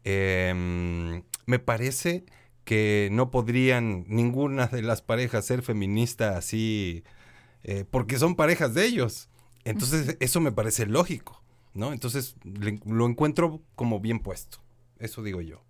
Em, 0.04 1.24
me 1.46 1.60
parece 1.60 2.26
que 2.64 3.10
no 3.12 3.32
podrían 3.32 4.06
ninguna 4.08 4.68
de 4.68 4.82
las 4.82 5.02
parejas 5.02 5.46
ser 5.46 5.62
feminista 5.64 6.38
así 6.38 7.04
eh, 7.64 7.86
porque 7.90 8.20
son 8.20 8.36
parejas 8.36 8.74
de 8.74 8.86
ellos. 8.86 9.30
Entonces, 9.64 10.16
eso 10.20 10.40
me 10.40 10.52
parece 10.52 10.86
lógico, 10.86 11.42
¿no? 11.78 11.94
Entonces, 11.94 12.36
le- 12.44 12.80
lo 12.86 13.06
encuentro 13.06 13.62
como 13.76 14.00
bien 14.00 14.20
puesto. 14.20 14.58
Eso 15.00 15.24
digo 15.24 15.42
yo. 15.42 15.64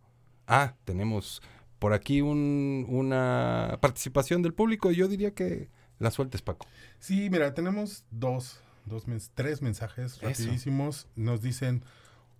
Ah, 0.47 0.75
tenemos 0.85 1.41
por 1.79 1.93
aquí 1.93 2.21
un- 2.21 2.85
una 2.89 3.77
participación 3.81 4.41
del 4.41 4.53
público. 4.53 4.89
Yo 4.91 5.07
diría 5.07 5.31
que 5.35 5.69
la 5.99 6.09
sueltes, 6.11 6.41
Paco. 6.41 6.65
Sí, 6.99 7.29
mira, 7.29 7.53
tenemos 7.53 8.05
dos, 8.09 8.61
dos 8.85 9.07
mens- 9.07 9.29
tres 9.35 9.61
mensajes 9.61 10.13
Eso. 10.13 10.25
rapidísimos. 10.27 11.07
Nos 11.15 11.41
dicen, 11.41 11.83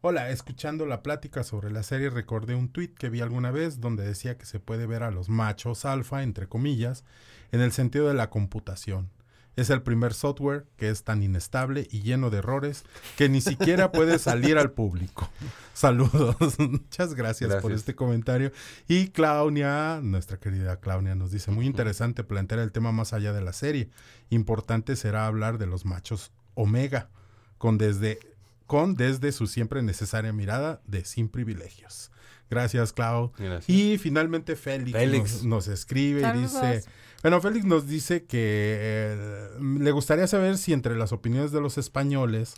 hola, 0.02 0.30
escuchando 0.30 0.86
la 0.86 1.04
plática 1.04 1.44
sobre 1.44 1.70
la 1.70 1.84
serie 1.84 2.10
recordé 2.10 2.56
un 2.56 2.70
tweet 2.70 2.94
que 2.98 3.10
vi 3.10 3.20
alguna 3.22 3.52
vez 3.52 3.82
donde 3.82 4.06
decía 4.06 4.38
que 4.38 4.46
se 4.46 4.60
puede 4.60 4.88
ver 4.88 5.04
a 5.04 5.12
los 5.12 5.28
machos 5.28 5.86
alfa, 5.86 6.24
entre 6.24 6.48
comillas, 6.48 7.04
en 7.52 7.62
el 7.62 7.72
sentido 7.74 8.08
de 8.08 8.14
la 8.14 8.30
computación. 8.30 9.10
Es 9.58 9.72
el 9.72 9.82
primer 9.82 10.14
software 10.14 10.66
que 10.78 10.90
es 10.90 11.04
tan 11.04 11.24
inestable 11.24 11.88
y 11.90 12.04
lleno 12.04 12.30
de 12.30 12.38
errores 12.38 12.86
que 13.18 13.28
ni 13.28 13.42
siquiera 13.42 13.92
puede 13.92 14.20
salir 14.20 14.60
al 14.60 14.72
público. 14.72 15.30
Saludos. 15.74 16.38
Muchas 16.60 17.16
gracias, 17.16 17.56
por 17.56 17.72
este 17.72 17.96
comentario. 17.96 18.52
Y 18.88 19.08
Claudia, 19.08 20.00
nuestra 20.02 20.40
querida 20.40 20.80
Claudia, 20.80 21.16
nos 21.16 21.32
dice, 21.32 21.50
muy 21.50 21.66
interesante 21.66 22.24
plantear 22.24 22.62
el 22.62 22.72
tema 22.72 22.92
más 22.92 23.14
allá 23.14 23.34
de 23.34 23.42
la 23.42 23.52
serie. 23.52 23.90
Importante 24.30 24.96
será 24.96 25.26
hablar 25.26 25.58
de 25.58 25.66
los 25.66 25.86
machos 25.86 26.32
omega, 26.54 27.10
con 27.58 27.80
desde, 27.80 28.20
con 28.68 28.96
desde 28.96 29.32
su 29.32 29.48
siempre 29.48 29.82
necesaria 29.82 30.34
mirada 30.34 30.82
de 30.86 31.06
sin 31.06 31.30
privilegios. 31.30 32.12
Gracias, 32.50 32.94
Clau. 32.94 33.34
Gracias. 33.38 33.70
Y 33.70 33.98
finalmente 33.98 34.56
Félix, 34.56 34.98
Félix. 34.98 35.34
Nos, 35.34 35.46
nos 35.46 35.68
escribe 35.68 36.22
y 36.22 36.40
dice, 36.40 36.84
bueno, 37.22 37.42
Félix 37.42 37.66
nos 37.66 37.88
dice 37.88 38.26
que 38.26 38.78
eh, 38.80 39.50
le 39.60 39.92
gustaría 39.92 40.28
saber 40.28 40.58
si 40.58 40.74
entre 40.74 40.96
las 40.96 41.12
opiniones 41.12 41.52
de 41.52 41.62
los 41.62 41.78
españoles 41.78 42.56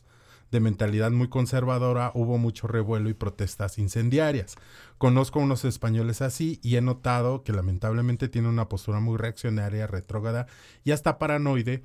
de 0.52 0.60
mentalidad 0.60 1.12
muy 1.12 1.30
conservadora, 1.30 2.12
hubo 2.16 2.38
mucho 2.38 2.68
revuelo 2.68 3.10
y 3.10 3.14
protestas 3.14 3.78
incendiarias. 3.78 4.56
Conozco 4.98 5.40
unos 5.40 5.64
españoles 5.64 6.22
así 6.22 6.60
y 6.64 6.76
he 6.76 6.82
notado 6.82 7.44
que 7.44 7.54
lamentablemente 7.54 8.30
tienen 8.30 8.52
una 8.52 8.68
postura 8.68 9.00
muy 9.00 9.18
reaccionaria, 9.18 9.88
retrógrada 9.88 10.48
y 10.84 10.92
hasta 10.92 11.20
paranoide 11.20 11.84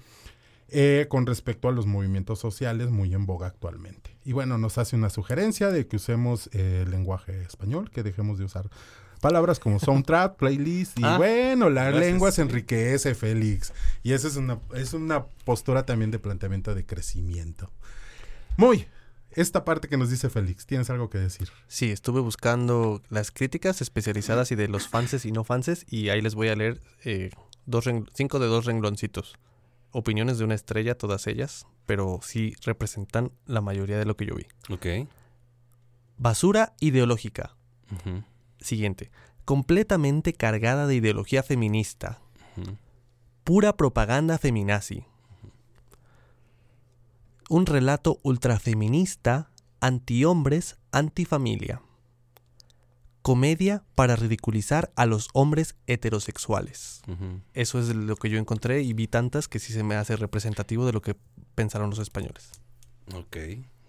eh, 0.68 1.06
con 1.08 1.26
respecto 1.26 1.68
a 1.68 1.72
los 1.72 1.86
movimientos 1.86 2.38
sociales 2.38 2.90
muy 2.90 3.14
en 3.14 3.26
boga 3.26 3.46
actualmente. 3.46 4.16
Y 4.24 4.32
bueno, 4.32 4.58
nos 4.58 4.78
hace 4.78 4.96
una 4.96 5.10
sugerencia 5.10 5.70
de 5.70 5.86
que 5.86 5.96
usemos 5.96 6.48
eh, 6.52 6.82
el 6.84 6.90
lenguaje 6.90 7.42
español, 7.42 7.90
que 7.90 8.02
dejemos 8.02 8.38
de 8.38 8.44
usar 8.44 8.68
palabras 9.20 9.58
como 9.58 9.78
soundtrack, 9.78 10.36
playlist 10.38 10.98
y 10.98 11.04
Ah, 11.04 11.16
bueno, 11.16 11.70
la 11.70 11.84
gracias, 11.84 12.12
lengua 12.12 12.32
se 12.32 12.42
enriquece, 12.42 13.14
Félix. 13.14 13.72
Y 14.02 14.12
esa 14.12 14.28
es 14.28 14.36
una, 14.36 14.58
es 14.74 14.94
una 14.94 15.26
postura 15.44 15.86
también 15.86 16.10
de 16.10 16.18
planteamiento 16.18 16.74
de 16.74 16.84
crecimiento. 16.84 17.70
Muy, 18.56 18.86
esta 19.30 19.64
parte 19.64 19.88
que 19.88 19.96
nos 19.96 20.10
dice 20.10 20.30
Félix, 20.30 20.64
¿tienes 20.64 20.90
algo 20.90 21.10
que 21.10 21.18
decir? 21.18 21.48
Sí, 21.66 21.90
estuve 21.90 22.20
buscando 22.20 23.02
las 23.10 23.30
críticas 23.30 23.82
especializadas 23.82 24.52
y 24.52 24.54
de 24.54 24.68
los 24.68 24.88
fanses 24.88 25.24
y 25.26 25.32
no 25.32 25.42
fanses 25.42 25.84
y 25.88 26.08
ahí 26.10 26.20
les 26.20 26.34
voy 26.34 26.48
a 26.48 26.54
leer 26.54 26.80
eh, 27.04 27.30
dos 27.66 27.84
cinco 28.14 28.38
de 28.38 28.46
dos 28.46 28.64
rengloncitos. 28.64 29.36
Opiniones 29.96 30.38
de 30.38 30.44
una 30.44 30.56
estrella, 30.56 30.98
todas 30.98 31.28
ellas, 31.28 31.68
pero 31.86 32.18
sí 32.20 32.54
representan 32.64 33.30
la 33.46 33.60
mayoría 33.60 33.96
de 33.96 34.04
lo 34.04 34.16
que 34.16 34.26
yo 34.26 34.34
vi. 34.34 34.44
Ok. 34.68 35.08
Basura 36.18 36.74
ideológica. 36.80 37.54
Siguiente. 38.58 39.12
Completamente 39.44 40.32
cargada 40.32 40.88
de 40.88 40.96
ideología 40.96 41.44
feminista. 41.44 42.20
Pura 43.44 43.76
propaganda 43.76 44.36
feminazi. 44.36 45.04
Un 47.48 47.64
relato 47.64 48.18
ultrafeminista, 48.24 49.52
antihombres, 49.78 50.76
antifamilia. 50.90 51.82
Comedia 53.24 53.82
para 53.94 54.16
ridiculizar 54.16 54.92
a 54.96 55.06
los 55.06 55.30
hombres 55.32 55.76
heterosexuales. 55.86 57.00
Eso 57.54 57.78
es 57.80 57.88
lo 57.94 58.16
que 58.16 58.28
yo 58.28 58.38
encontré 58.38 58.82
y 58.82 58.92
vi 58.92 59.06
tantas 59.06 59.48
que 59.48 59.58
sí 59.60 59.72
se 59.72 59.82
me 59.82 59.94
hace 59.94 60.14
representativo 60.16 60.84
de 60.84 60.92
lo 60.92 61.00
que 61.00 61.16
pensaron 61.54 61.88
los 61.88 62.00
españoles. 62.00 62.50
Ok, 63.14 63.36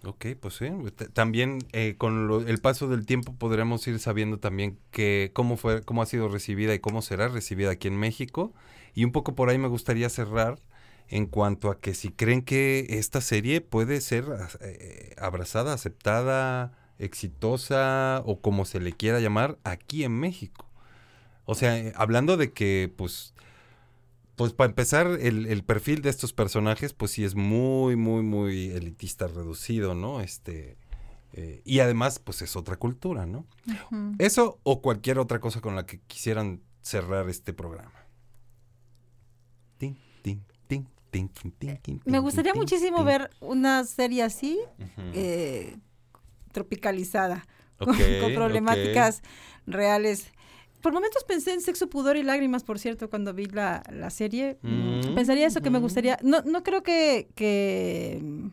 ok, 0.04 0.26
pues 0.40 0.54
sí. 0.54 0.68
También 1.12 1.58
eh, 1.72 1.96
con 1.98 2.28
lo- 2.28 2.40
el 2.46 2.58
paso 2.62 2.88
del 2.88 3.04
tiempo 3.04 3.34
podremos 3.34 3.86
ir 3.86 3.98
sabiendo 3.98 4.38
también 4.38 4.78
que 4.90 5.32
cómo 5.34 5.58
fue, 5.58 5.82
cómo 5.82 6.00
ha 6.00 6.06
sido 6.06 6.28
recibida 6.28 6.72
y 6.72 6.78
cómo 6.78 7.02
será 7.02 7.28
recibida 7.28 7.72
aquí 7.72 7.88
en 7.88 7.98
México. 7.98 8.54
Y 8.94 9.04
un 9.04 9.12
poco 9.12 9.34
por 9.34 9.50
ahí 9.50 9.58
me 9.58 9.68
gustaría 9.68 10.08
cerrar 10.08 10.58
en 11.08 11.26
cuanto 11.26 11.70
a 11.70 11.78
que 11.78 11.92
si 11.92 12.08
creen 12.08 12.40
que 12.40 12.86
esta 12.88 13.20
serie 13.20 13.60
puede 13.60 14.00
ser 14.00 14.24
eh, 14.62 15.14
abrazada, 15.18 15.74
aceptada, 15.74 16.72
exitosa 16.98 18.22
o 18.24 18.40
como 18.40 18.64
se 18.64 18.80
le 18.80 18.92
quiera 18.92 19.20
llamar 19.20 19.58
aquí 19.64 20.04
en 20.04 20.12
México. 20.12 20.66
O 21.44 21.54
sea, 21.54 21.78
eh, 21.78 21.92
hablando 21.96 22.36
de 22.36 22.52
que 22.52 22.92
pues 22.96 23.34
pues 24.36 24.52
para 24.52 24.68
empezar, 24.68 25.06
el, 25.06 25.46
el 25.46 25.64
perfil 25.64 26.02
de 26.02 26.10
estos 26.10 26.34
personajes, 26.34 26.92
pues 26.92 27.10
sí 27.10 27.24
es 27.24 27.34
muy, 27.34 27.96
muy, 27.96 28.22
muy 28.22 28.70
elitista, 28.70 29.26
reducido, 29.26 29.94
¿no? 29.94 30.20
Este. 30.20 30.76
eh, 31.32 31.62
y 31.64 31.80
además, 31.80 32.18
pues 32.18 32.42
es 32.42 32.54
otra 32.54 32.76
cultura, 32.76 33.24
¿no? 33.24 33.46
Eso 34.18 34.60
o 34.62 34.82
cualquier 34.82 35.18
otra 35.18 35.40
cosa 35.40 35.62
con 35.62 35.74
la 35.74 35.86
que 35.86 36.00
quisieran 36.00 36.60
cerrar 36.82 37.28
este 37.30 37.54
programa. 37.54 38.06
Tin, 39.78 39.96
tin, 40.22 40.44
tin, 40.66 40.86
Me 42.04 42.18
gustaría 42.18 42.52
muchísimo 42.54 43.02
ver 43.04 43.30
una 43.40 43.84
serie 43.84 44.22
así, 44.22 44.60
eh, 45.14 45.78
tropicalizada, 46.56 47.46
con- 47.78 47.94
problemáticas 48.34 49.22
reales. 49.66 50.26
Por 50.80 50.92
momentos 50.92 51.24
pensé 51.24 51.52
en 51.52 51.60
Sexo, 51.60 51.88
Pudor 51.90 52.16
y 52.16 52.22
Lágrimas, 52.22 52.62
por 52.64 52.78
cierto, 52.78 53.10
cuando 53.10 53.34
vi 53.34 53.46
la, 53.46 53.82
la 53.92 54.08
serie. 54.10 54.58
Mm, 54.62 54.86
Mm, 55.10 55.14
Pensaría 55.14 55.46
eso 55.46 55.60
que 55.60 55.70
me 55.70 55.78
gustaría. 55.80 56.18
No, 56.22 56.40
no 56.42 56.62
creo 56.62 56.82
que, 56.82 57.28
que... 57.34 58.20
mm, 58.22 58.48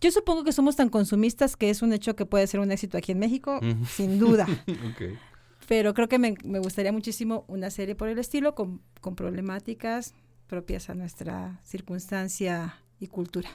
Yo 0.00 0.10
supongo 0.10 0.42
que 0.44 0.52
somos 0.52 0.76
tan 0.76 0.88
consumistas 0.88 1.56
que 1.56 1.68
es 1.70 1.82
un 1.82 1.92
hecho 1.92 2.16
que 2.16 2.24
puede 2.26 2.46
ser 2.46 2.58
un 2.60 2.70
éxito 2.72 2.96
aquí 2.98 3.12
en 3.12 3.18
México, 3.18 3.58
Ujú. 3.62 3.84
sin 3.86 4.18
duda. 4.18 4.46
Pero 5.68 5.94
creo 5.94 6.08
que 6.08 6.18
me, 6.18 6.34
me 6.42 6.58
gustaría 6.58 6.90
muchísimo 6.92 7.44
una 7.48 7.70
serie 7.70 7.94
por 7.94 8.08
el 8.08 8.18
estilo, 8.18 8.54
con, 8.56 8.80
con 9.00 9.14
problemáticas 9.14 10.14
propias 10.48 10.90
a 10.90 10.94
nuestra 10.94 11.60
circunstancia 11.64 12.74
y 12.98 13.06
cultura. 13.06 13.50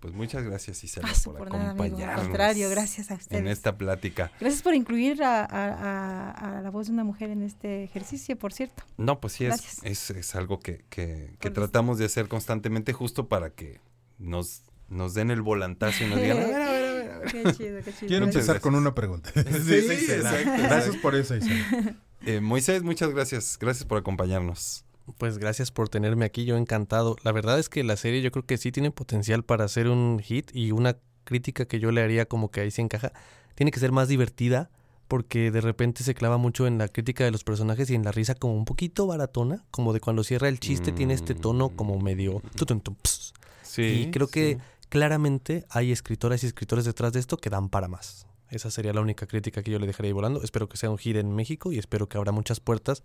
Pues 0.00 0.14
muchas 0.14 0.44
gracias, 0.44 0.84
Isela, 0.84 1.12
su, 1.14 1.30
por 1.32 1.38
por 1.38 1.52
nada, 1.52 1.70
amigo. 1.70 1.82
Al 1.84 1.88
acompañarnos. 1.90 2.24
contrario, 2.26 2.70
gracias 2.70 3.10
a 3.10 3.18
En 3.30 3.48
esta 3.48 3.76
plática. 3.76 4.30
Gracias 4.38 4.62
por 4.62 4.74
incluir 4.74 5.22
a, 5.22 5.44
a- 5.44 6.30
a- 6.30 6.58
a 6.58 6.60
la 6.62 6.70
voz 6.70 6.86
de 6.88 6.92
una 6.92 7.04
mujer 7.04 7.30
en 7.30 7.42
este 7.42 7.84
ejercicio, 7.84 8.36
por 8.38 8.52
cierto. 8.52 8.84
No, 8.96 9.20
pues 9.20 9.32
sí, 9.34 9.46
es, 9.46 9.82
es, 9.82 10.10
es 10.10 10.34
algo 10.36 10.60
que, 10.60 10.84
que, 10.90 11.34
que 11.40 11.50
Por 11.50 11.52
tratamos 11.54 11.98
de 11.98 12.04
hacer 12.04 12.28
constantemente 12.28 12.92
justo 12.92 13.28
para 13.28 13.50
que 13.50 13.80
nos, 14.18 14.62
nos 14.88 15.14
den 15.14 15.30
el 15.30 15.42
volantazo 15.42 16.04
y 16.04 16.08
nos 16.10 16.20
digan, 16.20 16.38
a 16.42 16.46
ver, 16.46 16.62
a 16.62 16.70
ver, 16.72 16.84
a 16.84 16.92
ver, 16.92 17.10
a 17.12 17.18
ver. 17.18 17.32
Qué 17.32 17.42
chido, 17.54 17.78
qué 17.82 17.92
chido. 17.92 18.08
Quiero 18.08 18.26
Muchas 18.26 18.42
empezar 18.42 18.60
con 18.60 18.74
una 18.74 18.94
pregunta. 18.94 19.30
Sí, 19.34 19.40
exacto, 19.42 20.50
Gracias 20.52 20.86
exacto. 20.86 21.02
por 21.02 21.14
eso, 21.14 21.34
Isela. 21.36 21.96
Eh, 22.24 22.40
Moisés, 22.40 22.82
muchas 22.82 23.10
gracias. 23.10 23.56
Gracias 23.60 23.84
por 23.86 23.98
acompañarnos. 23.98 24.84
Pues 25.18 25.38
gracias 25.38 25.70
por 25.70 25.88
tenerme 25.88 26.24
aquí, 26.24 26.44
yo 26.44 26.56
encantado. 26.56 27.16
La 27.22 27.32
verdad 27.32 27.58
es 27.58 27.68
que 27.68 27.84
la 27.84 27.96
serie 27.96 28.22
yo 28.22 28.30
creo 28.32 28.44
que 28.44 28.58
sí 28.58 28.72
tiene 28.72 28.90
potencial 28.90 29.44
para 29.44 29.68
ser 29.68 29.88
un 29.88 30.18
hit 30.20 30.50
y 30.52 30.72
una 30.72 30.96
crítica 31.24 31.66
que 31.66 31.78
yo 31.78 31.92
le 31.92 32.02
haría 32.02 32.26
como 32.26 32.50
que 32.50 32.60
ahí 32.60 32.70
se 32.70 32.82
encaja. 32.82 33.12
Tiene 33.54 33.70
que 33.70 33.80
ser 33.80 33.92
más 33.92 34.08
divertida 34.08 34.70
porque 35.08 35.50
de 35.50 35.60
repente 35.60 36.02
se 36.02 36.14
clava 36.14 36.36
mucho 36.36 36.66
en 36.66 36.78
la 36.78 36.88
crítica 36.88 37.24
de 37.24 37.30
los 37.30 37.44
personajes 37.44 37.90
y 37.90 37.94
en 37.94 38.04
la 38.04 38.12
risa 38.12 38.34
como 38.34 38.54
un 38.54 38.64
poquito 38.64 39.06
baratona, 39.06 39.64
como 39.70 39.92
de 39.92 40.00
cuando 40.00 40.24
cierra 40.24 40.48
el 40.48 40.58
chiste 40.58 40.92
tiene 40.92 41.14
este 41.14 41.34
tono 41.34 41.68
como 41.70 41.98
medio... 42.00 42.42
tum, 42.56 42.80
ps. 42.80 43.32
Sí. 43.62 43.82
y 43.82 44.10
creo 44.10 44.28
que 44.28 44.54
sí. 44.54 44.86
claramente 44.88 45.64
hay 45.70 45.92
escritoras 45.92 46.42
y 46.42 46.46
escritores 46.46 46.84
detrás 46.84 47.12
de 47.12 47.20
esto 47.20 47.36
que 47.36 47.50
dan 47.50 47.68
para 47.68 47.88
más. 47.88 48.26
Esa 48.48 48.70
sería 48.70 48.92
la 48.92 49.00
única 49.00 49.26
crítica 49.26 49.62
que 49.62 49.70
yo 49.70 49.78
le 49.78 49.86
dejaría 49.86 50.08
ahí 50.08 50.12
volando. 50.12 50.42
Espero 50.42 50.68
que 50.68 50.76
sea 50.76 50.90
un 50.90 50.98
hit 50.98 51.16
en 51.16 51.34
México 51.34 51.72
y 51.72 51.78
espero 51.78 52.08
que 52.08 52.16
abra 52.16 52.32
muchas 52.32 52.60
puertas 52.60 53.02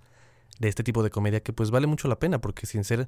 de 0.60 0.68
este 0.68 0.84
tipo 0.84 1.04
de 1.04 1.10
comedia 1.10 1.42
que 1.42 1.54
pues 1.54 1.72
vale 1.72 1.88
mucho 1.88 2.08
la 2.08 2.20
pena 2.20 2.40
porque 2.40 2.66
sin 2.66 2.84
ser 2.84 3.08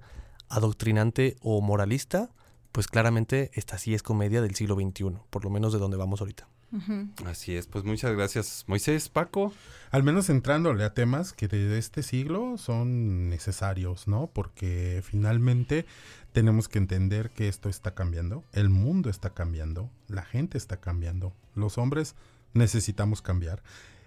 adoctrinante 0.50 1.36
o 1.42 1.62
moralista, 1.62 2.32
pues 2.72 2.88
claramente 2.88 3.52
esta 3.54 3.78
sí 3.78 3.94
es 3.94 4.04
comedia 4.04 4.42
del 4.42 4.56
siglo 4.56 4.76
XXI, 4.76 5.18
por 5.30 5.44
lo 5.44 5.50
menos 5.50 5.74
de 5.74 5.80
donde 5.80 5.98
vamos 5.98 6.22
ahorita. 6.22 6.48
Así 7.26 7.56
es, 7.56 7.68
pues 7.68 7.84
muchas 7.84 8.14
gracias. 8.14 8.64
Moisés, 8.66 9.08
Paco. 9.08 9.54
Al 9.92 10.02
menos 10.02 10.30
entrándole 10.32 10.84
a 10.84 10.94
temas 10.96 11.32
que 11.32 11.48
de 11.48 11.78
este 11.78 12.02
siglo 12.02 12.58
son 12.58 13.30
necesarios, 13.30 14.08
¿no? 14.08 14.32
Porque 14.34 15.04
finalmente 15.06 15.86
tenemos 16.32 16.68
que 16.68 16.80
entender 16.80 17.30
que 17.30 17.48
esto 17.48 17.70
está 17.70 17.94
cambiando, 17.94 18.44
el 18.54 18.70
mundo 18.70 19.12
está 19.12 19.30
cambiando, 19.30 19.92
la 20.08 20.24
gente 20.24 20.58
está 20.58 20.78
cambiando, 20.78 21.32
los 21.54 21.78
hombres 21.78 22.16
necesitamos 22.54 23.22
cambiar, 23.22 23.62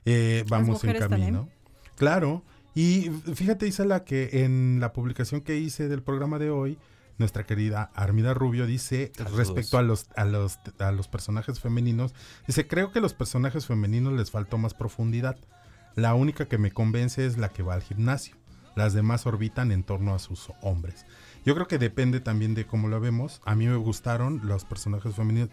eh, 0.05 0.45
vamos 0.49 0.83
en 0.83 0.99
camino. 0.99 1.09
también. 1.09 1.49
Claro, 1.95 2.43
y 2.77 3.11
fíjate 3.35 3.67
Isela 3.67 4.05
que 4.05 4.45
en 4.45 4.81
la 4.81 4.93
publicación 4.93 5.41
que 5.41 5.57
hice 5.57 5.89
del 5.89 6.03
programa 6.03 6.39
de 6.39 6.51
hoy, 6.51 6.79
nuestra 7.17 7.47
querida 7.47 7.91
Armida 7.95 8.35
Rubio 8.35 8.67
dice 8.67 9.13
respecto 9.35 9.79
a 9.79 9.83
los, 9.83 10.07
a 10.15 10.27
los 10.27 10.59
a 10.79 10.93
los 10.93 11.09
personajes 11.09 11.59
femeninos, 11.59 12.15
dice, 12.47 12.69
creo 12.69 12.93
que 12.93 13.01
los 13.01 13.15
personajes 13.15 13.65
femeninos 13.65 14.13
les 14.13 14.31
faltó 14.31 14.59
más 14.59 14.75
profundidad. 14.75 15.39
La 15.95 16.13
única 16.13 16.49
que 16.49 16.59
me 16.59 16.71
convence 16.71 17.25
es 17.25 17.39
la 17.39 17.49
que 17.49 17.63
va 17.63 17.73
al 17.73 17.83
gimnasio. 17.83 18.37
Las 18.75 18.93
demás 18.93 19.25
orbitan 19.25 19.73
en 19.73 19.83
torno 19.83 20.15
a 20.15 20.19
sus 20.19 20.51
hombres. 20.61 21.07
Yo 21.47 21.55
creo 21.55 21.67
que 21.67 21.79
depende 21.79 22.21
también 22.21 22.55
de 22.55 22.67
cómo 22.67 22.89
lo 22.89 23.01
vemos. 23.01 23.41
A 23.47 23.55
mí 23.55 23.67
me 23.67 23.77
gustaron 23.77 24.43
los 24.45 24.67
personajes 24.67 25.15
femeninos. 25.15 25.49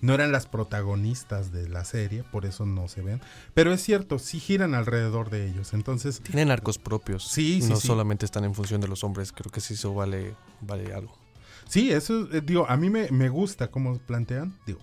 No 0.00 0.12
eran 0.14 0.30
las 0.32 0.46
protagonistas 0.46 1.52
de 1.52 1.68
la 1.68 1.84
serie, 1.84 2.22
por 2.22 2.44
eso 2.44 2.66
no 2.66 2.86
se 2.88 3.02
ven. 3.02 3.20
Pero 3.54 3.72
es 3.72 3.82
cierto, 3.82 4.18
sí 4.18 4.38
giran 4.40 4.74
alrededor 4.74 5.30
de 5.30 5.46
ellos. 5.48 5.72
Entonces, 5.72 6.20
Tienen 6.20 6.50
arcos 6.50 6.78
propios. 6.78 7.26
Sí, 7.26 7.60
sí, 7.62 7.68
No 7.70 7.76
sí. 7.76 7.86
solamente 7.86 8.24
están 8.26 8.44
en 8.44 8.54
función 8.54 8.80
de 8.80 8.88
los 8.88 9.04
hombres. 9.04 9.32
Creo 9.32 9.50
que 9.50 9.60
sí 9.60 9.74
eso 9.74 9.94
vale, 9.94 10.34
vale 10.60 10.92
algo. 10.92 11.16
Sí, 11.68 11.90
eso, 11.90 12.28
eh, 12.32 12.42
digo, 12.44 12.66
a 12.68 12.76
mí 12.76 12.90
me, 12.90 13.10
me 13.10 13.28
gusta 13.28 13.70
cómo 13.70 13.98
plantean. 13.98 14.56
Digo, 14.66 14.80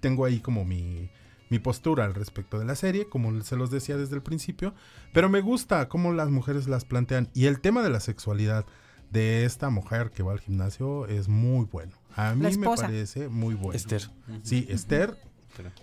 tengo 0.00 0.24
ahí 0.24 0.40
como 0.40 0.64
mi, 0.64 1.08
mi 1.48 1.58
postura 1.58 2.04
al 2.04 2.14
respecto 2.14 2.58
de 2.58 2.64
la 2.64 2.74
serie, 2.74 3.08
como 3.08 3.40
se 3.42 3.56
los 3.56 3.70
decía 3.70 3.96
desde 3.96 4.16
el 4.16 4.22
principio. 4.22 4.74
Pero 5.12 5.28
me 5.28 5.40
gusta 5.40 5.88
cómo 5.88 6.12
las 6.12 6.30
mujeres 6.30 6.66
las 6.68 6.84
plantean. 6.84 7.30
Y 7.32 7.46
el 7.46 7.60
tema 7.60 7.82
de 7.82 7.90
la 7.90 8.00
sexualidad 8.00 8.66
de 9.10 9.44
esta 9.44 9.70
mujer 9.70 10.10
que 10.10 10.22
va 10.22 10.32
al 10.32 10.40
gimnasio 10.40 11.06
es 11.06 11.28
muy 11.28 11.64
bueno. 11.66 11.92
A 12.16 12.34
mí 12.34 12.56
me 12.56 12.66
parece 12.76 13.28
muy 13.28 13.54
bueno. 13.54 13.76
Esther. 13.76 14.08
Sí, 14.42 14.66
Esther 14.68 15.16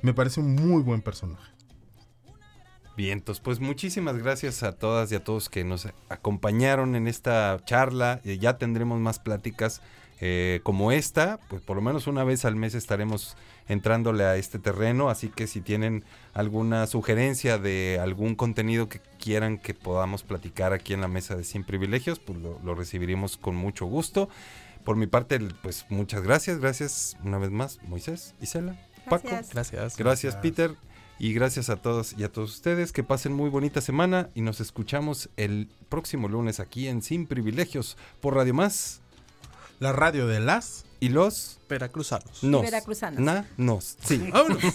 me 0.01 0.13
parece 0.13 0.39
un 0.39 0.55
muy 0.55 0.81
buen 0.81 1.01
personaje. 1.01 1.53
Vientos, 2.97 3.39
pues 3.39 3.61
muchísimas 3.61 4.17
gracias 4.17 4.61
a 4.61 4.73
todas 4.73 5.11
y 5.11 5.15
a 5.15 5.23
todos 5.23 5.47
que 5.47 5.63
nos 5.63 5.87
acompañaron 6.09 6.95
en 6.95 7.07
esta 7.07 7.57
charla. 7.63 8.19
Eh, 8.25 8.39
ya 8.39 8.57
tendremos 8.57 8.99
más 8.99 9.19
pláticas 9.19 9.81
eh, 10.19 10.59
como 10.63 10.91
esta, 10.91 11.39
pues 11.47 11.61
por 11.61 11.77
lo 11.77 11.81
menos 11.81 12.07
una 12.07 12.25
vez 12.25 12.43
al 12.43 12.57
mes 12.57 12.75
estaremos 12.75 13.37
entrándole 13.69 14.25
a 14.25 14.35
este 14.35 14.59
terreno, 14.59 15.09
así 15.09 15.29
que 15.29 15.47
si 15.47 15.61
tienen 15.61 16.03
alguna 16.33 16.87
sugerencia 16.87 17.57
de 17.57 17.99
algún 18.01 18.35
contenido 18.35 18.89
que 18.89 18.99
quieran 19.17 19.59
que 19.59 19.73
podamos 19.73 20.23
platicar 20.23 20.73
aquí 20.73 20.93
en 20.93 20.99
la 20.99 21.07
mesa 21.07 21.37
de 21.37 21.45
Sin 21.45 21.63
Privilegios, 21.63 22.19
pues 22.19 22.37
lo, 22.39 22.59
lo 22.65 22.75
recibiremos 22.75 23.37
con 23.37 23.55
mucho 23.55 23.85
gusto. 23.85 24.27
Por 24.89 24.95
mi 24.95 25.05
parte, 25.05 25.39
pues 25.61 25.85
muchas 25.89 26.23
gracias, 26.23 26.59
gracias 26.59 27.15
una 27.23 27.37
vez 27.37 27.51
más, 27.51 27.77
Moisés, 27.83 28.33
Isela, 28.41 28.75
Paco. 29.07 29.27
Gracias. 29.27 29.53
Gracias. 29.53 29.97
Gracias, 29.97 30.35
Peter. 30.37 30.75
Y 31.19 31.31
gracias 31.33 31.69
a 31.69 31.75
todos 31.75 32.15
y 32.17 32.23
a 32.23 32.31
todos 32.31 32.55
ustedes. 32.55 32.91
Que 32.91 33.03
pasen 33.03 33.31
muy 33.31 33.51
bonita 33.51 33.81
semana 33.81 34.29
y 34.33 34.41
nos 34.41 34.59
escuchamos 34.61 35.29
el 35.37 35.69
próximo 35.89 36.27
lunes 36.27 36.59
aquí 36.59 36.87
en 36.87 37.03
Sin 37.03 37.27
Privilegios 37.27 37.97
por 38.19 38.33
Radio 38.33 38.55
Más. 38.55 39.01
La 39.79 39.93
radio 39.93 40.25
de 40.25 40.39
las 40.39 40.85
y 40.99 41.09
los 41.09 41.59
veracruzanos. 41.69 42.43
Nos. 42.43 42.63
Veracruzanos. 42.63 43.19
Na, 43.19 43.47
nos. 43.57 43.95
Sí, 44.03 44.17
vámonos. 44.33 44.63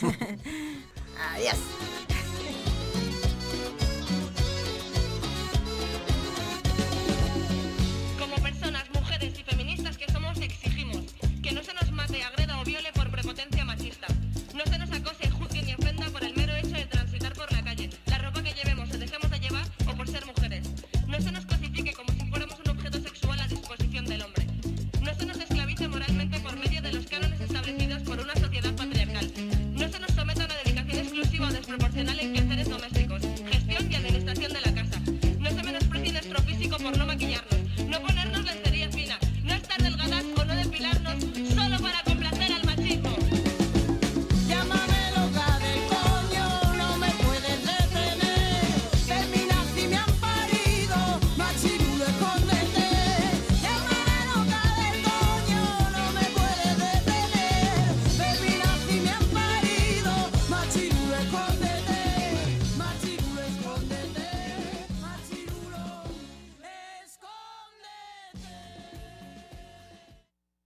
Adiós. 1.32 1.58